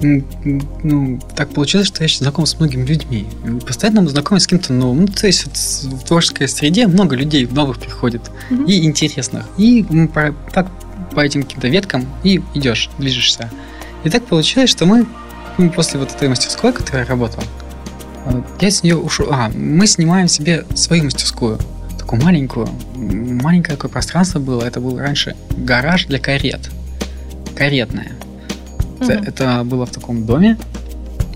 ну, 0.00 1.18
так 1.34 1.50
получилось, 1.50 1.86
что 1.86 2.02
я 2.02 2.08
сейчас 2.08 2.20
знаком 2.20 2.46
с 2.46 2.58
многими 2.58 2.84
людьми. 2.84 3.26
Постоянно 3.66 4.06
знакомлюсь 4.08 4.44
с 4.44 4.46
кем-то 4.46 4.72
новым. 4.72 5.02
Ну, 5.02 5.06
то 5.08 5.26
есть 5.26 5.46
вот, 5.46 6.00
в 6.00 6.04
творческой 6.04 6.48
среде 6.48 6.86
много 6.86 7.16
людей 7.16 7.46
новых 7.46 7.78
приходит 7.78 8.30
mm-hmm. 8.50 8.66
и 8.66 8.84
интересных. 8.84 9.44
И 9.56 9.84
по, 10.14 10.34
так 10.52 10.68
по 11.14 11.20
этим 11.20 11.42
каким-то 11.42 11.68
веткам 11.68 12.06
и 12.22 12.40
идешь, 12.54 12.90
движешься. 12.98 13.50
И 14.04 14.10
так 14.10 14.24
получилось, 14.24 14.70
что 14.70 14.86
мы 14.86 15.06
ну, 15.56 15.70
после 15.70 15.98
вот 15.98 16.14
этой 16.14 16.28
мастерской, 16.28 16.72
которая 16.72 17.02
я 17.02 17.08
работал, 17.08 17.42
я 18.60 18.70
с 18.70 18.82
нее 18.82 18.96
ушел. 18.96 19.28
А, 19.30 19.50
мы 19.50 19.86
снимаем 19.86 20.28
себе 20.28 20.64
свою 20.74 21.04
мастерскую. 21.04 21.58
Такую 21.98 22.22
маленькую. 22.22 22.68
Маленькое 22.94 23.76
такое 23.76 23.90
пространство 23.90 24.38
было. 24.38 24.62
Это 24.62 24.80
был 24.80 24.98
раньше 24.98 25.36
гараж 25.50 26.06
для 26.06 26.18
карет. 26.18 26.70
Каретная. 27.56 28.12
Это, 29.00 29.18
угу. 29.18 29.24
это 29.24 29.64
было 29.64 29.86
в 29.86 29.90
таком 29.90 30.26
доме, 30.26 30.58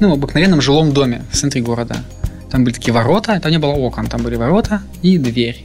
ну, 0.00 0.12
обыкновенном 0.12 0.60
жилом 0.60 0.92
доме 0.92 1.22
в 1.30 1.36
центре 1.36 1.62
города. 1.62 1.96
Там 2.50 2.64
были 2.64 2.74
такие 2.74 2.92
ворота, 2.92 3.38
там 3.40 3.50
не 3.50 3.58
было 3.58 3.70
окон, 3.70 4.08
там 4.08 4.22
были 4.22 4.36
ворота 4.36 4.82
и 5.00 5.16
дверь. 5.16 5.64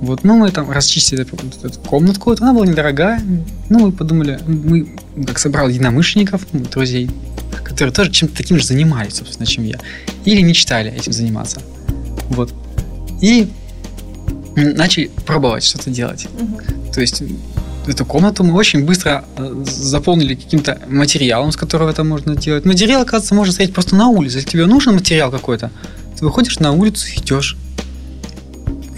Вот, 0.00 0.24
ну, 0.24 0.36
мы 0.36 0.50
там 0.50 0.70
расчистили 0.70 1.22
эту, 1.22 1.36
эту 1.62 1.78
комнатку, 1.80 2.34
она 2.38 2.52
была 2.52 2.66
недорогая. 2.66 3.20
Ну, 3.68 3.78
мы 3.78 3.92
подумали, 3.92 4.40
мы 4.46 4.88
как 5.26 5.38
собрал 5.38 5.68
единомышленников, 5.68 6.46
ну, 6.52 6.60
друзей, 6.60 7.10
которые 7.64 7.92
тоже 7.94 8.10
чем-то 8.10 8.36
таким 8.36 8.58
же 8.58 8.64
занимались, 8.64 9.14
собственно, 9.14 9.46
чем 9.46 9.64
я. 9.64 9.78
Или 10.26 10.42
мечтали 10.42 10.92
этим 10.92 11.12
заниматься. 11.12 11.62
Вот. 12.28 12.52
И 13.22 13.48
начали 14.56 15.10
пробовать 15.24 15.64
что-то 15.64 15.90
делать. 15.90 16.26
Угу. 16.38 16.92
То 16.92 17.00
есть 17.00 17.22
эту 17.86 18.04
комнату 18.04 18.42
мы 18.42 18.54
очень 18.54 18.84
быстро 18.84 19.24
э, 19.36 19.64
заполнили 19.64 20.34
каким-то 20.34 20.80
материалом, 20.88 21.52
с 21.52 21.56
которого 21.56 21.90
это 21.90 22.04
можно 22.04 22.34
делать. 22.36 22.64
Материал, 22.64 23.02
оказывается, 23.02 23.34
можно 23.34 23.52
стоять 23.52 23.72
просто 23.72 23.94
на 23.96 24.08
улице. 24.08 24.38
Если 24.38 24.50
тебе 24.50 24.66
нужен 24.66 24.94
материал 24.94 25.30
какой-то, 25.30 25.70
ты 26.18 26.24
выходишь 26.24 26.58
на 26.58 26.72
улицу 26.72 27.06
идешь. 27.16 27.56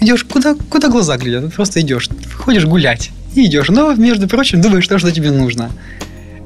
Идешь 0.01 0.23
куда, 0.23 0.55
куда 0.69 0.87
глаза 0.87 1.17
глядят, 1.17 1.53
просто 1.53 1.81
идешь. 1.81 2.09
Выходишь 2.37 2.65
гулять 2.65 3.11
и 3.35 3.45
идешь. 3.45 3.69
Но, 3.69 3.93
между 3.93 4.27
прочим, 4.27 4.61
думаешь 4.61 4.87
то, 4.87 4.97
что 4.97 5.11
тебе 5.11 5.29
нужно. 5.29 5.69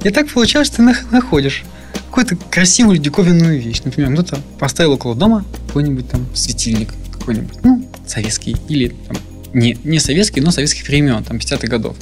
И 0.03 0.09
так 0.09 0.27
получалось, 0.27 0.67
что 0.67 0.77
ты 0.77 0.95
находишь 1.11 1.63
какую-то 2.13 2.35
красивую 2.51 2.99
диковинную 2.99 3.59
вещь. 3.59 3.81
Например, 3.83 4.13
кто-то 4.13 4.39
поставил 4.59 4.91
около 4.91 5.15
дома 5.15 5.43
какой-нибудь 5.67 6.07
там 6.09 6.27
светильник 6.35 6.93
какой-нибудь, 7.11 7.57
ну, 7.63 7.89
советский 8.05 8.55
или 8.69 8.89
там 9.07 9.17
не, 9.53 9.79
не 9.83 9.97
советский, 9.97 10.39
но 10.39 10.51
советских 10.51 10.87
времен, 10.87 11.23
там, 11.23 11.37
50-х 11.37 11.67
годов. 11.67 11.97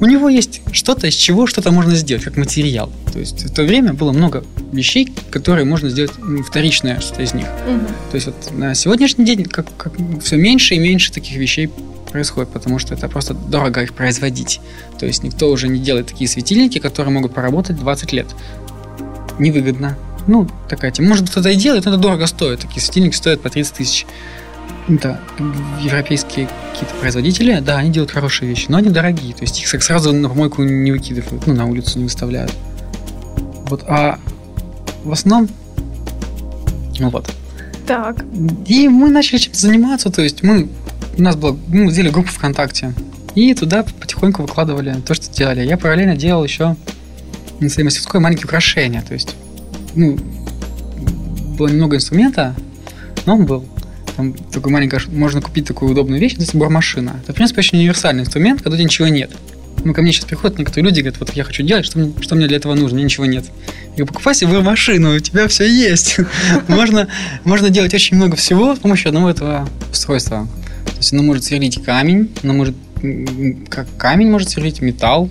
У 0.00 0.06
него 0.06 0.28
есть 0.28 0.62
что-то, 0.72 1.06
из 1.06 1.14
чего 1.14 1.46
что-то 1.46 1.70
можно 1.70 1.94
сделать, 1.94 2.24
как 2.24 2.36
материал. 2.36 2.92
То 3.12 3.20
есть 3.20 3.44
в 3.44 3.54
то 3.54 3.62
время 3.62 3.92
было 3.92 4.10
много 4.10 4.44
вещей, 4.72 5.12
которые 5.30 5.64
можно 5.64 5.90
сделать 5.90 6.12
ну, 6.18 6.42
вторичное 6.42 6.98
что-то 6.98 7.22
из 7.22 7.32
них. 7.32 7.46
Мгм. 7.68 7.86
То 8.10 8.14
есть 8.16 8.26
вот 8.26 8.50
на 8.52 8.74
сегодняшний 8.74 9.24
день 9.24 9.44
как, 9.44 9.66
как 9.76 9.92
все 10.24 10.36
меньше 10.36 10.74
и 10.74 10.80
меньше 10.80 11.12
таких 11.12 11.36
вещей 11.36 11.70
происходит, 12.10 12.50
потому 12.50 12.78
что 12.78 12.94
это 12.94 13.08
просто 13.08 13.34
дорого 13.34 13.82
их 13.82 13.94
производить. 13.94 14.60
То 14.98 15.06
есть 15.06 15.22
никто 15.22 15.50
уже 15.50 15.68
не 15.68 15.78
делает 15.78 16.08
такие 16.08 16.28
светильники, 16.28 16.78
которые 16.78 17.12
могут 17.12 17.32
проработать 17.32 17.78
20 17.78 18.12
лет. 18.12 18.26
Невыгодно. 19.38 19.96
Ну, 20.26 20.48
такая 20.68 20.90
тема. 20.90 21.10
Может, 21.10 21.30
кто-то 21.30 21.48
и 21.50 21.56
делает, 21.56 21.84
но 21.84 21.92
это 21.92 22.00
дорого 22.00 22.26
стоит. 22.26 22.60
Такие 22.60 22.80
светильники 22.80 23.14
стоят 23.14 23.40
по 23.40 23.50
30 23.50 23.74
тысяч. 23.74 24.06
Это 24.88 25.20
европейские 25.80 26.48
какие-то 26.72 26.94
производители, 27.00 27.60
да, 27.60 27.78
они 27.78 27.90
делают 27.90 28.12
хорошие 28.12 28.48
вещи, 28.48 28.66
но 28.68 28.78
они 28.78 28.90
дорогие. 28.90 29.34
То 29.34 29.42
есть 29.42 29.60
их 29.60 29.70
так 29.70 29.82
сразу 29.82 30.12
на 30.12 30.28
помойку 30.28 30.62
не 30.62 30.92
выкидывают, 30.92 31.46
ну, 31.46 31.54
на 31.54 31.66
улицу 31.66 31.98
не 31.98 32.04
выставляют. 32.04 32.52
Вот, 33.68 33.84
а 33.88 34.18
в 35.02 35.10
основном 35.10 35.48
ну 36.98 37.10
вот. 37.10 37.32
Так. 37.86 38.24
И 38.66 38.88
мы 38.88 39.10
начали 39.10 39.38
чем-то 39.38 39.58
заниматься, 39.58 40.10
то 40.10 40.22
есть 40.22 40.42
мы, 40.42 40.68
у 41.16 41.22
нас 41.22 41.36
была, 41.36 41.56
мы 41.68 41.90
сделали 41.90 42.10
группу 42.10 42.30
ВКонтакте, 42.30 42.92
и 43.34 43.54
туда 43.54 43.84
потихоньку 43.84 44.42
выкладывали 44.42 44.94
то, 45.06 45.14
что 45.14 45.32
делали. 45.32 45.64
Я 45.64 45.76
параллельно 45.76 46.16
делал 46.16 46.42
еще 46.42 46.76
на 47.60 47.68
своей 47.68 47.84
мастерской 47.84 48.20
украшения, 48.20 49.02
то 49.02 49.14
есть, 49.14 49.36
ну, 49.94 50.18
было 51.56 51.68
немного 51.68 51.96
инструмента, 51.96 52.54
но 53.24 53.34
он 53.34 53.46
был. 53.46 53.64
Там 54.16 54.32
такой 54.32 54.72
маленький, 54.72 54.96
можно 55.10 55.42
купить 55.42 55.66
такую 55.66 55.92
удобную 55.92 56.20
вещь, 56.20 56.34
это 56.38 56.56
бормашина. 56.56 57.20
Это, 57.22 57.32
в 57.32 57.36
принципе, 57.36 57.60
очень 57.60 57.78
универсальный 57.78 58.22
инструмент, 58.22 58.62
когда 58.62 58.74
у 58.74 58.78
тебя 58.78 58.84
ничего 58.84 59.08
нет. 59.08 59.30
Ну, 59.84 59.92
ко 59.92 60.02
мне 60.02 60.12
сейчас 60.12 60.24
приходят 60.24 60.58
некоторые 60.58 60.86
люди, 60.86 61.00
говорят, 61.00 61.20
вот 61.20 61.30
я 61.34 61.44
хочу 61.44 61.62
делать, 61.62 61.84
что 61.84 61.98
мне, 61.98 62.12
что 62.20 62.34
мне 62.34 62.48
для 62.48 62.56
этого 62.56 62.74
нужно, 62.74 62.96
мне 62.96 63.04
ничего 63.04 63.26
нет. 63.26 63.44
Я 63.90 63.90
говорю, 63.90 64.06
покупай 64.06 64.34
себе 64.34 64.58
машину, 64.60 65.14
у 65.14 65.18
тебя 65.18 65.48
все 65.48 65.66
есть. 65.66 66.18
можно, 66.68 67.08
можно 67.44 67.68
делать 67.70 67.92
очень 67.94 68.16
много 68.16 68.36
всего 68.36 68.74
с 68.74 68.78
помощью 68.78 69.08
одного 69.08 69.30
этого 69.30 69.68
устройства. 69.92 70.48
То 70.86 70.96
есть 70.96 71.12
оно 71.12 71.22
может 71.22 71.44
сверлить 71.44 71.82
камень, 71.84 72.30
оно 72.42 72.54
может, 72.54 72.74
как 73.68 73.86
камень 73.98 74.30
может 74.30 74.48
сверлить 74.48 74.80
металл, 74.80 75.28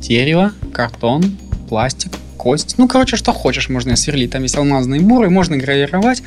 дерево, 0.00 0.52
картон, 0.72 1.36
пластик, 1.72 2.12
кость. 2.36 2.74
Ну, 2.76 2.86
короче, 2.86 3.16
что 3.16 3.32
хочешь 3.32 3.70
можно 3.70 3.96
сверлить. 3.96 4.32
Там 4.32 4.42
есть 4.42 4.54
алмазные 4.58 5.00
буры, 5.00 5.30
можно 5.30 5.56
гравировать. 5.56 6.22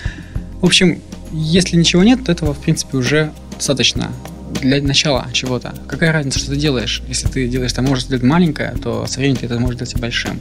В 0.59 0.65
общем, 0.65 0.99
если 1.31 1.77
ничего 1.77 2.01
нет, 2.01 2.25
то 2.25 2.31
этого, 2.31 2.55
в 2.55 2.57
принципе, 2.57 2.97
уже 2.97 3.31
достаточно 3.53 4.11
для 4.59 4.81
начала 4.81 5.27
чего-то. 5.33 5.75
Какая 5.87 6.11
разница, 6.11 6.39
что 6.39 6.49
ты 6.49 6.55
делаешь? 6.55 7.03
Если 7.07 7.27
ты 7.27 7.47
делаешь, 7.47 7.73
там 7.73 7.85
можешь 7.85 8.05
сделать 8.05 8.23
маленькое, 8.23 8.73
то 8.83 9.05
со 9.05 9.19
временем 9.19 9.37
ты 9.37 9.45
это 9.45 9.59
можешь 9.59 9.77
делать 9.77 9.93
и 9.93 9.99
большим. 9.99 10.39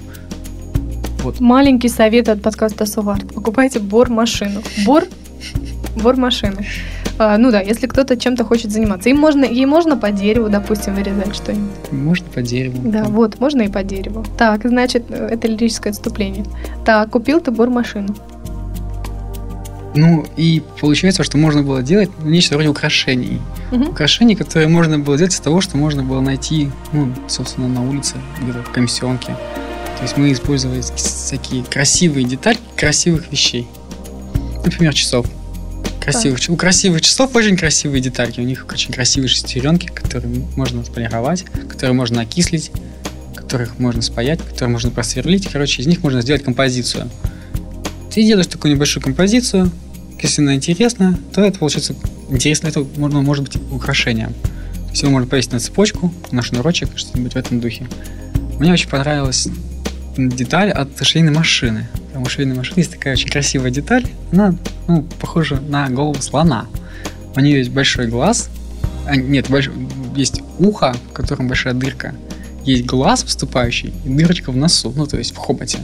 Маленький 1.38 1.90
совет 1.90 2.30
от 2.30 2.40
подкаста 2.40 2.86
Суварт. 2.86 3.34
Покупайте 3.34 3.80
бор-машину. 3.80 4.62
Бор? 4.86 5.04
Бор-машину. 5.96 6.64
А, 7.18 7.38
ну 7.38 7.50
да, 7.50 7.60
если 7.60 7.86
кто-то 7.86 8.16
чем-то 8.16 8.44
хочет 8.44 8.72
заниматься. 8.72 9.08
Им 9.08 9.18
можно, 9.18 9.44
ей 9.44 9.66
можно 9.66 9.96
по 9.96 10.10
дереву, 10.10 10.48
допустим, 10.48 10.94
вырезать 10.94 11.34
что-нибудь. 11.34 11.92
Можно 11.92 12.26
по 12.34 12.42
дереву. 12.42 12.76
Да, 12.84 13.04
вот, 13.04 13.38
можно 13.40 13.62
и 13.62 13.68
по 13.68 13.82
дереву. 13.82 14.24
Так, 14.36 14.62
значит, 14.64 15.04
э, 15.10 15.28
это 15.32 15.46
лирическое 15.46 15.92
отступление. 15.92 16.44
Так, 16.84 17.10
купил 17.10 17.40
ты 17.40 17.50
бор-машину. 17.50 18.14
Ну, 19.94 20.26
и 20.36 20.60
получается, 20.80 21.22
что 21.22 21.38
можно 21.38 21.62
было 21.62 21.80
делать 21.82 22.10
ну, 22.20 22.30
нечто 22.30 22.54
вроде 22.54 22.68
украшений. 22.68 23.40
Мгм. 23.70 23.90
Украшений, 23.90 24.34
которые 24.34 24.68
можно 24.68 24.98
было 24.98 25.16
делать 25.16 25.34
из 25.34 25.40
того, 25.40 25.60
что 25.60 25.76
можно 25.76 26.02
было 26.02 26.20
найти, 26.20 26.70
ну, 26.92 27.12
собственно, 27.28 27.68
на 27.68 27.88
улице, 27.88 28.16
где-то 28.42 28.64
в 28.64 28.72
комиссионке. 28.72 29.36
То 29.96 30.02
есть 30.02 30.16
мы 30.16 30.32
использовали 30.32 30.80
всякие 30.80 31.62
красивые 31.62 32.26
детали 32.26 32.58
красивых 32.76 33.30
вещей. 33.30 33.68
Например, 34.64 34.92
часов. 34.92 35.26
Красивых, 36.04 36.38
У 36.48 36.56
красивых 36.56 37.00
часов 37.00 37.34
очень 37.34 37.56
красивые 37.56 38.02
детальки. 38.02 38.40
У 38.40 38.44
них 38.44 38.66
очень 38.70 38.92
красивые 38.92 39.28
шестеренки, 39.28 39.86
которые 39.86 40.44
можно 40.54 40.82
отполировать, 40.82 41.44
которые 41.68 41.94
можно 41.94 42.20
окислить, 42.20 42.70
которых 43.34 43.78
можно 43.78 44.02
спаять, 44.02 44.40
которые 44.40 44.70
можно 44.70 44.90
просверлить. 44.90 45.48
Короче, 45.50 45.80
из 45.80 45.86
них 45.86 46.02
можно 46.02 46.20
сделать 46.20 46.42
композицию. 46.42 47.10
Ты 48.12 48.22
делаешь 48.22 48.48
такую 48.48 48.74
небольшую 48.74 49.02
композицию, 49.02 49.70
если 50.20 50.42
она 50.42 50.54
интересна, 50.54 51.18
то 51.32 51.42
это 51.42 51.58
получается 51.58 51.94
интересно, 52.30 52.68
это 52.68 52.86
можно, 52.96 53.20
может 53.20 53.44
быть 53.44 53.56
украшением. 53.70 54.34
Его 54.94 55.10
можно 55.10 55.28
повесить 55.28 55.52
на 55.52 55.60
цепочку, 55.60 56.12
на 56.30 56.42
шнурочек, 56.42 56.88
что-нибудь 56.96 57.32
в 57.32 57.36
этом 57.36 57.60
духе. 57.60 57.88
Мне 58.58 58.72
очень 58.72 58.88
понравилась 58.88 59.48
деталь 60.16 60.70
от 60.70 61.04
швейной 61.04 61.32
машины. 61.32 61.88
Там 62.12 62.22
у 62.22 62.26
швейной 62.26 62.56
машины 62.56 62.78
есть 62.80 62.92
такая 62.92 63.14
очень 63.14 63.28
красивая 63.28 63.70
деталь. 63.70 64.06
Она, 64.32 64.54
ну, 64.88 65.02
похожа 65.20 65.60
на 65.60 65.88
голову 65.90 66.20
слона. 66.22 66.66
У 67.36 67.40
нее 67.40 67.58
есть 67.58 67.70
большой 67.70 68.06
глаз. 68.06 68.50
а, 69.06 69.16
нет, 69.16 69.50
больш- 69.50 69.70
есть 70.16 70.40
ухо, 70.58 70.94
в 71.10 71.12
котором 71.12 71.48
большая 71.48 71.74
дырка. 71.74 72.14
Есть 72.64 72.86
глаз 72.86 73.22
выступающий 73.24 73.92
и 74.04 74.08
дырочка 74.08 74.50
в 74.50 74.56
носу, 74.56 74.92
ну, 74.96 75.06
то 75.06 75.18
есть 75.18 75.34
в 75.34 75.36
хоботе. 75.36 75.78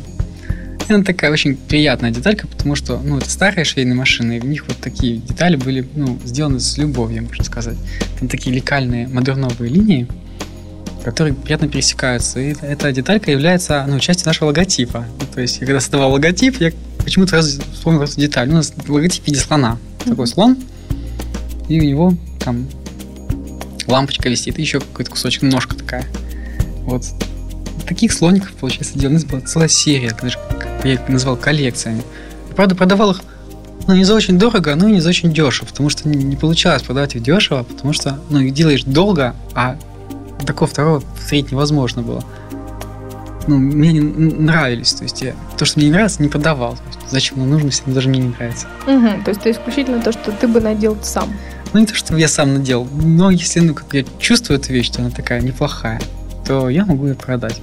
И 0.89 0.93
она 0.93 1.05
такая 1.05 1.31
очень 1.31 1.57
приятная 1.57 2.11
деталька, 2.11 2.47
потому 2.47 2.75
что, 2.75 2.99
ну, 3.05 3.19
это 3.19 3.29
старые 3.29 3.65
швейные 3.65 3.95
машины, 3.95 4.39
и 4.39 4.41
в 4.41 4.47
них 4.47 4.67
вот 4.67 4.79
такие 4.79 5.19
детали 5.19 5.57
были, 5.57 5.87
ну, 5.95 6.19
сделаны 6.25 6.59
с 6.61 6.79
любовью, 6.79 7.25
можно 7.25 7.45
сказать. 7.45 7.77
Там 8.19 8.29
такие 8.29 8.55
лекальные 8.57 9.07
модерновые 9.07 9.71
линии, 9.71 10.09
которые 11.05 11.35
приятно 11.35 11.69
пересекаются. 11.69 12.41
И 12.41 12.55
эта 12.61 12.93
деталька 12.93 13.31
является, 13.31 13.85
ну, 13.89 13.99
частью 13.99 14.27
нашего 14.27 14.49
логотипа. 14.49 15.05
Ну, 15.19 15.27
то 15.33 15.41
есть, 15.41 15.61
я 15.61 15.67
когда 15.67 15.81
создавал 15.81 16.13
логотип, 16.13 16.61
я 16.61 16.73
почему-то 17.03 17.31
сразу 17.31 17.63
вспомнил 17.73 18.03
эту 18.03 18.21
деталь. 18.21 18.49
У 18.49 18.53
нас 18.53 18.73
логотип 18.87 19.25
в 19.25 19.27
виде 19.27 19.39
слона. 19.39 19.79
Такой 20.05 20.27
слон, 20.27 20.57
и 21.69 21.81
у 21.81 21.85
него 21.85 22.15
там 22.43 22.67
лампочка 23.87 24.29
висит, 24.29 24.59
и 24.59 24.63
еще 24.63 24.81
какой-то 24.81 25.11
кусочек, 25.11 25.43
ножка 25.43 25.77
такая. 25.77 26.05
Вот. 26.85 27.05
Таких 27.87 28.13
слоников, 28.13 28.53
получается, 28.53 28.99
делали. 28.99 29.17
У 29.17 29.19
нас 29.19 29.25
была 29.25 29.41
целая 29.41 29.69
серия, 29.69 30.17
даже, 30.21 30.39
как 30.59 30.85
я 30.85 30.95
их 30.95 31.09
назвал, 31.09 31.37
коллекциями. 31.37 32.03
Правда, 32.57 32.75
продавал 32.75 33.13
их 33.13 33.21
ну, 33.87 33.95
не 33.95 34.05
за 34.05 34.15
очень 34.15 34.39
дорого, 34.39 34.75
но 34.75 34.89
и 34.89 34.93
не 34.93 35.01
за 35.01 35.09
очень 35.09 35.33
дешево, 35.33 35.67
потому 35.67 35.89
что 35.89 36.09
не, 36.09 36.23
не 36.23 36.37
получалось 36.37 36.83
продавать 36.83 37.15
их 37.17 37.23
дешево, 37.23 37.63
потому 37.63 37.93
что, 37.93 38.21
ну, 38.31 38.41
их 38.41 38.53
делаешь 38.55 38.85
долго, 38.85 39.35
а 39.55 39.77
такого 40.47 40.71
второго 40.71 41.03
встретить 41.19 41.53
невозможно 41.53 42.03
было. 42.03 42.25
Ну, 43.47 43.59
мне 43.59 43.93
не 43.93 44.01
нравились, 44.01 44.93
то 44.93 45.03
есть 45.03 45.23
я, 45.23 45.35
то, 45.57 45.65
что 45.65 45.79
мне 45.79 45.89
не 45.89 45.93
нравится, 45.93 46.23
не 46.23 46.29
продавал. 46.29 46.77
Есть 46.87 47.11
зачем 47.11 47.39
оно 47.39 47.53
нужно, 47.53 47.67
если 47.67 47.85
оно 47.87 47.95
даже 47.95 48.09
мне 48.09 48.21
не 48.21 48.29
нравится. 48.29 48.67
Мгм, 48.87 49.25
То 49.25 49.31
есть 49.31 49.41
это 49.41 49.51
исключительно 49.51 50.03
то, 50.03 50.13
что 50.13 50.31
ты 50.33 50.47
бы 50.47 50.61
надел 50.61 50.97
сам. 51.03 51.31
Ну, 51.73 51.81
не 51.81 51.87
то, 51.87 51.95
чтобы 51.95 52.21
я 52.21 52.29
сам 52.29 52.55
надел, 52.55 52.87
но 53.03 53.31
если, 53.31 53.61
ну, 53.61 53.75
как 53.75 53.93
я 53.95 54.05
чувствую 54.19 54.59
эту 54.59 54.73
вещь, 54.73 54.87
что 54.87 55.01
она 55.01 55.11
такая 55.11 55.41
неплохая, 55.41 56.01
то 56.47 56.69
я 56.69 56.85
могу 56.85 57.07
ее 57.07 57.15
продать. 57.15 57.61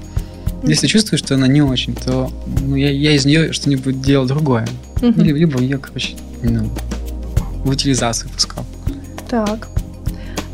Если 0.64 0.88
чувствую, 0.88 1.20
что 1.20 1.36
она 1.36 1.48
не 1.48 1.62
очень, 1.62 1.94
то 1.94 2.32
ну, 2.62 2.76
я, 2.76 2.90
я 2.90 3.12
из 3.12 3.26
нее 3.26 3.54
что-нибудь 3.54 4.02
делал 4.02 4.26
другое. 4.26 4.68
Или 5.02 5.34
либо 5.34 5.62
ее, 5.62 5.78
короче, 5.78 6.16
ну, 6.42 6.70
в 7.64 7.70
утилизацию 7.70 8.30
пускал. 8.32 8.66
Так. 9.30 9.68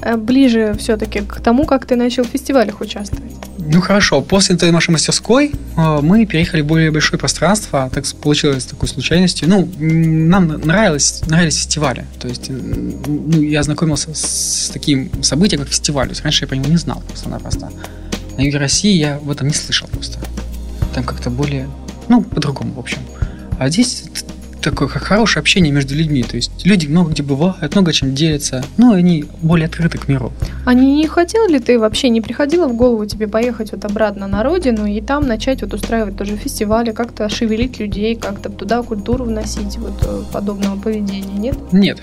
Э, 0.05 0.17
Ближе 0.17 0.75
все-таки 0.79 1.21
к 1.21 1.39
тому, 1.41 1.65
как 1.65 1.85
ты 1.85 1.95
начал 1.95 2.23
в 2.23 2.27
фестивалях 2.27 2.81
участвовать. 2.81 3.31
Ну 3.65 3.79
хорошо, 3.81 4.21
после 4.21 4.55
той 4.57 4.71
нашей 4.71 4.91
мастерской 4.91 5.51
э, 5.77 5.99
мы 6.01 6.25
переехали 6.25 6.61
в 6.61 6.65
более 6.65 6.91
большое 6.91 7.17
пространство, 7.19 7.89
так 7.93 8.05
с- 8.05 8.13
получилось 8.13 8.65
такой 8.65 8.89
случайностью. 8.89 9.47
Ну, 9.49 9.69
нам 9.79 10.47
нравилось, 10.47 11.21
нравились 11.27 11.57
фестивали. 11.57 12.05
То 12.19 12.27
есть, 12.27 12.49
ну, 12.49 13.41
я 13.41 13.61
ознакомился 13.61 14.13
с 14.13 14.69
таким 14.73 15.09
событием, 15.23 15.61
как 15.61 15.69
фестиваль. 15.69 16.07
То 16.07 16.11
есть, 16.11 16.23
раньше 16.23 16.43
я 16.43 16.47
про 16.47 16.55
него 16.55 16.67
не 16.69 16.77
знал 16.77 17.01
просто-напросто. 17.07 17.69
На 18.37 18.41
юге 18.41 18.57
России 18.57 18.97
я 18.97 19.19
в 19.19 19.31
этом 19.31 19.47
не 19.47 19.53
слышал 19.53 19.87
просто. 19.87 20.19
Там 20.93 21.03
как-то 21.03 21.29
более, 21.29 21.67
ну, 22.09 22.21
по-другому, 22.21 22.73
в 22.73 22.79
общем. 22.79 22.99
А 23.59 23.69
здесь 23.69 24.03
такое 24.63 24.87
хорошее 24.87 25.41
общение 25.41 25.71
между 25.71 25.95
людьми. 25.95 26.23
То 26.23 26.35
есть 26.35 26.65
люди 26.65 26.87
много 26.87 27.11
где 27.11 27.23
бывают, 27.23 27.75
много 27.75 27.93
чем 27.93 28.15
делятся. 28.15 28.63
Ну, 28.77 28.93
они 28.93 29.25
более 29.41 29.67
открыты 29.67 29.97
к 29.97 30.07
миру. 30.07 30.31
А 30.65 30.73
не, 30.73 30.95
не 30.95 31.07
хотел 31.07 31.47
ли 31.47 31.59
ты 31.59 31.77
вообще, 31.77 32.09
не 32.09 32.21
приходило 32.21 32.67
в 32.67 32.75
голову 32.75 33.05
тебе 33.05 33.27
поехать 33.27 33.71
вот 33.71 33.85
обратно 33.85 34.27
на 34.27 34.43
родину 34.43 34.85
и 34.85 35.01
там 35.01 35.27
начать 35.27 35.61
вот 35.61 35.73
устраивать 35.73 36.17
тоже 36.17 36.37
фестивали, 36.37 36.91
как-то 36.91 37.29
шевелить 37.29 37.79
людей, 37.79 38.15
как-то 38.15 38.49
туда 38.49 38.81
культуру 38.83 39.25
вносить 39.25 39.77
вот 39.77 40.03
э, 40.03 40.23
подобного 40.31 40.79
поведения, 40.79 41.37
нет? 41.37 41.57
Нет, 41.71 42.01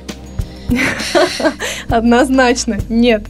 Однозначно, 1.89 2.79
нет. 2.89 3.23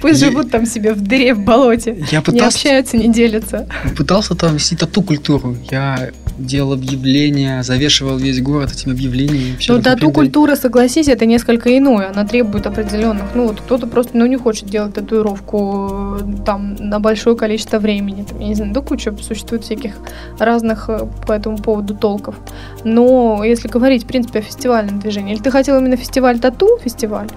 Пусть 0.00 0.20
Я- 0.20 0.30
живут 0.30 0.50
там 0.50 0.66
себе 0.66 0.92
в 0.92 1.00
дыре, 1.00 1.34
в 1.34 1.40
болоте. 1.40 1.96
я 2.10 2.18
Не 2.18 2.22
пытался... 2.22 2.46
общаются, 2.46 2.96
не 2.96 3.08
делятся. 3.08 3.68
пытался 3.96 4.34
там 4.34 4.54
вести 4.54 4.76
тату 4.76 5.02
культуру. 5.02 5.56
Я 5.70 6.10
делал 6.38 6.72
объявления, 6.74 7.62
завешивал 7.62 8.16
весь 8.16 8.40
город 8.40 8.72
этими 8.72 8.92
объявлениями. 8.92 9.56
Ну, 9.68 9.82
тату 9.82 10.10
культура, 10.12 10.54
согласись, 10.54 11.08
это 11.08 11.26
несколько 11.26 11.76
иное. 11.76 12.10
Она 12.10 12.24
требует 12.24 12.66
определенных. 12.66 13.24
Ну, 13.34 13.48
вот 13.48 13.60
кто-то 13.60 13.86
просто 13.86 14.16
ну, 14.16 14.26
не 14.26 14.36
хочет 14.36 14.66
делать 14.66 14.94
татуировку 14.94 16.18
э, 16.20 16.44
там 16.46 16.76
на 16.78 17.00
большое 17.00 17.36
количество 17.36 17.78
времени. 17.78 18.24
Там, 18.28 18.38
я 18.40 18.48
не 18.48 18.54
знаю, 18.54 18.72
да 18.72 18.80
куча 18.80 19.14
существует 19.20 19.64
всяких 19.64 19.94
разных 20.38 20.88
э, 20.88 21.06
по 21.26 21.32
этому 21.32 21.58
поводу 21.58 21.94
толков. 21.96 22.36
Но 22.84 23.42
если 23.44 23.66
говорить, 23.68 24.04
в 24.04 24.06
принципе, 24.06 24.38
о 24.38 24.42
фестивальном 24.42 25.00
движении, 25.00 25.34
или 25.34 25.42
ты 25.42 25.50
хотел 25.50 25.78
именно 25.78 25.96
фестиваль 25.96 26.38
тату, 26.38 26.78
фестиваль? 26.88 27.28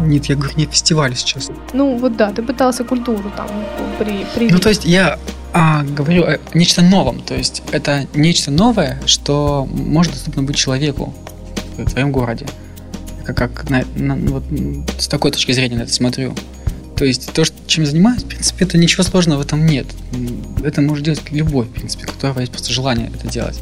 Нет, 0.00 0.26
я 0.26 0.36
говорю 0.36 0.54
не 0.56 0.66
фестиваль 0.66 1.14
сейчас. 1.16 1.50
Ну 1.72 1.96
вот 1.98 2.16
да, 2.16 2.30
ты 2.30 2.42
пытался 2.42 2.84
культуру 2.84 3.30
там 3.36 3.48
при, 3.98 4.26
при... 4.34 4.50
Ну 4.50 4.58
то 4.58 4.68
есть 4.68 4.84
я 4.84 5.18
а, 5.52 5.82
говорю 5.82 6.24
о 6.24 6.38
нечто 6.54 6.82
новом. 6.82 7.20
То 7.20 7.34
есть 7.34 7.62
это 7.72 8.06
нечто 8.14 8.50
новое, 8.50 9.00
что 9.06 9.68
может 9.70 10.12
доступно 10.12 10.42
быть 10.42 10.56
человеку 10.56 11.14
в 11.76 11.90
твоем 11.90 12.12
городе. 12.12 12.46
Как, 13.24 13.36
как 13.36 13.70
на, 13.70 13.84
на, 13.96 14.16
вот, 14.16 14.44
с 14.98 15.08
такой 15.08 15.32
точки 15.32 15.52
зрения 15.52 15.76
на 15.76 15.82
это 15.82 15.92
смотрю. 15.92 16.34
То 16.96 17.04
есть 17.04 17.32
то, 17.32 17.44
чем 17.66 17.86
занимаюсь, 17.86 18.22
в 18.22 18.26
принципе, 18.26 18.64
это 18.64 18.78
ничего 18.78 19.04
сложного 19.04 19.42
в 19.42 19.46
этом 19.46 19.64
нет. 19.66 19.86
Это 20.64 20.80
может 20.80 21.04
делать 21.04 21.22
любой, 21.30 21.66
в 21.66 21.70
принципе, 21.70 22.06
у 22.06 22.08
которого 22.08 22.40
есть 22.40 22.50
просто 22.50 22.72
желание 22.72 23.10
это 23.14 23.28
делать. 23.28 23.60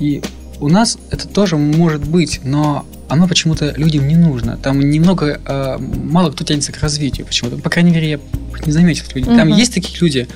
И 0.00 0.22
у 0.60 0.68
нас 0.68 0.98
это 1.10 1.28
тоже 1.28 1.56
может 1.56 2.04
быть, 2.06 2.40
но 2.44 2.86
оно 3.08 3.28
почему-то 3.28 3.72
людям 3.76 4.08
не 4.08 4.16
нужно. 4.16 4.56
Там 4.56 4.80
немного, 4.80 5.40
э, 5.44 5.78
мало 5.78 6.30
кто 6.30 6.44
тянется 6.44 6.72
к 6.72 6.80
развитию 6.80 7.26
почему-то. 7.26 7.56
По 7.58 7.70
крайней 7.70 7.90
мере, 7.90 8.10
я 8.10 8.18
не 8.64 8.72
заметил 8.72 9.04
людей. 9.14 9.30
Угу. 9.30 9.38
Там 9.38 9.48
есть 9.48 9.74
такие 9.74 9.98
люди, 10.00 10.28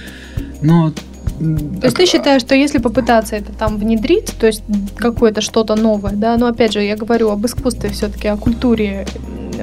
но 0.60 0.92
то 1.38 1.86
есть 1.86 1.96
ты 1.96 2.06
считаешь, 2.06 2.42
что 2.42 2.54
если 2.54 2.78
попытаться 2.78 3.36
это 3.36 3.52
там 3.52 3.78
внедрить, 3.78 4.34
то 4.40 4.46
есть 4.46 4.62
какое-то 4.96 5.40
что-то 5.40 5.76
новое, 5.76 6.12
да, 6.12 6.36
но 6.36 6.46
опять 6.46 6.72
же 6.72 6.82
я 6.82 6.96
говорю 6.96 7.30
об 7.30 7.46
искусстве 7.46 7.90
все-таки, 7.90 8.26
о 8.28 8.36
культуре 8.36 9.06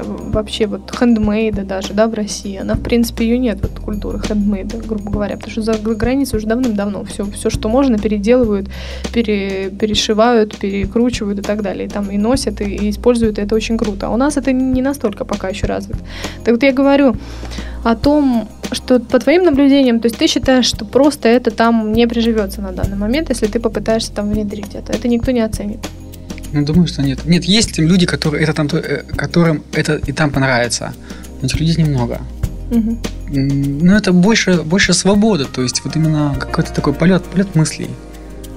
вообще 0.03 0.67
вот 0.67 0.91
хендмейда 0.95 1.63
даже, 1.63 1.93
да, 1.93 2.07
в 2.07 2.13
России, 2.13 2.57
она, 2.57 2.75
в 2.75 2.81
принципе, 2.81 3.25
ее 3.25 3.37
нет, 3.37 3.59
вот 3.61 3.79
культуры 3.79 4.19
хендмейда, 4.19 4.77
грубо 4.77 5.11
говоря, 5.11 5.35
потому 5.35 5.51
что 5.51 5.61
за 5.61 5.73
границей 5.73 6.37
уже 6.37 6.47
давным-давно 6.47 7.03
все, 7.05 7.25
все, 7.25 7.49
что 7.49 7.69
можно, 7.69 7.97
переделывают, 7.97 8.67
пере, 9.13 9.69
перешивают, 9.69 10.57
перекручивают 10.57 11.39
и 11.39 11.41
так 11.41 11.61
далее, 11.61 11.87
и 11.87 11.89
там 11.89 12.09
и 12.09 12.17
носят, 12.17 12.61
и, 12.61 12.65
и 12.65 12.89
используют, 12.89 13.37
и 13.37 13.41
это 13.41 13.55
очень 13.55 13.77
круто. 13.77 14.07
А 14.07 14.09
у 14.09 14.17
нас 14.17 14.37
это 14.37 14.51
не 14.51 14.81
настолько 14.81 15.25
пока 15.25 15.49
еще 15.49 15.67
развито. 15.67 15.99
Так 16.43 16.53
вот 16.53 16.63
я 16.63 16.71
говорю 16.71 17.15
о 17.83 17.95
том, 17.95 18.47
что 18.71 18.99
по 18.99 19.19
твоим 19.19 19.43
наблюдениям, 19.43 19.99
то 19.99 20.07
есть 20.07 20.17
ты 20.17 20.27
считаешь, 20.27 20.65
что 20.65 20.85
просто 20.85 21.29
это 21.29 21.51
там 21.51 21.93
не 21.93 22.07
приживется 22.07 22.61
на 22.61 22.71
данный 22.71 22.97
момент, 22.97 23.29
если 23.29 23.47
ты 23.47 23.59
попытаешься 23.59 24.13
там 24.13 24.29
внедрить 24.29 24.73
это, 24.73 24.93
это 24.93 25.07
никто 25.07 25.31
не 25.31 25.41
оценит. 25.41 25.79
Ну, 26.55 26.65
думаю, 26.65 26.87
что 26.87 27.01
нет. 27.01 27.25
Нет, 27.25 27.43
есть 27.43 27.77
люди, 27.77 28.05
которые 28.05 28.43
это 28.43 28.53
там, 28.53 28.67
э, 28.71 29.03
которым 29.17 29.61
это 29.73 29.95
и 30.07 30.13
там 30.13 30.31
понравится. 30.31 30.93
Но 31.41 31.47
этих 31.47 31.59
людей 31.59 31.83
немного. 31.83 32.21
Угу. 32.71 32.97
Но 33.27 33.97
это 33.97 34.13
больше, 34.13 34.63
больше 34.63 34.93
свобода, 34.93 35.45
то 35.45 35.61
есть 35.61 35.83
вот 35.83 35.97
именно 35.97 36.33
какой-то 36.39 36.71
такой 36.71 36.93
полет, 36.93 37.25
полет 37.25 37.55
мыслей. 37.55 37.89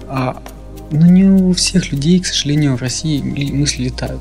А, 0.07 0.41
но 0.93 1.07
не 1.07 1.25
у 1.25 1.53
всех 1.55 1.91
людей, 1.91 2.21
к 2.21 2.27
сожалению, 2.27 2.77
в 2.77 2.83
России 2.83 3.21
мысли 3.51 3.83
летают. 3.83 4.21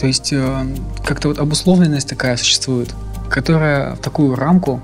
То 0.00 0.06
есть 0.06 0.32
э, 0.32 0.66
как-то 1.04 1.28
вот 1.28 1.38
обусловленность 1.38 2.08
такая 2.08 2.38
существует, 2.38 2.88
которая 3.28 3.96
в 3.96 3.98
такую 3.98 4.34
рамку 4.34 4.80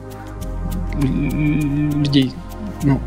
людей 1.01 2.35
ну, 2.83 3.01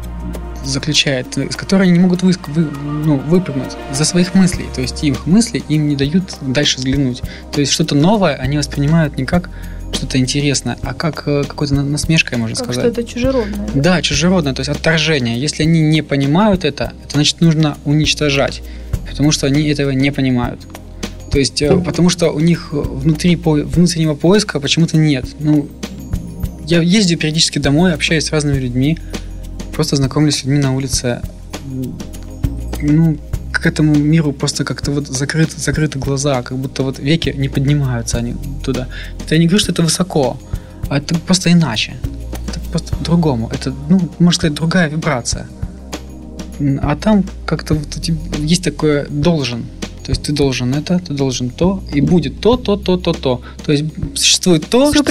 заключает, 0.66 1.38
из 1.38 1.56
которой 1.56 1.84
они 1.84 1.94
не 1.94 2.00
могут 2.00 2.24
вы, 2.24 2.34
вы, 2.48 2.64
ну, 2.64 3.18
выпрыгнуть 3.18 3.74
за 3.94 4.06
своих 4.06 4.34
мыслей. 4.34 4.66
То 4.74 4.82
есть 4.82 5.04
их 5.04 5.26
мысли 5.26 5.64
им 5.70 5.88
не 5.88 5.96
дают 5.96 6.36
дальше 6.42 6.78
взглянуть. 6.78 7.22
То 7.52 7.62
есть 7.62 7.72
что-то 7.72 7.96
новое 7.96 8.36
они 8.36 8.58
воспринимают 8.58 9.18
не 9.18 9.26
как 9.26 9.50
что-то 9.92 10.18
интересное, 10.18 10.78
а 10.82 10.94
как 10.94 11.24
э, 11.28 11.44
какой-то 11.48 11.76
насмешкой, 11.76 12.38
можно 12.38 12.56
как 12.56 12.66
сказать. 12.66 12.94
что-то 12.94 13.08
чужеродное. 13.08 13.70
Да? 13.74 13.82
да, 13.82 14.02
чужеродное, 14.02 14.54
то 14.54 14.60
есть 14.60 14.70
отторжение. 14.70 15.40
Если 15.40 15.64
они 15.64 15.82
не 15.82 16.02
понимают 16.02 16.66
это, 16.66 16.92
это 17.04 17.14
значит 17.14 17.42
нужно 17.42 17.78
уничтожать, 17.86 18.62
потому 19.10 19.32
что 19.32 19.48
они 19.48 19.68
этого 19.70 19.92
не 19.92 20.12
понимают. 20.12 20.62
То 21.32 21.40
есть, 21.40 21.62
э, 21.62 21.78
потому 21.78 22.10
что 22.10 22.32
у 22.32 22.40
них 22.40 22.70
внутри 22.72 23.36
внутреннего 23.36 24.16
поиска 24.16 24.60
почему-то 24.60 24.98
нет. 24.98 25.26
Ну, 25.40 25.70
я 26.66 26.82
ездил 26.82 27.18
периодически 27.18 27.60
домой, 27.60 27.94
общаюсь 27.94 28.26
с 28.26 28.32
разными 28.32 28.58
людьми, 28.58 28.98
просто 29.76 29.96
знакомлюсь 29.98 30.36
с 30.36 30.44
людьми 30.46 30.60
на 30.60 30.74
улице. 30.76 31.22
Ну, 32.82 33.18
к 33.52 33.66
этому 33.66 33.96
миру 33.96 34.32
просто 34.34 34.64
как-то 34.64 34.92
вот 34.92 35.08
закрыты, 35.08 35.60
закрыты 35.60 36.00
глаза, 36.00 36.42
как 36.44 36.58
будто 36.58 36.84
вот 36.84 37.00
веки 37.00 37.34
не 37.38 37.50
поднимаются 37.50 38.18
они 38.18 38.36
туда. 38.64 38.88
Это 39.20 39.36
я 39.36 39.40
не 39.40 39.48
говорю, 39.48 39.60
что 39.60 39.72
это 39.72 39.84
высоко, 39.84 40.38
а 40.90 40.98
это 40.98 41.16
просто 41.20 41.52
иначе. 41.52 41.94
Это 42.50 42.60
просто 42.72 42.96
по-другому. 42.96 43.50
Это, 43.54 43.74
ну, 43.90 44.00
можно 44.20 44.38
сказать, 44.40 44.54
другая 44.56 44.90
вибрация. 44.90 45.48
А 46.82 46.96
там 46.96 47.24
как-то 47.46 47.76
вот 47.76 47.98
есть 48.38 48.64
такое 48.64 49.08
должен. 49.10 49.66
То 50.06 50.12
есть 50.12 50.22
ты 50.22 50.34
должен 50.34 50.76
это, 50.76 51.00
ты 51.00 51.14
должен 51.14 51.50
то, 51.50 51.84
и 51.92 52.00
будет 52.00 52.40
то, 52.40 52.58
то, 52.58 52.76
то, 52.76 52.96
то, 52.96 53.12
то. 53.12 53.42
То 53.66 53.72
есть 53.72 53.86
существует 54.14 54.68
то, 54.70 54.92
Все 54.92 55.02
что, 55.02 55.04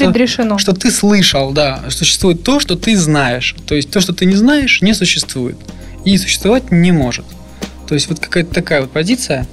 что 0.59 0.73
ты 0.73 0.91
слышал, 0.93 1.53
да. 1.53 1.83
Существует 1.89 2.45
то, 2.45 2.61
что 2.61 2.77
ты 2.77 2.97
знаешь. 2.97 3.57
То 3.67 3.75
есть 3.75 3.91
то, 3.91 4.01
что 4.01 4.13
ты 4.13 4.25
не 4.25 4.37
знаешь, 4.37 4.83
не 4.83 4.95
существует. 4.95 5.57
И 6.05 6.17
существовать 6.17 6.71
не 6.71 6.93
может. 6.93 7.25
То 7.89 7.95
есть 7.95 8.09
вот 8.09 8.21
какая-то 8.21 8.55
такая 8.55 8.83
вот 8.83 8.93
позиция. 8.93 9.49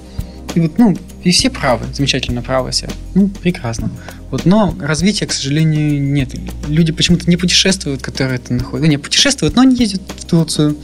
И 0.54 0.60
вот, 0.60 0.78
ну, 0.78 0.96
и 1.24 1.32
все 1.32 1.50
правы, 1.50 1.86
замечательно 1.92 2.44
правы 2.44 2.70
все. 2.70 2.88
Ну, 3.16 3.28
прекрасно. 3.28 3.90
Вот, 4.30 4.46
но 4.46 4.76
развития, 4.80 5.26
к 5.26 5.34
сожалению, 5.34 6.00
нет. 6.00 6.30
Люди 6.68 6.92
почему-то 6.92 7.28
не 7.28 7.38
путешествуют, 7.38 8.04
которые 8.04 8.36
это 8.36 8.54
находят. 8.54 8.88
Не, 8.88 8.98
путешествуют, 8.98 9.56
но 9.56 9.64
они 9.64 9.76
ездят 9.76 10.02
в 10.18 10.26
Турцию, 10.26 10.78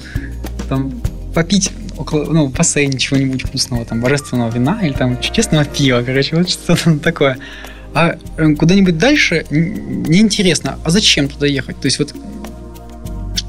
там, 0.68 1.00
попить 1.36 1.70
около, 1.98 2.26
ну, 2.26 2.46
в 2.46 2.52
бассейне 2.52 2.98
чего-нибудь 2.98 3.44
вкусного, 3.44 3.86
там, 3.86 4.02
божественного 4.02 4.50
вина 4.52 4.80
или 4.82 4.94
там 4.94 5.20
чудесного 5.20 5.66
пива, 5.66 6.04
короче, 6.04 6.36
вот 6.36 6.50
что-то 6.50 6.98
такое. 7.04 7.38
А 7.94 8.18
э, 8.38 8.54
куда-нибудь 8.56 8.98
дальше 8.98 9.46
неинтересно. 9.50 10.78
А 10.84 10.90
зачем 10.90 11.30
туда 11.30 11.48
ехать? 11.48 11.80
То 11.80 11.88
есть 11.88 12.00
вот 12.00 12.14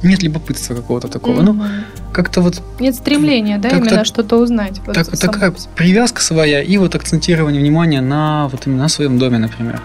нет 0.03 0.23
любопытства 0.23 0.75
какого-то 0.75 1.09
такого. 1.09 1.41
Mm-hmm. 1.41 1.53
Ну, 1.53 1.65
как-то 2.13 2.41
вот... 2.41 2.63
Нет 2.81 2.95
стремления, 2.95 3.59
да, 3.59 3.71
именно 3.71 4.05
что-то 4.05 4.37
узнать. 4.37 4.81
Вот 4.87 4.95
так, 4.95 5.09
такая 5.19 5.53
привязка 5.77 6.23
своя 6.23 6.63
и 6.63 6.77
вот 6.79 6.95
акцентирование 6.95 7.61
внимания 7.61 8.01
на 8.01 8.49
вот 8.49 8.67
именно 8.67 8.83
на 8.83 8.89
своем 8.89 9.19
доме, 9.19 9.39
например. 9.39 9.81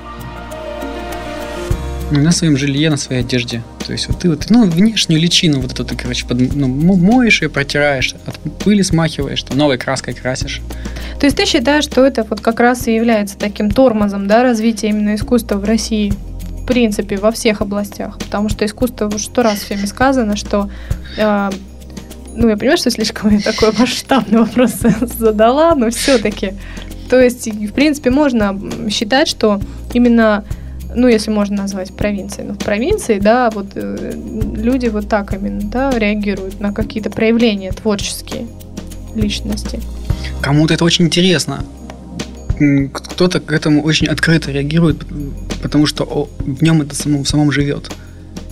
На 2.14 2.32
своем 2.32 2.58
жилье, 2.58 2.92
на 2.92 2.98
своей 2.98 3.22
одежде. 3.22 3.64
То 3.86 3.92
есть 3.92 4.08
вот 4.08 4.20
ты 4.20 4.30
вот, 4.30 4.46
ну, 4.50 4.66
внешнюю 4.70 5.20
личину 5.20 5.60
вот 5.60 5.72
эту 5.72 5.84
ты, 5.84 5.96
короче, 5.96 6.28
под, 6.28 6.56
ну, 6.56 6.68
моешь 6.68 7.42
ее, 7.42 7.50
протираешь, 7.50 8.14
от 8.26 8.40
пыли 8.64 8.84
смахиваешь, 8.84 9.42
там, 9.42 9.58
новой 9.58 9.78
краской 9.78 10.14
красишь. 10.14 10.62
То 11.20 11.26
есть 11.26 11.38
ты 11.38 11.46
считаешь, 11.46 11.86
что 11.86 12.06
это 12.06 12.24
вот 12.30 12.40
как 12.40 12.60
раз 12.60 12.88
и 12.88 12.94
является 12.94 13.38
таким 13.38 13.72
тормозом, 13.72 14.28
да, 14.28 14.44
развития 14.44 14.90
именно 14.90 15.16
искусства 15.16 15.56
в 15.56 15.64
России? 15.64 16.14
В 16.62 16.66
принципе, 16.66 17.18
во 17.18 17.32
всех 17.32 17.62
областях. 17.62 18.18
Потому 18.20 18.48
что 18.48 18.64
искусство, 18.64 19.10
вот 19.10 19.20
сто 19.20 19.42
раз 19.42 19.60
всеми 19.60 19.86
сказано, 19.86 20.38
что 20.38 20.70
э, 21.18 21.50
ну, 22.36 22.48
я 22.48 22.58
понимаю, 22.58 22.78
что 22.78 22.92
слишком 22.92 23.32
я 23.32 23.40
такой 23.42 23.72
масштабный 23.78 24.40
вопрос 24.40 24.76
задала, 25.18 25.76
но 25.76 25.90
все-таки. 25.90 26.54
То 27.10 27.20
есть, 27.20 27.48
в 27.48 27.74
принципе, 27.74 28.12
можно 28.12 28.60
считать, 28.90 29.28
что 29.28 29.60
именно 29.94 30.46
ну, 30.96 31.08
если 31.08 31.32
можно 31.32 31.58
назвать 31.58 31.94
провинцией, 31.94 32.48
но 32.48 32.54
в 32.54 32.58
провинции, 32.58 33.20
да, 33.20 33.50
вот 33.50 33.68
э, 33.76 34.14
люди 34.56 34.88
вот 34.88 35.10
так 35.10 35.34
именно, 35.34 35.62
да, 35.62 35.92
реагируют 35.92 36.60
на 36.60 36.74
какие-то 36.74 37.10
проявления 37.10 37.72
творческие 37.72 38.48
личности. 39.16 39.80
Кому-то 40.42 40.74
это 40.74 40.84
очень 40.84 41.06
интересно. 41.06 41.64
Кто-то 42.94 43.40
к 43.40 43.52
этому 43.52 43.82
очень 43.82 44.08
открыто 44.08 44.52
реагирует, 44.52 45.04
потому 45.62 45.86
что 45.86 46.30
в 46.40 46.64
нем 46.64 46.82
это 46.82 46.96
само, 46.96 47.24
в 47.24 47.28
самом 47.28 47.52
живет. 47.52 47.92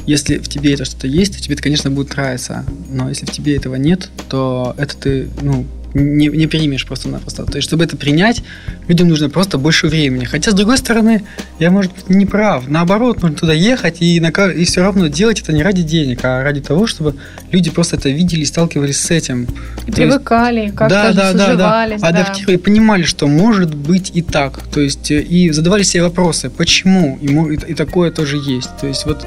Если 0.07 0.37
в 0.39 0.47
тебе 0.47 0.73
это 0.73 0.85
что-то 0.85 1.07
есть, 1.07 1.35
то 1.35 1.41
тебе 1.41 1.53
это, 1.53 1.63
конечно, 1.63 1.91
будет 1.91 2.15
нравиться. 2.15 2.65
Но 2.89 3.09
если 3.09 3.25
в 3.25 3.31
тебе 3.31 3.55
этого 3.55 3.75
нет, 3.75 4.09
то 4.29 4.75
это 4.77 4.97
ты, 4.97 5.29
ну, 5.41 5.65
не, 5.93 6.27
не 6.27 6.47
примешь 6.47 6.85
просто-напросто. 6.85 7.45
То 7.45 7.57
есть, 7.57 7.67
чтобы 7.67 7.83
это 7.83 7.97
принять, 7.97 8.43
людям 8.87 9.09
нужно 9.09 9.29
просто 9.29 9.57
больше 9.57 9.87
времени. 9.87 10.25
Хотя, 10.25 10.51
с 10.51 10.53
другой 10.53 10.77
стороны, 10.77 11.23
я, 11.59 11.71
может 11.71 11.93
быть, 11.93 12.09
не 12.09 12.25
прав. 12.25 12.67
Наоборот, 12.67 13.21
нужно 13.21 13.37
туда 13.37 13.53
ехать 13.53 14.01
и, 14.01 14.19
на, 14.19 14.29
и 14.29 14.65
все 14.65 14.81
равно 14.81 15.07
делать 15.07 15.41
это 15.41 15.53
не 15.53 15.63
ради 15.63 15.81
денег, 15.83 16.19
а 16.23 16.43
ради 16.43 16.61
того, 16.61 16.87
чтобы 16.87 17.15
люди 17.51 17.69
просто 17.69 17.97
это 17.97 18.09
видели 18.09 18.41
и 18.41 18.45
сталкивались 18.45 18.99
с 18.99 19.11
этим. 19.11 19.47
И 19.87 19.91
То 19.91 19.97
привыкали, 19.97 20.69
как-то 20.69 21.13
да, 21.13 21.33
да, 21.33 21.33
да, 21.33 21.55
да. 21.55 22.07
Адаптировали, 22.07 22.57
да. 22.57 22.63
понимали, 22.63 23.03
что 23.03 23.27
может 23.27 23.75
быть 23.75 24.11
и 24.13 24.21
так. 24.21 24.65
То 24.67 24.79
есть, 24.79 25.11
и 25.11 25.51
задавали 25.51 25.83
себе 25.83 26.03
вопросы, 26.03 26.49
почему, 26.49 27.17
и, 27.21 27.27
и, 27.27 27.71
и 27.71 27.73
такое 27.73 28.11
тоже 28.11 28.37
есть. 28.37 28.69
То 28.79 28.87
есть, 28.87 29.05
вот 29.05 29.25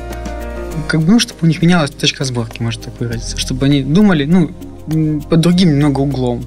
как 0.88 1.00
бы, 1.00 1.12
ну, 1.12 1.20
чтобы 1.20 1.40
у 1.42 1.46
них 1.46 1.62
менялась 1.62 1.90
точка 1.90 2.24
сборки, 2.24 2.62
может 2.62 2.82
так 2.82 2.98
выразиться. 2.98 3.38
Чтобы 3.38 3.66
они 3.66 3.82
думали, 3.82 4.24
ну, 4.24 4.50
под 4.87 5.41
другим 5.41 5.70
немного 5.70 6.01
углом. 6.01 6.45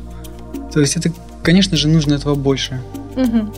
То 0.73 0.79
есть 0.79 0.97
это, 0.97 1.09
конечно 1.43 1.77
же, 1.77 1.87
нужно 1.87 2.15
этого 2.15 2.35
больше. 2.35 2.79
Мгм. 3.15 3.51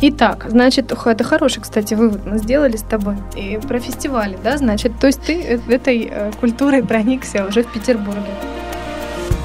Итак, 0.00 0.46
значит, 0.48 0.92
это 0.92 1.24
хороший, 1.24 1.60
кстати, 1.60 1.94
вывод 1.94 2.24
мы 2.26 2.38
сделали 2.38 2.76
с 2.76 2.82
тобой. 2.82 3.16
И 3.36 3.58
про 3.68 3.78
фестивали, 3.78 4.38
да, 4.42 4.56
значит, 4.56 4.92
то 4.98 5.06
есть 5.06 5.20
ты 5.20 5.42
э- 5.42 5.60
этой 5.68 6.08
э, 6.10 6.32
культурой 6.40 6.82
проникся 6.82 7.44
уже 7.46 7.62
в 7.62 7.72
Петербурге. 7.72 8.30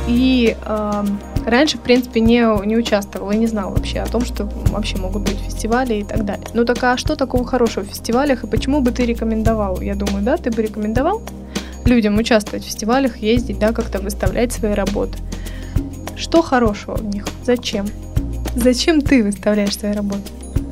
И 0.07 0.57
эм, 0.65 1.19
раньше, 1.45 1.77
в 1.77 1.81
принципе, 1.81 2.19
не, 2.19 2.41
не 2.65 2.77
участвовал 2.77 3.29
и 3.31 3.37
не 3.37 3.47
знал 3.47 3.71
вообще 3.71 3.99
о 3.99 4.07
том, 4.07 4.25
что 4.25 4.49
вообще 4.71 4.97
могут 4.97 5.23
быть 5.23 5.37
фестивали 5.37 5.95
и 5.95 6.03
так 6.03 6.25
далее. 6.25 6.47
Ну 6.53 6.65
так 6.65 6.83
а 6.83 6.97
что 6.97 7.15
такого 7.15 7.45
хорошего 7.45 7.83
в 7.83 7.87
фестивалях 7.87 8.43
и 8.43 8.47
почему 8.47 8.81
бы 8.81 8.91
ты 8.91 9.05
рекомендовал? 9.05 9.81
Я 9.81 9.93
думаю, 9.93 10.23
да, 10.23 10.37
ты 10.37 10.49
бы 10.49 10.63
рекомендовал 10.63 11.21
людям 11.89 12.17
участвовать 12.17 12.63
в 12.63 12.67
фестивалях, 12.67 13.17
ездить, 13.17 13.59
да, 13.59 13.73
как-то 13.73 13.99
выставлять 13.99 14.53
свои 14.53 14.73
работы. 14.73 15.17
Что 16.15 16.41
хорошего 16.41 16.95
в 16.95 17.05
них? 17.05 17.27
Зачем? 17.45 17.87
Зачем 18.55 19.01
ты 19.01 19.23
выставляешь 19.23 19.77
свои 19.77 19.91
работы? 19.93 20.21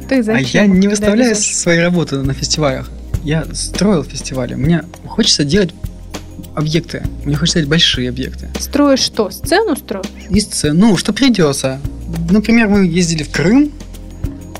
Ты 0.07 0.23
зачем? 0.23 0.61
а 0.61 0.65
я 0.65 0.67
не 0.67 0.87
выставляю 0.87 1.31
везёшь? 1.31 1.55
свои 1.55 1.79
работы 1.79 2.17
на 2.17 2.33
фестивалях. 2.33 2.89
Я 3.23 3.45
строил 3.53 4.03
фестивали. 4.03 4.55
Мне 4.55 4.83
хочется 5.05 5.43
делать 5.43 5.73
объекты. 6.55 7.03
Мне 7.25 7.35
хочется 7.35 7.59
делать 7.59 7.69
большие 7.69 8.09
объекты. 8.09 8.49
Строишь 8.59 9.01
что? 9.01 9.29
Сцену 9.29 9.75
строишь? 9.75 10.07
И 10.29 10.39
сцену, 10.39 10.89
ну, 10.89 10.97
что 10.97 11.13
придется. 11.13 11.79
Например, 12.29 12.67
мы 12.67 12.85
ездили 12.85 13.23
в 13.23 13.31
Крым, 13.31 13.71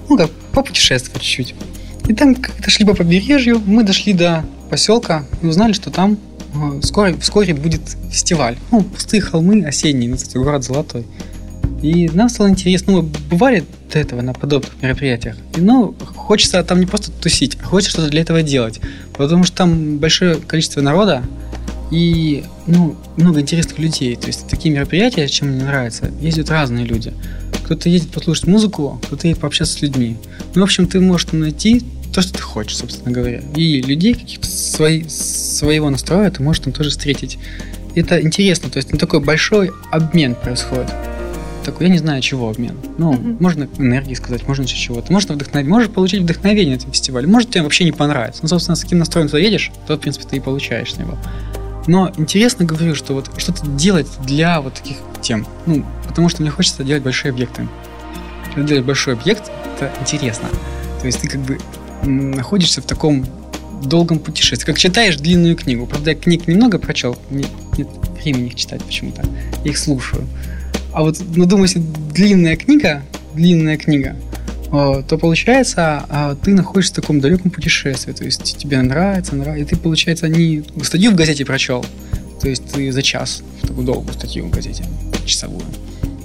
ну, 0.10 0.18
как 0.18 0.30
попутешествовать 0.54 1.22
чуть-чуть. 1.22 1.56
И 2.08 2.14
там 2.14 2.36
как-то 2.36 2.70
шли 2.70 2.86
по 2.86 2.94
побережью, 2.94 3.62
мы 3.66 3.84
дошли 3.84 4.14
до 4.14 4.46
поселка 4.70 5.26
и 5.42 5.46
узнали, 5.46 5.74
что 5.74 5.90
там 5.92 6.18
скоро, 6.82 7.16
вскоре 7.18 7.54
будет 7.54 7.82
фестиваль. 8.10 8.58
Ну, 8.72 8.82
пустые 8.84 9.22
холмы 9.22 9.64
осенние, 9.66 10.10
ну, 10.10 10.18
кстати, 10.18 10.38
город 10.38 10.64
Золотой. 10.64 11.06
И 11.82 12.10
нам 12.14 12.30
стало 12.30 12.50
интересно, 12.50 12.94
ну, 12.94 13.10
бывали 13.30 13.64
до 13.92 14.00
этого 14.00 14.22
на 14.22 14.34
подобных 14.34 14.72
мероприятиях. 14.82 15.38
И, 15.56 15.62
ну, 15.62 15.96
хочется 16.16 16.64
там 16.64 16.80
не 16.80 16.86
просто 16.86 17.12
тусить, 17.12 17.58
а 17.62 17.66
хочется 17.66 17.92
что-то 17.92 18.10
для 18.10 18.22
этого 18.22 18.42
делать. 18.42 18.80
Потому 19.16 19.44
что 19.44 19.58
там 19.58 19.98
большое 19.98 20.36
количество 20.36 20.82
народа, 20.82 21.24
и 21.92 22.44
ну, 22.66 22.96
много 23.16 23.40
интересных 23.40 23.80
людей. 23.80 24.16
То 24.16 24.28
есть 24.28 24.48
такие 24.48 24.74
мероприятия, 24.74 25.28
чем 25.28 25.50
мне 25.50 25.64
нравится, 25.64 26.12
ездят 26.20 26.50
разные 26.50 26.86
люди. 26.86 27.14
Кто-то 27.64 27.90
едет 27.90 28.10
послушать 28.10 28.48
музыку, 28.48 29.00
кто-то 29.06 29.28
едет 29.28 29.42
пообщаться 29.42 29.74
с 29.74 29.82
людьми. 29.82 30.18
Ну, 30.56 30.62
в 30.62 30.64
общем, 30.64 30.88
ты 30.88 31.00
можешь 31.00 31.32
найти 31.32 31.84
то, 32.18 32.24
что 32.24 32.34
ты 32.34 32.42
хочешь, 32.42 32.76
собственно 32.76 33.12
говоря. 33.12 33.42
И 33.56 33.80
людей 33.80 34.16
каких-то 34.16 34.48
свои, 34.48 35.04
своего 35.08 35.92
настроя 35.92 36.32
ты 36.32 36.42
можешь 36.42 36.64
там 36.64 36.74
тоже 36.74 36.90
встретить. 36.90 37.38
Это 37.94 38.20
интересно, 38.20 38.72
то 38.72 38.78
есть 38.78 38.92
ну, 38.92 38.98
такой 38.98 39.20
большой 39.20 39.70
обмен 39.92 40.34
происходит. 40.34 40.92
Такой, 41.64 41.86
я 41.86 41.92
не 41.94 42.00
знаю, 42.00 42.20
чего 42.24 42.50
обмен. 42.50 42.76
Ну, 42.98 43.14
Мгм. 43.14 43.38
можно 43.40 43.70
энергии 43.78 44.16
сказать, 44.16 44.48
можно 44.48 44.64
еще 44.64 44.76
чего-то. 44.78 45.14
Можно 45.14 45.36
вдохновить, 45.36 45.70
можешь 45.70 45.92
получить 45.92 46.22
вдохновение 46.24 46.74
на 46.76 46.80
этом 46.80 46.92
фестивале. 46.92 47.28
Может, 47.28 47.52
тебе 47.52 47.62
вообще 47.62 47.84
не 47.84 47.92
понравится. 47.92 48.40
Ну, 48.42 48.48
собственно, 48.48 48.76
с 48.76 48.82
каким 48.82 48.98
настроем 48.98 49.30
ты 49.30 49.38
едешь, 49.38 49.72
то, 49.86 49.96
в 49.96 50.00
принципе, 50.00 50.26
ты 50.28 50.38
и 50.38 50.40
получаешь 50.40 50.96
с 50.96 50.98
него. 50.98 51.20
Но 51.86 52.12
интересно 52.18 52.66
говорю, 52.66 52.96
что 52.96 53.14
вот 53.14 53.30
что-то 53.38 53.68
делать 53.68 54.08
для 54.26 54.60
вот 54.60 54.74
таких 54.74 54.98
тем. 55.22 55.46
Ну, 55.68 55.86
потому 56.08 56.30
что 56.30 56.42
мне 56.42 56.50
хочется 56.50 56.84
делать 56.84 57.04
большие 57.04 57.30
объекты. 57.30 57.68
Когда 58.56 58.68
делаешь 58.70 58.86
большой 58.88 59.14
объект, 59.14 59.52
это 59.76 59.92
интересно. 60.02 60.50
То 61.00 61.06
есть 61.06 61.22
ты 61.22 61.28
как 61.30 61.42
бы 61.42 61.60
находишься 62.04 62.82
в 62.82 62.86
таком 62.86 63.26
долгом 63.84 64.20
путешествии. 64.20 64.66
Как 64.66 64.78
читаешь 64.78 65.18
длинную 65.18 65.56
книгу. 65.56 65.86
Правда, 65.86 66.12
я 66.12 66.16
книг 66.16 66.48
немного 66.48 66.80
прочел, 66.80 67.18
не- 67.30 67.46
нет 67.78 67.88
времени 68.22 68.48
их 68.48 68.56
читать 68.56 68.84
почему-то. 68.84 69.24
Их 69.64 69.78
слушаю. 69.78 70.28
А 70.94 71.04
вот, 71.04 71.22
ну, 71.36 71.46
думаю, 71.46 71.66
если 71.66 71.82
длинная 72.14 72.56
книга, 72.56 73.04
длинная 73.36 73.78
книга, 73.78 74.16
о, 74.72 75.02
то 75.02 75.18
получается, 75.18 76.06
а, 76.10 76.36
ты 76.36 76.54
находишься 76.54 76.94
в 76.94 76.96
таком 76.96 77.22
далеком 77.22 77.52
путешествии. 77.52 78.12
То 78.12 78.26
есть 78.26 78.58
тебе 78.58 78.82
нравится, 78.82 79.36
нравится. 79.36 79.64
И 79.64 79.76
ты, 79.76 79.82
получается, 79.82 80.28
не 80.28 80.64
статью 80.84 81.12
в 81.12 81.16
газете 81.16 81.46
прочел, 81.46 81.86
то 82.42 82.50
есть 82.50 82.66
ты 82.74 82.92
за 82.92 83.02
час 83.02 83.44
такую 83.62 83.86
долгую 83.86 84.14
статью 84.14 84.46
в 84.46 84.50
газете, 84.50 84.84
часовую, 85.26 85.64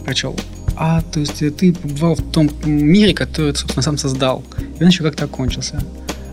прочел. 0.05 0.37
А 0.77 1.03
то 1.03 1.21
есть 1.21 1.39
ты 1.57 1.73
побывал 1.73 2.15
в 2.15 2.23
том 2.31 2.51
мире, 2.65 3.15
который 3.15 3.53
ты, 3.53 3.59
собственно, 3.59 3.83
сам 3.83 3.99
создал. 3.99 4.43
И 4.79 4.83
он 4.83 4.89
еще 4.89 5.03
как-то 5.03 5.25
окончился. 5.25 5.83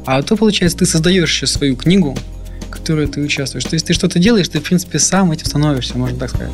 А 0.06 0.22
то, 0.22 0.36
получается, 0.38 0.78
ты 0.80 0.86
создаешь 0.86 1.30
еще 1.30 1.46
свою 1.46 1.76
книгу, 1.76 2.18
в 2.62 2.70
которой 2.70 3.08
ты 3.08 3.22
участвуешь. 3.22 3.66
То 3.66 3.76
есть 3.76 3.86
ты 3.86 3.94
что-то 3.94 4.18
делаешь, 4.20 4.48
ты, 4.48 4.60
в 4.60 4.64
принципе, 4.64 5.00
сам 5.00 5.32
этим 5.32 5.46
становишься, 5.46 5.98
можно 5.98 6.18
так 6.18 6.30
сказать. 6.30 6.54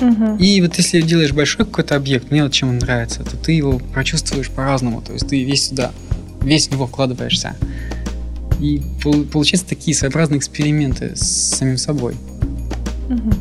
Мгм. 0.00 0.36
И 0.36 0.60
вот 0.60 0.76
если 0.76 1.00
делаешь 1.00 1.32
большой 1.32 1.64
какой-то 1.64 1.96
объект, 1.96 2.30
мне 2.30 2.42
вот 2.42 2.52
чем 2.52 2.70
он 2.70 2.78
нравится, 2.78 3.24
то 3.24 3.36
ты 3.36 3.52
его 3.52 3.78
прочувствуешь 3.78 4.50
по-разному. 4.50 5.00
То 5.00 5.12
есть 5.12 5.28
ты 5.28 5.44
весь 5.44 5.68
сюда, 5.68 5.92
весь 6.42 6.68
в 6.68 6.72
него 6.72 6.86
вкладываешься. 6.86 7.56
И 8.60 8.82
пол- 9.02 9.24
получаются 9.24 9.68
такие 9.68 9.94
своеобразные 9.94 10.38
эксперименты 10.38 11.14
с 11.14 11.56
самим 11.56 11.78
собой. 11.78 12.14
Мгм. 13.08 13.34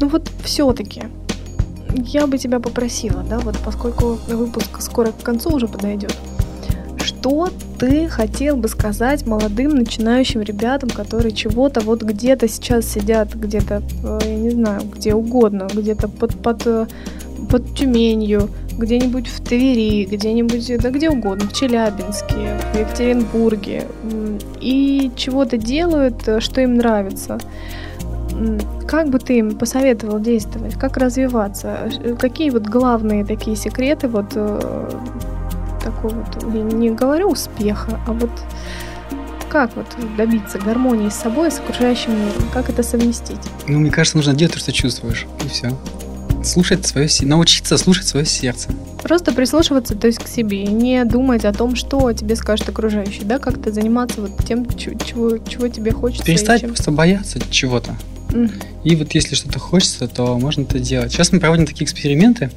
Ну 0.00 0.08
вот 0.08 0.30
все-таки 0.44 1.04
я 1.94 2.26
бы 2.26 2.38
тебя 2.38 2.60
попросила, 2.60 3.22
да, 3.28 3.38
вот 3.38 3.56
поскольку 3.64 4.18
выпуск 4.28 4.80
скоро 4.80 5.12
к 5.12 5.22
концу 5.22 5.54
уже 5.54 5.68
подойдет, 5.68 6.14
что 7.02 7.50
ты 7.78 8.08
хотел 8.08 8.56
бы 8.56 8.68
сказать 8.68 9.26
молодым 9.26 9.70
начинающим 9.70 10.42
ребятам, 10.42 10.90
которые 10.90 11.32
чего-то 11.32 11.80
вот 11.80 12.02
где-то 12.02 12.48
сейчас 12.48 12.86
сидят, 12.86 13.34
где-то, 13.34 13.82
э, 14.02 14.18
я 14.24 14.36
не 14.36 14.50
знаю, 14.50 14.82
где 14.94 15.14
угодно, 15.14 15.68
где-то 15.72 16.08
под, 16.08 16.36
под, 16.42 16.66
э, 16.66 16.86
под 17.50 17.74
Тюменью, 17.74 18.50
где-нибудь 18.78 19.28
в 19.28 19.40
Твери, 19.42 20.04
где-нибудь, 20.04 20.78
да 20.78 20.90
где 20.90 21.10
угодно, 21.10 21.46
в 21.46 21.52
Челябинске, 21.52 22.58
в 22.72 22.78
Екатеринбурге, 22.78 23.84
и 24.60 25.10
чего-то 25.16 25.56
делают, 25.56 26.26
э, 26.26 26.40
что 26.40 26.60
им 26.60 26.76
нравится. 26.76 27.38
Как 28.86 29.08
бы 29.10 29.18
ты 29.18 29.38
им 29.38 29.56
посоветовал 29.56 30.18
действовать? 30.20 30.74
Как 30.74 30.96
развиваться? 30.96 31.90
Ш- 31.90 32.14
Какие 32.16 32.50
вот 32.50 32.62
главные 32.64 33.24
такие 33.24 33.56
секреты 33.56 34.08
вот 34.08 34.32
э, 34.34 34.90
такой 35.82 36.12
вот, 36.12 36.54
я 36.54 36.62
не 36.62 36.90
говорю 36.90 37.30
успеха, 37.30 37.98
а 38.06 38.12
вот 38.12 38.30
как 39.48 39.70
вот 39.76 39.86
добиться 40.16 40.58
гармонии 40.58 41.08
с 41.10 41.14
собой 41.14 41.50
с 41.50 41.60
окружающим 41.60 42.12
миром? 42.12 42.42
Как 42.52 42.68
это 42.68 42.82
совместить? 42.82 43.38
Ну, 43.68 43.78
мне 43.78 43.90
кажется, 43.90 44.16
нужно 44.16 44.34
делать 44.34 44.54
то, 44.54 44.58
что 44.58 44.72
чувствуешь. 44.72 45.26
И 45.44 45.48
все. 45.48 45.70
Слушать 46.44 46.86
свое 46.86 47.08
се- 47.08 47.24
научиться 47.26 47.78
слушать 47.78 48.06
свое 48.06 48.26
сердце. 48.26 48.68
Просто 49.02 49.32
прислушиваться, 49.32 49.94
то 49.96 50.06
есть 50.06 50.18
к 50.22 50.28
себе, 50.28 50.64
и 50.64 50.68
не 50.68 51.04
думать 51.04 51.44
о 51.44 51.52
том, 51.52 51.74
что 51.74 52.12
тебе 52.12 52.36
скажут 52.36 52.68
окружающие, 52.68 53.24
да, 53.24 53.38
как-то 53.38 53.72
заниматься 53.72 54.20
вот 54.20 54.32
тем, 54.46 54.66
чего, 54.76 55.38
чего 55.38 55.68
тебе 55.68 55.90
хочется. 55.90 56.24
Перестать 56.24 56.60
чем- 56.60 56.70
просто 56.70 56.90
бояться 56.90 57.38
чего-то. 57.50 57.96
М, 58.32 58.50
И 58.84 58.94
вот 58.96 59.14
если 59.14 59.34
что-то 59.34 59.58
хочется, 59.58 60.06
то 60.08 60.38
можно 60.38 60.62
это 60.62 60.78
делать. 60.78 61.12
Сейчас 61.12 61.32
мы 61.32 61.40
проводим 61.40 61.66
такие 61.66 61.84
эксперименты, 61.84 62.50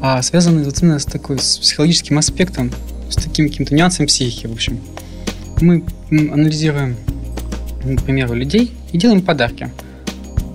а, 0.00 0.20
связанные 0.22 0.64
вот 0.64 0.82
именно 0.82 0.98
с 0.98 1.04
такой 1.04 1.38
с 1.38 1.58
психологическим 1.58 2.18
аспектом, 2.18 2.72
с 3.08 3.14
таким 3.16 3.48
каким-то 3.48 3.74
нюансом 3.74 4.06
психики, 4.06 4.46
в 4.48 4.52
общем. 4.52 4.80
Мы 5.60 5.84
анализируем, 6.10 6.96
м, 7.84 7.96
к 7.98 8.02
примеру, 8.02 8.34
людей 8.34 8.72
и 8.90 8.98
делаем 8.98 9.22
подарки. 9.22 9.70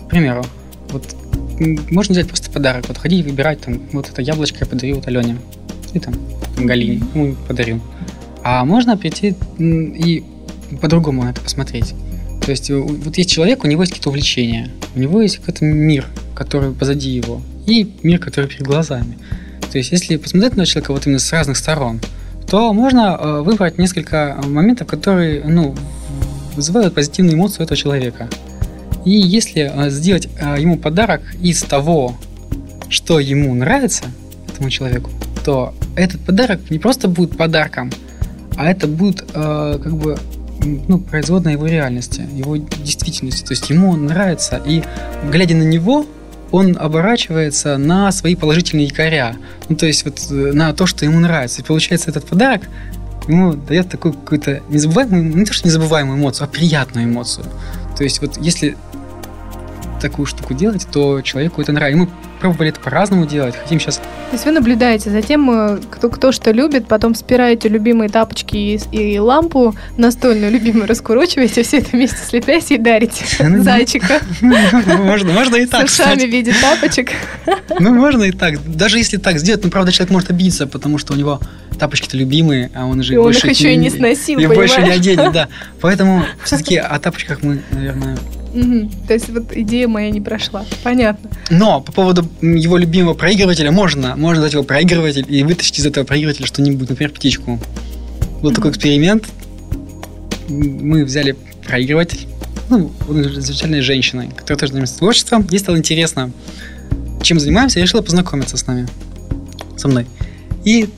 К 0.07 0.09
примеру, 0.09 0.45
вот 0.89 1.03
можно 1.59 2.13
взять 2.13 2.27
просто 2.27 2.51
подарок, 2.51 2.87
вот 2.87 2.97
ходить 2.97 3.25
и 3.25 3.29
выбирать 3.29 3.61
там, 3.61 3.81
вот 3.91 4.09
это 4.09 4.21
яблочко 4.21 4.59
я 4.61 4.65
подарю 4.65 4.95
вот 4.95 5.07
Алене, 5.07 5.37
и 5.93 5.99
там 5.99 6.13
Галине, 6.57 7.03
ну, 7.13 7.35
подарю. 7.47 7.81
А 8.43 8.63
можно 8.65 8.97
прийти 8.97 9.35
и 9.59 10.23
по-другому 10.81 11.25
это 11.25 11.41
посмотреть. 11.41 11.93
То 12.45 12.51
есть 12.51 12.69
э, 12.69 12.77
вот 12.77 13.17
есть 13.17 13.29
человек, 13.29 13.63
у 13.63 13.67
него 13.67 13.83
есть 13.83 13.91
какие-то 13.91 14.09
увлечения, 14.09 14.69
у 14.95 14.99
него 14.99 15.21
есть 15.21 15.37
какой-то 15.37 15.65
мир, 15.65 16.05
который 16.33 16.71
позади 16.71 17.09
его, 17.09 17.41
и 17.65 17.93
мир, 18.03 18.19
который 18.19 18.49
перед 18.49 18.63
глазами. 18.63 19.17
То 19.71 19.77
есть 19.77 19.91
если 19.91 20.15
посмотреть 20.15 20.55
на 20.55 20.65
человека 20.65 20.93
вот 20.93 21.05
именно 21.05 21.19
с 21.19 21.31
разных 21.33 21.57
сторон, 21.57 21.99
то 22.49 22.71
можно 22.73 23.17
э, 23.19 23.41
выбрать 23.41 23.77
несколько 23.77 24.41
моментов, 24.45 24.87
которые 24.87 25.43
ну, 25.43 25.75
вызывают 26.55 26.95
позитивные 26.95 27.35
эмоции 27.35 27.59
у 27.59 27.63
этого 27.63 27.75
человека. 27.75 28.29
И 29.07 29.11
если 29.11 29.71
э, 29.73 29.89
сделать 29.89 30.27
э, 30.37 30.57
ему 30.59 30.77
подарок 30.77 31.21
из 31.41 31.63
того, 31.63 32.17
что 32.89 33.21
ему 33.21 33.55
нравится, 33.55 34.03
этому 34.49 34.69
человеку, 34.69 35.09
то 35.45 35.73
этот 35.95 36.19
подарок 36.19 36.59
не 36.69 36.77
просто 36.77 37.07
будет 37.07 37.37
подарком, 37.37 37.89
а 38.57 38.69
это 38.69 38.85
будет 38.85 39.23
э, 39.33 39.79
как 39.81 39.95
бы 39.95 40.17
ну, 40.89 40.99
производная 40.99 41.53
его 41.53 41.67
реальности, 41.67 42.27
его 42.33 42.57
действительности. 42.57 43.45
То 43.45 43.53
есть 43.53 43.69
ему 43.69 43.91
он 43.91 44.07
нравится, 44.07 44.61
и 44.65 44.83
глядя 45.31 45.55
на 45.55 45.63
него, 45.63 46.05
он 46.51 46.75
оборачивается 46.77 47.77
на 47.77 48.11
свои 48.11 48.35
положительные 48.35 48.87
якоря. 48.87 49.37
Ну, 49.69 49.77
то 49.77 49.85
есть 49.85 50.03
вот 50.03 50.19
э, 50.29 50.51
на 50.51 50.73
то, 50.73 50.85
что 50.85 51.05
ему 51.05 51.21
нравится. 51.21 51.61
И 51.61 51.63
получается, 51.63 52.09
этот 52.09 52.25
подарок 52.25 52.63
ему 53.29 53.53
дает 53.53 53.89
такую 53.89 54.15
какую-то 54.15 54.61
незабываемую, 54.67 55.23
ну, 55.23 55.37
не 55.37 55.45
то, 55.45 55.53
что 55.53 55.65
незабываемую 55.65 56.17
эмоцию, 56.17 56.43
а 56.43 56.47
приятную 56.49 57.05
эмоцию. 57.05 57.45
То 57.97 58.03
есть 58.03 58.21
вот 58.21 58.37
если 58.37 58.75
такую 59.99 60.25
штуку 60.25 60.53
делать, 60.53 60.87
то 60.91 61.21
человеку 61.21 61.61
это 61.61 61.71
нравится. 61.71 61.97
И 61.97 62.01
мы 62.01 62.09
пробовали 62.39 62.69
это 62.69 62.79
по-разному 62.79 63.25
делать. 63.25 63.55
Хотим 63.55 63.79
сейчас... 63.79 63.97
То 63.97 64.03
есть 64.33 64.45
вы 64.45 64.51
наблюдаете 64.51 65.09
за 65.09 65.21
тем, 65.21 65.49
э, 65.49 65.79
кто, 65.89 66.09
кто 66.09 66.31
что 66.31 66.51
любит, 66.51 66.87
потом 66.87 67.15
спираете 67.15 67.69
любимые 67.69 68.09
тапочки 68.09 68.55
и, 68.55 68.79
и 68.91 69.19
лампу 69.19 69.75
настольную 69.97 70.51
любимую 70.51 70.87
раскурочиваете, 70.87 71.63
все 71.63 71.79
это 71.79 71.89
вместе 71.91 72.17
слепляете 72.27 72.75
и 72.75 72.77
дарите 72.77 73.25
Ну, 73.39 73.63
зайчика 73.63 74.21
Можно, 74.41 75.33
можно 75.33 75.55
и 75.55 75.65
так, 75.65 75.89
с 75.89 75.99
ушами 75.99 76.25
в 76.25 76.29
виде 76.29 76.53
тапочек. 76.61 77.11
Ну, 77.79 77.93
можно 77.93 78.23
и 78.23 78.31
так. 78.31 78.59
Даже 78.65 78.97
если 78.97 79.17
так 79.17 79.39
сделать, 79.39 79.63
ну, 79.63 79.69
правда, 79.69 79.91
человек 79.91 80.11
может 80.11 80.29
обидеться, 80.29 80.67
потому 80.67 80.97
что 80.97 81.13
у 81.13 81.15
него 81.15 81.39
тапочки-то 81.77 82.17
любимые, 82.17 82.71
а 82.73 82.85
он 82.85 83.03
же 83.03 83.13
И 83.13 83.17
он 83.17 83.25
больше 83.25 83.47
их 83.47 83.57
еще 83.57 83.73
и 83.73 83.75
не 83.75 83.89
сносил, 83.89 84.39
И 84.39 84.47
больше 84.47 84.81
не 84.81 84.91
оденет, 84.91 85.31
да. 85.31 85.47
Поэтому 85.81 86.23
все-таки 86.43 86.77
о 86.77 86.97
тапочках 86.99 87.43
мы, 87.43 87.61
наверное... 87.71 88.17
То 89.07 89.13
есть 89.13 89.29
вот 89.29 89.51
идея 89.55 89.87
моя 89.87 90.09
не 90.09 90.21
прошла. 90.21 90.65
Понятно. 90.83 91.29
Но 91.49 91.81
по 91.81 91.91
поводу 91.91 92.27
его 92.41 92.77
любимого 92.77 93.13
проигрывателя 93.13 93.71
можно, 93.71 94.15
можно 94.15 94.41
дать 94.41 94.53
его 94.53 94.63
проигрыватель 94.63 95.25
и 95.27 95.43
вытащить 95.43 95.79
из 95.79 95.85
этого 95.85 96.05
проигрывателя 96.05 96.45
что-нибудь, 96.47 96.89
например, 96.89 97.11
птичку. 97.11 97.59
Был 98.41 98.51
такой 98.51 98.71
эксперимент. 98.71 99.25
Мы 100.47 101.03
взяли 101.03 101.35
проигрыватель, 101.65 102.27
ну, 102.69 102.91
замечательной 103.07 103.81
женщиной, 103.81 104.29
которая 104.35 104.59
тоже 104.59 104.71
занимается 104.71 104.97
творчеством. 104.97 105.45
Ей 105.49 105.59
стало 105.59 105.77
интересно, 105.77 106.31
чем 107.21 107.39
занимаемся, 107.39 107.79
и 107.79 107.81
решила 107.81 108.01
познакомиться 108.01 108.57
с 108.57 108.65
нами, 108.65 108.87
со 109.75 109.87
мной. 109.87 110.05
И 110.63 110.89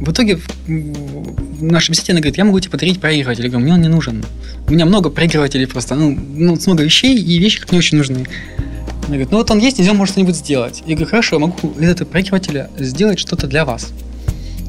в 0.00 0.10
итоге 0.10 0.36
в, 0.36 1.62
нашей 1.62 1.90
беседе 1.90 2.12
она 2.12 2.20
говорит, 2.20 2.36
я 2.36 2.44
могу 2.44 2.58
тебе 2.60 2.70
подарить 2.70 3.00
проигрыватель. 3.00 3.44
Я 3.44 3.50
говорю, 3.50 3.64
мне 3.64 3.74
он 3.74 3.82
не 3.82 3.88
нужен. 3.88 4.24
У 4.68 4.72
меня 4.72 4.86
много 4.86 5.10
проигрывателей 5.10 5.66
просто, 5.66 5.94
ну, 5.94 6.10
ну 6.10 6.58
много 6.66 6.82
вещей, 6.82 7.16
и 7.16 7.38
вещи 7.38 7.60
как 7.60 7.72
не 7.72 7.78
очень 7.78 7.98
нужны. 7.98 8.26
Она 9.06 9.16
говорит, 9.16 9.30
ну 9.30 9.38
вот 9.38 9.50
он 9.50 9.58
есть, 9.58 9.78
из 9.80 9.86
него 9.86 9.96
можно 9.96 10.12
что-нибудь 10.12 10.36
сделать. 10.36 10.82
Я 10.86 10.94
говорю, 10.94 11.10
хорошо, 11.10 11.36
я 11.36 11.40
могу 11.40 11.74
из 11.78 11.88
этого 11.88 12.08
проигрывателя 12.08 12.70
сделать 12.78 13.18
что-то 13.18 13.46
для 13.46 13.64
вас. 13.64 13.92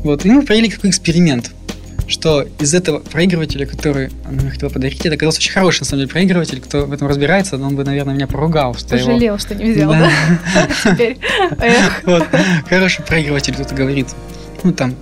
Вот, 0.03 0.25
и 0.25 0.29
мы 0.29 0.43
провели 0.43 0.69
какой 0.69 0.89
эксперимент, 0.89 1.51
что 2.07 2.45
из 2.59 2.73
этого 2.73 2.99
проигрывателя, 2.99 3.65
который 3.65 4.09
она 4.25 4.41
мне 4.41 4.51
хотела 4.51 4.69
подарить, 4.69 5.03
это 5.05 5.15
оказался 5.15 5.39
очень 5.39 5.51
хороший, 5.51 5.79
на 5.81 5.85
самом 5.85 6.01
деле, 6.01 6.11
проигрыватель, 6.11 6.61
кто 6.61 6.85
в 6.85 6.91
этом 6.91 7.07
разбирается, 7.07 7.55
он 7.55 7.75
бы, 7.75 7.83
наверное, 7.83 8.13
меня 8.13 8.27
поругал, 8.27 8.75
что 8.75 8.95
его... 8.95 9.07
Пожалел, 9.07 9.39
что 9.39 9.55
не 9.55 9.71
взял, 9.71 9.91
Да. 9.91 10.11
Теперь. 10.93 11.17
Хороший 12.69 13.03
проигрыватель, 13.03 13.53
кто-то 13.53 13.73
говорит. 13.73 14.07
Ну, 14.63 14.73
там, 14.73 14.95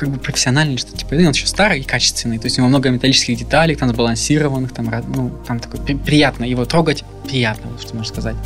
как 0.00 0.08
бы 0.08 0.18
профессиональный, 0.18 0.78
что 0.78 0.96
типа, 0.96 1.12
он 1.12 1.28
еще 1.28 1.46
старый 1.46 1.80
и 1.80 1.82
качественный. 1.82 2.38
То 2.38 2.46
есть 2.46 2.58
у 2.58 2.62
него 2.62 2.70
много 2.70 2.88
металлических 2.88 3.36
деталей, 3.36 3.74
там 3.74 3.90
сбалансированных, 3.90 4.72
там, 4.72 4.90
ну, 5.14 5.30
там 5.46 5.60
такой 5.60 5.78
при- 5.78 5.94
приятно. 5.94 6.46
Его 6.46 6.64
трогать 6.64 7.04
приятно, 7.28 7.70
вот 7.70 7.82
что 7.82 7.94
можно 7.94 8.10
сказать. 8.10 8.36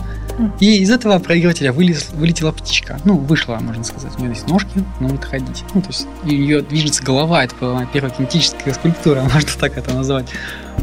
И 0.59 0.79
из 0.79 0.91
этого 0.91 1.21
проигрывателя 1.21 1.73
вылез, 1.73 2.09
вылетела 2.13 2.51
птичка. 2.51 2.99
Ну, 3.05 3.19
вышла, 3.19 3.59
можно 3.61 3.85
сказать. 3.85 4.11
У 4.19 4.23
нее 4.23 4.31
есть 4.31 4.49
ножки, 4.49 4.85
но 4.99 5.07
может 5.07 5.25
ходить. 5.25 5.63
Ну, 5.75 5.81
то 5.81 5.91
есть 5.91 6.09
у 6.25 6.27
нее 6.27 6.61
движется 6.61 7.05
голова. 7.05 7.45
Это 7.45 7.55
была 7.55 7.87
первая 7.87 8.13
кинетическая 8.13 8.75
скульптура, 8.75 9.21
можно 9.33 9.51
так 9.61 9.79
это 9.79 9.95
назвать. 9.95 10.27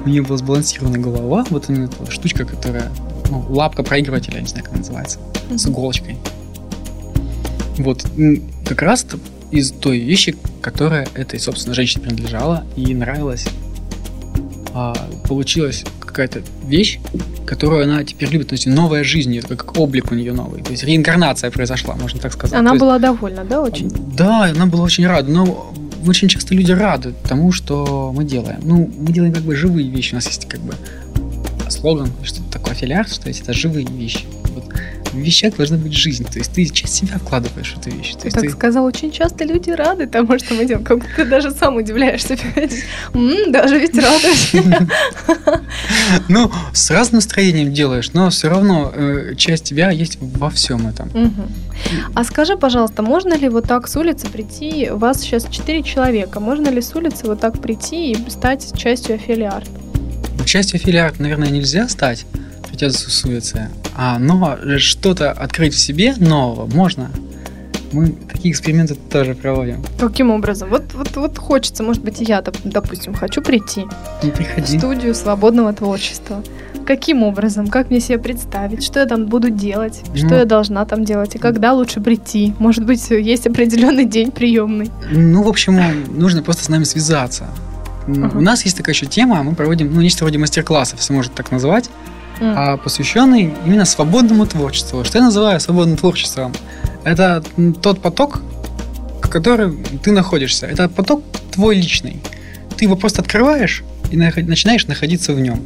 У 0.06 0.08
нее 0.08 0.22
была 0.22 0.38
сбалансированная 0.38 1.02
голова. 1.02 1.46
Вот 1.50 1.70
именно 1.70 1.86
эта 1.86 2.10
штучка, 2.10 2.46
которая... 2.46 2.90
Ну, 3.30 3.46
лапка 3.50 3.84
проигрывателя, 3.84 4.36
я 4.36 4.42
не 4.42 4.48
знаю, 4.48 4.64
как 4.64 4.72
она 4.72 4.80
называется. 4.80 5.20
С 5.50 5.68
иголочкой. 5.68 6.18
Вот, 7.78 8.06
как 8.66 8.82
раз 8.84 9.06
из 9.52 9.72
той 9.72 10.00
вещи, 10.00 10.36
которая 10.62 11.08
этой, 11.14 11.40
собственно, 11.40 11.74
женщине 11.76 12.04
принадлежала 12.06 12.66
и 12.76 12.94
нравилась. 12.94 13.46
А, 14.74 14.94
получилась 15.28 15.84
какая-то 16.00 16.42
вещь, 16.66 17.00
которую 17.46 17.84
она 17.84 18.04
теперь 18.04 18.30
любит. 18.30 18.50
То 18.50 18.54
есть 18.54 18.66
новая 18.68 19.04
жизнь, 19.04 19.38
это 19.38 19.56
как 19.56 19.78
облик 19.78 20.12
у 20.12 20.16
нее 20.16 20.34
новый. 20.34 20.62
То 20.62 20.72
есть 20.72 20.84
реинкарнация 20.84 21.52
произошла, 21.52 21.96
можно 21.96 22.20
так 22.20 22.32
сказать. 22.34 22.58
Она 22.58 22.70
То 22.72 22.76
есть- 22.76 22.82
была 22.82 23.00
довольна, 23.00 23.44
да, 23.44 23.62
очень? 23.62 23.90
да, 24.16 24.46
она 24.46 24.66
была 24.66 24.84
очень 24.84 25.06
рада, 25.06 25.30
но 25.30 25.74
очень 26.08 26.30
часто 26.30 26.56
люди 26.56 26.72
рады 26.72 27.14
тому, 27.28 27.52
что 27.52 28.12
мы 28.16 28.24
делаем. 28.24 28.60
Ну, 28.64 28.90
мы 28.98 29.12
делаем 29.12 29.34
как 29.34 29.44
бы 29.44 29.56
живые 29.56 29.90
вещи. 29.90 30.14
У 30.14 30.16
нас 30.16 30.28
есть 30.28 30.48
как 30.48 30.62
бы 30.62 30.74
слоган, 31.70 32.10
что 32.24 32.42
такое 32.52 32.74
аффилиарт, 32.74 33.14
что 33.14 33.28
есть 33.28 33.42
это 33.42 33.54
живые 33.54 33.86
вещи. 33.86 34.26
Вот 34.56 34.66
в 35.12 35.18
вещах 35.18 35.56
должна 35.58 35.78
быть 35.78 35.94
жизнь. 35.94 36.26
То 36.26 36.40
есть 36.40 36.52
ты 36.54 36.66
часть 36.68 36.94
себя 36.96 37.18
вкладываешь 37.18 37.74
в 37.74 37.80
эту 37.80 37.96
вещь. 37.96 38.14
То 38.14 38.22
Ты 38.22 38.32
так 38.32 38.42
ты- 38.44 38.50
сказал, 38.50 38.86
очень 38.86 39.12
часто 39.12 39.44
люди 39.46 39.70
рады 39.72 40.08
тому, 40.08 40.38
что 40.40 40.54
мы 40.54 40.66
делаем. 40.66 40.84
Как 40.86 41.00
будто 41.00 41.10
ты 41.16 41.26
даже 41.26 41.52
сам 41.52 41.76
удивляешься. 41.78 42.38
Даже 43.48 43.80
ведь 43.80 43.96
рада. 43.96 44.82
Ну, 46.30 46.52
с 46.74 46.90
разным 46.92 47.18
настроением 47.18 47.74
делаешь, 47.74 48.12
но 48.14 48.30
все 48.30 48.50
равно 48.50 48.92
э, 48.94 49.36
часть 49.38 49.66
тебя 49.66 49.92
есть 49.92 50.18
во 50.22 50.50
всем 50.50 50.88
этом. 50.88 51.10
А 52.14 52.24
скажи, 52.24 52.58
пожалуйста, 52.58 53.02
можно 53.04 53.34
ли 53.36 53.50
вот 53.50 53.68
так 53.68 53.88
с 53.88 53.96
улицы 53.96 54.28
прийти, 54.28 54.90
вас 54.92 55.22
сейчас 55.22 55.46
4 55.50 55.84
человека, 55.84 56.40
можно 56.40 56.70
ли 56.70 56.82
с 56.82 56.96
улицы 56.96 57.26
вот 57.26 57.40
так 57.40 57.60
прийти 57.62 58.12
и 58.12 58.30
стать 58.30 58.78
частью 58.78 59.16
аффилиарт? 59.16 59.70
Частью 60.46 60.78
аффилиарт, 60.80 61.20
наверное, 61.20 61.50
нельзя 61.50 61.88
стать, 61.88 62.26
хотя 62.82 62.92
с 62.98 63.26
улицы. 63.26 63.70
А, 63.96 64.18
но 64.20 64.58
что-то 64.78 65.32
открыть 65.32 65.74
в 65.74 65.80
себе 65.80 66.16
нового 66.18 66.66
можно. 66.66 67.12
Мы 67.92 68.08
такие 68.32 68.52
эксперименты 68.54 68.96
тоже 68.96 69.36
проводим. 69.36 69.84
Каким 70.00 70.32
образом? 70.32 70.70
Вот, 70.70 70.94
вот, 70.94 71.10
вот 71.16 71.38
хочется, 71.38 71.84
может 71.84 72.02
быть, 72.02 72.22
и 72.22 72.24
я, 72.26 72.40
доп- 72.40 72.58
допустим, 72.64 73.14
хочу 73.14 73.42
прийти 73.42 73.84
в 74.24 74.30
приходи. 74.30 74.78
студию 74.80 75.14
свободного 75.14 75.74
творчества. 75.74 76.42
Каким 76.86 77.22
образом? 77.24 77.68
Как 77.68 77.90
мне 77.90 78.00
себе 78.00 78.18
представить? 78.18 78.82
Что 78.84 79.02
я 79.02 79.06
там 79.06 79.26
буду 79.26 79.50
делать? 79.50 80.02
Что 80.16 80.28
Ну. 80.28 80.36
я 80.36 80.46
должна 80.46 80.86
там 80.86 81.04
делать? 81.04 81.36
И 81.36 81.38
когда 81.38 81.74
лучше 81.74 82.00
прийти? 82.00 82.54
Может 82.60 82.86
быть, 82.86 83.10
есть 83.12 83.46
определенный 83.46 84.06
день 84.06 84.32
приемный? 84.32 84.90
Ну, 85.12 85.44
в 85.44 85.50
общем, 85.50 85.78
нужно 86.18 86.42
просто 86.44 86.64
с 86.64 86.70
нами 86.70 86.86
связаться. 86.86 87.48
У 88.08 88.42
нас 88.42 88.64
есть 88.64 88.78
такая 88.78 88.96
еще 88.96 89.06
тема, 89.06 89.44
мы 89.44 89.54
проводим, 89.54 89.94
ну, 89.94 90.02
нечто 90.02 90.24
вроде 90.24 90.38
мастер-классов, 90.40 91.00
если 91.00 91.14
можно 91.14 91.32
так 91.36 91.52
назвать, 91.52 91.90
М. 92.42 92.54
а 92.58 92.78
посвященный 92.78 93.54
именно 93.66 93.86
свободному 93.86 94.48
творчеству. 94.48 95.04
Что 95.04 95.20
я 95.20 95.24
называю 95.26 95.60
свободным 95.60 95.96
творчеством? 95.96 96.54
Это 97.04 97.44
тот 97.82 98.02
поток, 98.02 98.42
в 99.22 99.30
котором 99.30 99.84
ты 100.04 100.12
находишься. 100.12 100.66
Это 100.66 100.90
поток 100.90 101.24
твой 101.52 101.76
личный. 101.76 102.20
Ты 102.78 102.86
его 102.86 102.96
просто 102.96 103.22
открываешь 103.22 103.84
и 104.10 104.18
начинаешь 104.18 104.88
находиться 104.88 105.34
в 105.34 105.40
нем. 105.40 105.62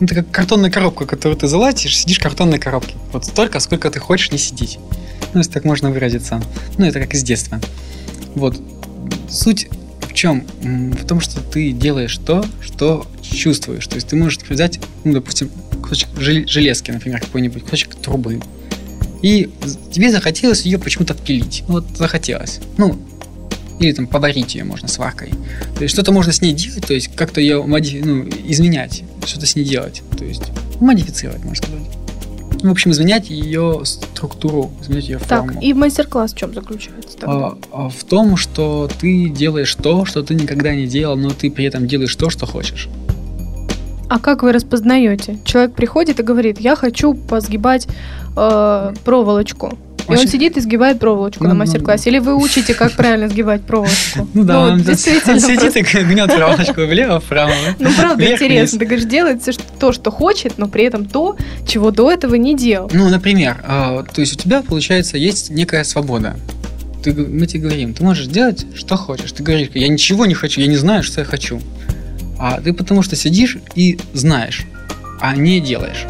Это 0.00 0.16
как 0.16 0.30
картонная 0.30 0.70
коробка, 0.70 1.06
которую 1.06 1.38
ты 1.38 1.46
залазишь, 1.46 1.96
сидишь 1.96 2.18
в 2.18 2.22
картонной 2.22 2.58
коробке. 2.58 2.94
Вот 3.12 3.24
столько, 3.24 3.60
сколько 3.60 3.88
ты 3.90 4.00
хочешь 4.00 4.32
не 4.32 4.38
сидеть. 4.38 4.78
Ну, 5.32 5.40
если 5.40 5.52
так 5.52 5.64
можно 5.64 5.90
выразиться. 5.90 6.42
Ну, 6.76 6.86
это 6.86 7.00
как 7.00 7.14
из 7.14 7.22
детства. 7.22 7.60
Вот. 8.34 8.60
Суть 9.30 9.68
в 10.00 10.12
чем? 10.12 10.44
В 10.60 11.04
том, 11.06 11.20
что 11.20 11.40
ты 11.40 11.70
делаешь 11.72 12.18
то, 12.18 12.44
что 12.60 13.06
чувствуешь. 13.22 13.86
То 13.86 13.96
есть 13.96 14.08
ты 14.08 14.16
можешь 14.16 14.38
взять, 14.48 14.80
ну, 15.04 15.12
допустим, 15.12 15.50
кусочек 15.88 16.08
жел- 16.18 16.46
железки, 16.46 16.90
например, 16.90 17.20
какой-нибудь, 17.20 17.62
кусочек 17.64 17.94
трубы. 17.94 18.40
И 19.22 19.50
тебе 19.92 20.10
захотелось 20.10 20.62
ее 20.62 20.78
почему-то 20.78 21.14
отпилить. 21.14 21.64
Ну, 21.66 21.74
Вот 21.74 21.84
захотелось. 21.96 22.60
Ну, 22.76 22.98
или 23.80 23.92
там 23.92 24.06
подарить 24.06 24.54
ее 24.54 24.64
можно 24.64 24.88
сваркой. 24.88 25.30
То 25.76 25.82
есть 25.82 25.94
что-то 25.94 26.12
можно 26.12 26.32
с 26.32 26.40
ней 26.42 26.52
делать, 26.52 26.86
то 26.86 26.94
есть 26.94 27.08
как-то 27.14 27.40
ее 27.40 27.62
моди- 27.62 28.02
ну, 28.04 28.28
изменять, 28.46 29.02
что-то 29.24 29.46
с 29.46 29.56
ней 29.56 29.64
делать. 29.64 30.02
То 30.16 30.24
есть 30.24 30.42
модифицировать, 30.80 31.44
можно 31.44 31.56
сказать. 31.56 31.82
Ну, 32.60 32.70
в 32.70 32.72
общем, 32.72 32.90
изменять 32.90 33.30
ее 33.30 33.82
структуру, 33.84 34.72
изменять 34.82 35.08
ее 35.08 35.18
форму. 35.18 35.52
Так, 35.54 35.62
и 35.62 35.72
мастер-класс 35.74 36.32
в 36.32 36.36
чем 36.36 36.54
заключается 36.54 37.16
тогда? 37.16 37.34
А, 37.36 37.58
а 37.72 37.88
в 37.88 38.02
том, 38.04 38.36
что 38.36 38.90
ты 39.00 39.28
делаешь 39.28 39.74
то, 39.76 40.04
что 40.04 40.22
ты 40.24 40.34
никогда 40.34 40.74
не 40.74 40.86
делал, 40.88 41.16
но 41.16 41.30
ты 41.30 41.50
при 41.50 41.66
этом 41.66 41.86
делаешь 41.86 42.14
то, 42.16 42.30
что 42.30 42.46
хочешь. 42.46 42.88
А 44.08 44.18
как 44.18 44.42
вы 44.42 44.52
распознаете? 44.52 45.38
Человек 45.44 45.74
приходит 45.74 46.20
и 46.20 46.22
говорит, 46.22 46.60
я 46.60 46.76
хочу 46.76 47.14
позгибать 47.14 47.86
э, 48.36 48.94
проволочку. 49.04 49.78
И 50.08 50.12
он 50.12 50.18
Очень- 50.18 50.28
сидит 50.30 50.56
и 50.56 50.60
сгибает 50.60 50.98
проволочку 50.98 51.44
Ну, 51.44 51.50
на 51.50 51.54
ну, 51.54 51.58
мастер-классе. 51.60 52.08
Или 52.08 52.18
вы 52.18 52.34
учите, 52.34 52.72
как 52.72 52.92
правильно 52.92 53.28
сгибать 53.28 53.60
проволочку? 53.62 54.26
Ну 54.32 54.44
да, 54.44 54.60
он, 54.60 54.80
действительно. 54.80 55.34
он 55.34 55.40
сидит 55.40 55.60
просто- 55.60 55.80
и 55.80 56.04
гнет 56.04 56.34
проволочку 56.34 56.80
влево, 56.86 57.20
вправо. 57.20 57.52
Ну, 57.78 57.90
правда, 57.94 58.22
вверх, 58.24 58.40
интересно. 58.40 58.58
вниз. 58.58 58.70
Ты 58.70 58.86
говоришь, 58.86 59.04
делает 59.04 59.42
то, 59.78 59.92
что 59.92 60.10
хочет, 60.10 60.56
но 60.56 60.66
при 60.68 60.84
этом 60.84 61.04
то, 61.04 61.36
чего 61.66 61.90
до 61.90 62.10
этого 62.10 62.36
не 62.36 62.56
делал. 62.56 62.90
Ну, 62.94 63.10
например, 63.10 63.62
а, 63.66 64.02
то 64.02 64.22
есть 64.22 64.32
у 64.32 64.36
тебя, 64.36 64.62
получается, 64.62 65.18
есть 65.18 65.50
некая 65.50 65.84
свобода. 65.84 66.36
Ты, 67.04 67.12
мы 67.12 67.46
тебе 67.46 67.64
говорим, 67.64 67.92
ты 67.92 68.02
можешь 68.02 68.26
делать, 68.28 68.64
что 68.74 68.96
хочешь. 68.96 69.30
Ты 69.32 69.42
говоришь, 69.42 69.68
я 69.74 69.88
ничего 69.88 70.24
не 70.24 70.34
хочу, 70.34 70.62
я 70.62 70.66
не 70.68 70.76
знаю, 70.76 71.02
что 71.02 71.20
я 71.20 71.26
хочу. 71.26 71.60
А 72.38 72.60
ты 72.60 72.72
потому 72.72 73.02
что 73.02 73.16
сидишь 73.16 73.58
и 73.74 73.98
знаешь, 74.12 74.62
а 75.20 75.34
не 75.36 75.60
делаешь. 75.60 76.06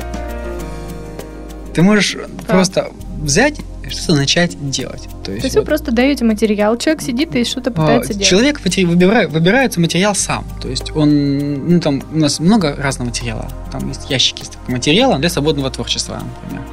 Ты 1.74 1.83
можешь 1.83 2.16
просто 2.47 2.91
взять 3.20 3.61
что-то 3.89 4.16
начать 4.16 4.70
делать. 4.70 5.09
То 5.24 5.33
есть, 5.33 5.43
То 5.43 5.47
есть 5.47 5.57
вот, 5.57 5.62
вы 5.62 5.66
просто 5.66 5.93
даете 5.93 6.24
материал, 6.24 6.76
человек 6.76 7.03
сидит 7.03 7.35
и 7.35 7.45
что-то 7.45 7.70
пытается 7.70 8.12
делать. 8.12 8.29
Человек 8.29 8.61
выбирает, 8.61 9.31
выбирает 9.31 9.76
материал 9.76 10.14
сам. 10.14 10.45
То 10.61 10.68
есть 10.68 10.95
он, 10.95 11.68
ну 11.68 11.81
там 11.81 12.03
у 12.12 12.18
нас 12.18 12.39
много 12.41 12.76
разного 12.76 13.09
материала. 13.09 13.49
Там 13.72 13.89
есть 13.89 14.11
ящики 14.11 14.45
с 14.45 14.49
таким 14.49 14.74
материалом 14.74 15.20
для 15.20 15.31
свободного 15.31 15.70
творчества, 15.70 16.22
например 16.45 16.64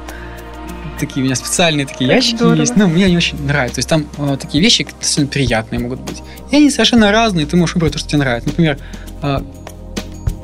такие 0.98 1.22
у 1.22 1.24
меня 1.26 1.34
специальные 1.34 1.86
такие 1.86 2.08
ящики 2.08 2.36
Здорово. 2.36 2.60
есть. 2.60 2.76
Но 2.76 2.86
мне 2.88 3.06
они 3.06 3.16
очень 3.16 3.40
нравятся. 3.44 3.76
То 3.76 3.78
есть 3.80 3.88
там 3.88 4.06
э, 4.18 4.36
такие 4.40 4.62
вещи 4.62 4.84
достаточно 4.84 5.26
приятные 5.26 5.78
могут 5.78 6.00
быть. 6.00 6.22
И 6.50 6.56
они 6.56 6.70
совершенно 6.70 7.12
разные. 7.12 7.46
Ты 7.46 7.56
можешь 7.56 7.74
выбрать 7.74 7.92
то, 7.92 7.98
что 7.98 8.08
тебе 8.08 8.20
нравится. 8.20 8.48
Например, 8.48 8.78
э, 9.26 9.42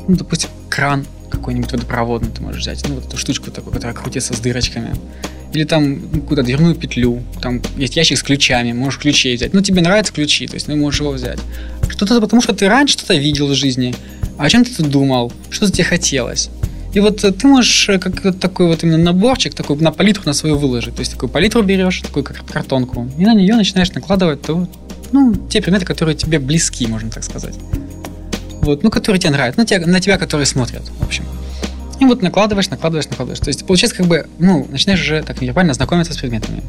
ну, 0.09 0.17
допустим, 0.17 0.51
кран 0.69 1.07
какой-нибудь 1.31 1.73
водопроводный 1.73 2.31
ты 2.31 2.43
можешь 2.43 2.63
взять. 2.63 2.87
Ну, 2.89 2.97
вот 2.97 3.07
эту 3.07 3.17
штучку 3.17 3.51
такую, 3.51 3.73
которая 3.73 3.95
крутится 3.95 4.35
с 4.35 4.41
дырочками. 4.41 4.95
Или 5.53 5.65
там 5.65 6.01
куда-то 6.27 6.47
дверную 6.47 6.75
петлю. 6.75 7.23
Там 7.41 7.61
есть 7.77 7.97
ящик 7.97 8.19
с 8.19 8.23
ключами, 8.23 8.73
можешь 8.73 8.99
ключей 8.99 9.37
взять. 9.37 9.53
Ну, 9.53 9.61
тебе 9.61 9.83
нравятся 9.83 10.13
ключи, 10.13 10.47
то 10.47 10.55
есть 10.55 10.67
ты 10.67 10.75
можешь 10.75 11.01
его 11.01 11.11
взять. 11.11 11.39
Что-то 11.89 12.21
потому, 12.21 12.43
что 12.43 12.55
ты 12.55 12.69
раньше 12.69 12.95
что-то 12.95 13.15
видел 13.15 13.49
в 13.49 13.55
жизни, 13.55 13.95
а 14.39 14.45
о 14.45 14.51
чем 14.51 14.65
ты 14.65 14.83
думал, 14.83 15.33
что-то 15.51 15.73
тебе 15.73 15.85
хотелось. 15.85 16.51
И 16.95 17.01
вот 17.01 17.21
ты 17.21 17.47
можешь 17.47 17.89
э, 17.89 17.99
как 17.99 18.39
такой 18.39 18.67
вот 18.67 18.83
именно 18.83 18.99
наборчик, 18.99 19.55
такой 19.55 19.77
на 19.77 19.93
палитру 19.93 20.23
на 20.27 20.35
свою 20.35 20.59
выложить. 20.59 20.95
То 20.95 21.01
есть 21.01 21.13
такую 21.13 21.31
палитру 21.31 21.63
берешь, 21.63 22.01
такую 22.01 22.23
как 22.23 22.45
картонку, 22.45 23.09
и 23.19 23.25
на 23.25 23.35
нее 23.35 23.55
начинаешь 23.55 23.93
накладывать 23.93 24.43
то, 24.43 24.69
ну, 25.11 25.35
те 25.49 25.61
предметы, 25.63 25.87
которые 25.87 26.17
тебе 26.17 26.39
близки, 26.39 26.87
можно 26.87 27.11
так 27.11 27.25
сказать. 27.25 27.55
Вот, 28.63 28.85
ну, 28.85 28.91
которые 28.91 29.21
тебе 29.21 29.33
нравятся, 29.33 29.61
на 29.61 29.67
тебя, 29.67 29.87
на 29.87 30.01
тебя, 30.01 30.19
которые 30.19 30.47
смотрят, 30.47 30.83
в 31.01 31.05
общем. 31.05 31.25
И 31.99 32.05
вот 32.05 32.23
накладываешь, 32.23 32.71
накладываешь, 32.71 33.09
накладываешь. 33.11 33.41
То 33.41 33.49
есть 33.49 33.67
получается 33.67 33.97
как 33.97 34.07
бы, 34.07 34.27
ну, 34.39 34.67
начинаешь 34.71 35.01
уже 35.01 35.23
так 35.23 35.41
невербально 35.41 35.75
знакомиться 35.75 36.13
с 36.13 36.17
предметами. 36.17 36.63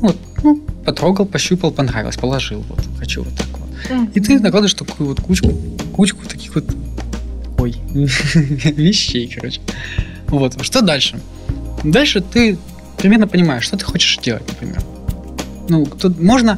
Вот, 0.00 0.16
ну, 0.44 0.62
потрогал, 0.84 1.26
пощупал, 1.26 1.72
понравилось, 1.72 2.16
положил, 2.16 2.64
вот, 2.68 2.80
хочу 2.96 3.24
вот 3.24 3.34
так 3.36 3.48
вот. 3.58 3.68
Mm-hmm. 3.90 4.12
И 4.14 4.20
ты 4.20 4.34
накладываешь 4.34 4.74
такую 4.74 5.08
вот 5.08 5.20
кучку, 5.20 5.52
кучку 5.92 6.26
таких 6.28 6.54
вот, 6.54 6.64
ой, 7.58 7.74
вещей, 7.92 9.32
короче. 9.34 9.60
Вот, 10.28 10.64
что 10.64 10.80
дальше? 10.80 11.18
Дальше 11.82 12.20
ты 12.20 12.56
примерно 12.98 13.26
понимаешь, 13.26 13.64
что 13.64 13.76
ты 13.76 13.84
хочешь 13.84 14.18
делать, 14.18 14.46
например. 14.46 14.80
Ну, 15.68 15.86
тут 15.86 16.20
можно 16.20 16.56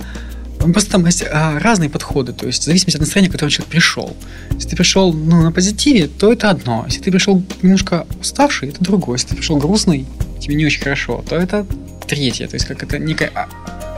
Просто 0.61 0.93
там 0.93 1.07
есть 1.07 1.25
а, 1.31 1.59
разные 1.59 1.89
подходы, 1.89 2.33
то 2.33 2.47
есть 2.47 2.63
в 2.63 2.65
зависимости 2.67 2.97
от 2.97 3.01
настроения, 3.01 3.29
к 3.29 3.33
которому 3.33 3.51
человек 3.51 3.71
пришел. 3.71 4.17
Если 4.53 4.69
ты 4.69 4.77
пришел 4.77 5.13
ну, 5.13 5.43
на 5.43 5.53
позитиве, 5.53 6.07
то 6.07 6.33
это 6.33 6.51
одно. 6.51 6.85
Если 6.87 7.01
ты 7.01 7.11
пришел 7.11 7.43
немножко 7.63 8.07
уставший, 8.21 8.69
это 8.69 8.83
другое. 8.83 9.17
Если 9.17 9.29
ты 9.29 9.37
пришел 9.37 9.57
грустный, 9.57 10.07
тебе 10.39 10.55
не 10.55 10.67
очень 10.67 10.83
хорошо, 10.83 11.25
то 11.29 11.37
это 11.37 11.67
третье. 12.07 12.47
То 12.47 12.55
есть 12.57 12.67
как 12.67 12.83
это 12.83 12.99
некое... 12.99 13.31
А, 13.35 13.49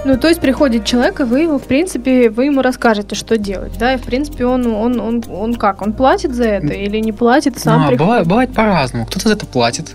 ну, 0.04 0.16
то 0.18 0.28
есть 0.28 0.40
приходит 0.40 0.84
человек, 0.84 1.20
и 1.20 1.24
вы 1.24 1.40
ему, 1.40 1.58
в 1.58 1.64
принципе, 1.64 2.28
вы 2.28 2.46
ему 2.46 2.62
расскажете, 2.62 3.14
что 3.14 3.38
делать, 3.38 3.72
да, 3.78 3.94
и, 3.94 3.96
в 3.96 4.02
принципе, 4.02 4.46
он, 4.46 4.66
он, 4.66 5.00
он, 5.00 5.22
он 5.28 5.54
как, 5.54 5.80
он 5.80 5.92
платит 5.92 6.34
за 6.34 6.44
это 6.44 6.72
или 6.72 6.98
не 6.98 7.12
платит, 7.12 7.58
сам 7.58 7.82
ну, 7.82 7.88
а, 7.88 7.96
бывает, 7.96 8.26
бывает 8.26 8.52
по-разному. 8.52 9.06
Кто-то 9.06 9.28
за 9.28 9.34
это 9.34 9.46
платит, 9.46 9.94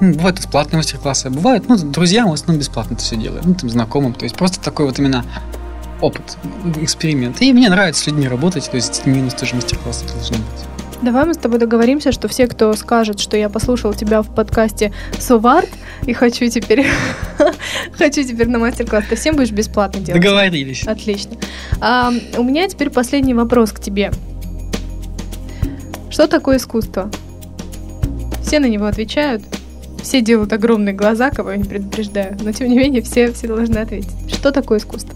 ну, 0.00 0.14
бывают 0.14 0.38
бесплатные 0.38 0.78
мастер-классы, 0.78 1.28
бывает, 1.28 1.64
ну, 1.68 1.76
друзьям 1.76 2.30
в 2.30 2.32
основном 2.32 2.60
бесплатно 2.60 2.94
это 2.94 3.02
все 3.02 3.16
делают, 3.16 3.44
ну, 3.44 3.54
там, 3.54 3.68
знакомым, 3.68 4.14
то 4.14 4.24
есть 4.24 4.36
просто 4.36 4.58
такой 4.58 4.86
вот 4.86 4.98
именно 4.98 5.22
опыт, 6.02 6.36
эксперимент. 6.80 7.40
И 7.40 7.52
мне 7.52 7.70
нравится 7.70 8.02
с 8.02 8.06
людьми 8.06 8.28
работать, 8.28 8.68
то 8.70 8.76
есть 8.76 9.06
минус 9.06 9.34
тоже 9.34 9.54
мастер-классы 9.54 10.04
должны 10.06 10.36
быть. 10.36 10.72
Давай 11.02 11.24
мы 11.24 11.34
с 11.34 11.36
тобой 11.36 11.58
договоримся, 11.58 12.12
что 12.12 12.28
все, 12.28 12.46
кто 12.46 12.72
скажет, 12.74 13.18
что 13.18 13.36
я 13.36 13.48
послушал 13.48 13.92
тебя 13.92 14.22
в 14.22 14.32
подкасте 14.32 14.92
Соварт 15.18 15.68
и 16.06 16.12
хочу 16.12 16.48
теперь 16.48 16.86
хочу 17.98 18.22
теперь 18.22 18.48
на 18.48 18.60
мастер-класс, 18.60 19.04
ты 19.08 19.16
всем 19.16 19.34
будешь 19.34 19.50
бесплатно 19.50 20.00
делать. 20.00 20.22
Договорились. 20.22 20.84
Отлично. 20.86 21.36
А, 21.80 22.12
у 22.36 22.44
меня 22.44 22.68
теперь 22.68 22.90
последний 22.90 23.34
вопрос 23.34 23.72
к 23.72 23.80
тебе. 23.80 24.12
Что 26.08 26.28
такое 26.28 26.58
искусство? 26.58 27.10
Все 28.44 28.60
на 28.60 28.66
него 28.66 28.86
отвечают. 28.86 29.42
Все 30.02 30.20
делают 30.20 30.52
огромные 30.52 30.94
глаза, 30.94 31.30
кого 31.30 31.52
я 31.52 31.56
не 31.56 31.64
предупреждаю. 31.64 32.36
Но 32.42 32.52
тем 32.52 32.68
не 32.68 32.76
менее, 32.76 33.02
все, 33.02 33.32
все 33.32 33.48
должны 33.48 33.78
ответить. 33.78 34.10
Что 34.28 34.52
такое 34.52 34.78
искусство? 34.78 35.14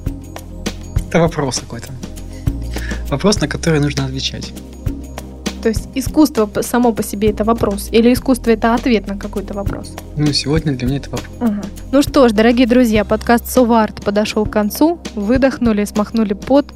Это 1.09 1.21
вопрос 1.21 1.61
какой-то. 1.61 1.89
Вопрос, 3.09 3.41
на 3.41 3.49
который 3.49 3.81
нужно 3.81 4.05
отвечать. 4.05 4.53
То 5.63 5.71
есть 5.71 5.89
искусство 5.95 6.49
само 6.63 6.93
по 6.93 7.03
себе 7.03 7.31
это 7.31 7.43
вопрос? 7.43 7.89
Или 7.91 8.13
искусство 8.13 8.51
это 8.51 8.75
ответ 8.75 9.09
на 9.09 9.17
какой-то 9.17 9.55
вопрос? 9.55 9.95
Ну, 10.17 10.27
сегодня 10.33 10.73
для 10.73 10.87
меня 10.87 10.99
это 10.99 11.11
вопрос. 11.11 11.37
Ага. 11.41 11.63
Ну 11.91 12.03
что 12.03 12.29
ж, 12.29 12.33
дорогие 12.33 12.67
друзья, 12.67 13.05
подкаст 13.05 13.49
Соварт 13.49 14.05
подошел 14.05 14.47
к 14.47 14.51
концу. 14.51 15.01
Выдохнули, 15.15 15.85
смахнули 15.85 16.35
пот 16.35 16.67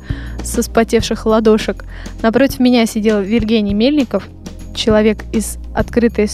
со 0.43 0.63
спотевших 0.63 1.27
ладошек. 1.27 1.85
Напротив 2.23 2.59
меня 2.59 2.87
сидел 2.87 3.21
Евгений 3.23 3.75
Мельников, 3.75 4.29
человек 4.75 5.19
из 5.33 5.59
открытой 5.75 6.29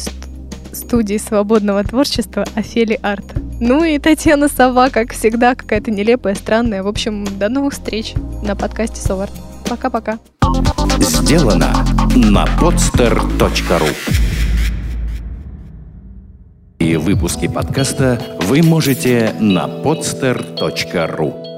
студии 0.77 1.17
свободного 1.17 1.83
творчества 1.83 2.45
Офели 2.55 2.99
Арт. 3.03 3.25
Ну 3.61 3.83
и 3.85 3.99
Татьяна 3.99 4.49
Сова, 4.49 4.91
как 4.91 5.13
всегда, 5.13 5.55
какая-то 5.55 5.91
нелепая, 5.91 6.35
странная. 6.35 6.83
В 6.83 6.89
общем, 6.89 7.27
до 7.39 7.49
новых 7.49 7.73
встреч 7.73 8.15
на 8.43 8.55
подкасте 8.55 9.01
Соварт. 9.01 9.33
Пока-пока. 9.69 10.19
Сделано 11.01 11.73
на 12.15 12.45
podster.ru 12.61 13.89
И 16.79 16.97
выпуски 16.97 17.49
подкаста 17.49 18.21
вы 18.43 18.63
можете 18.63 19.35
на 19.41 19.67
podster.ru 19.67 21.56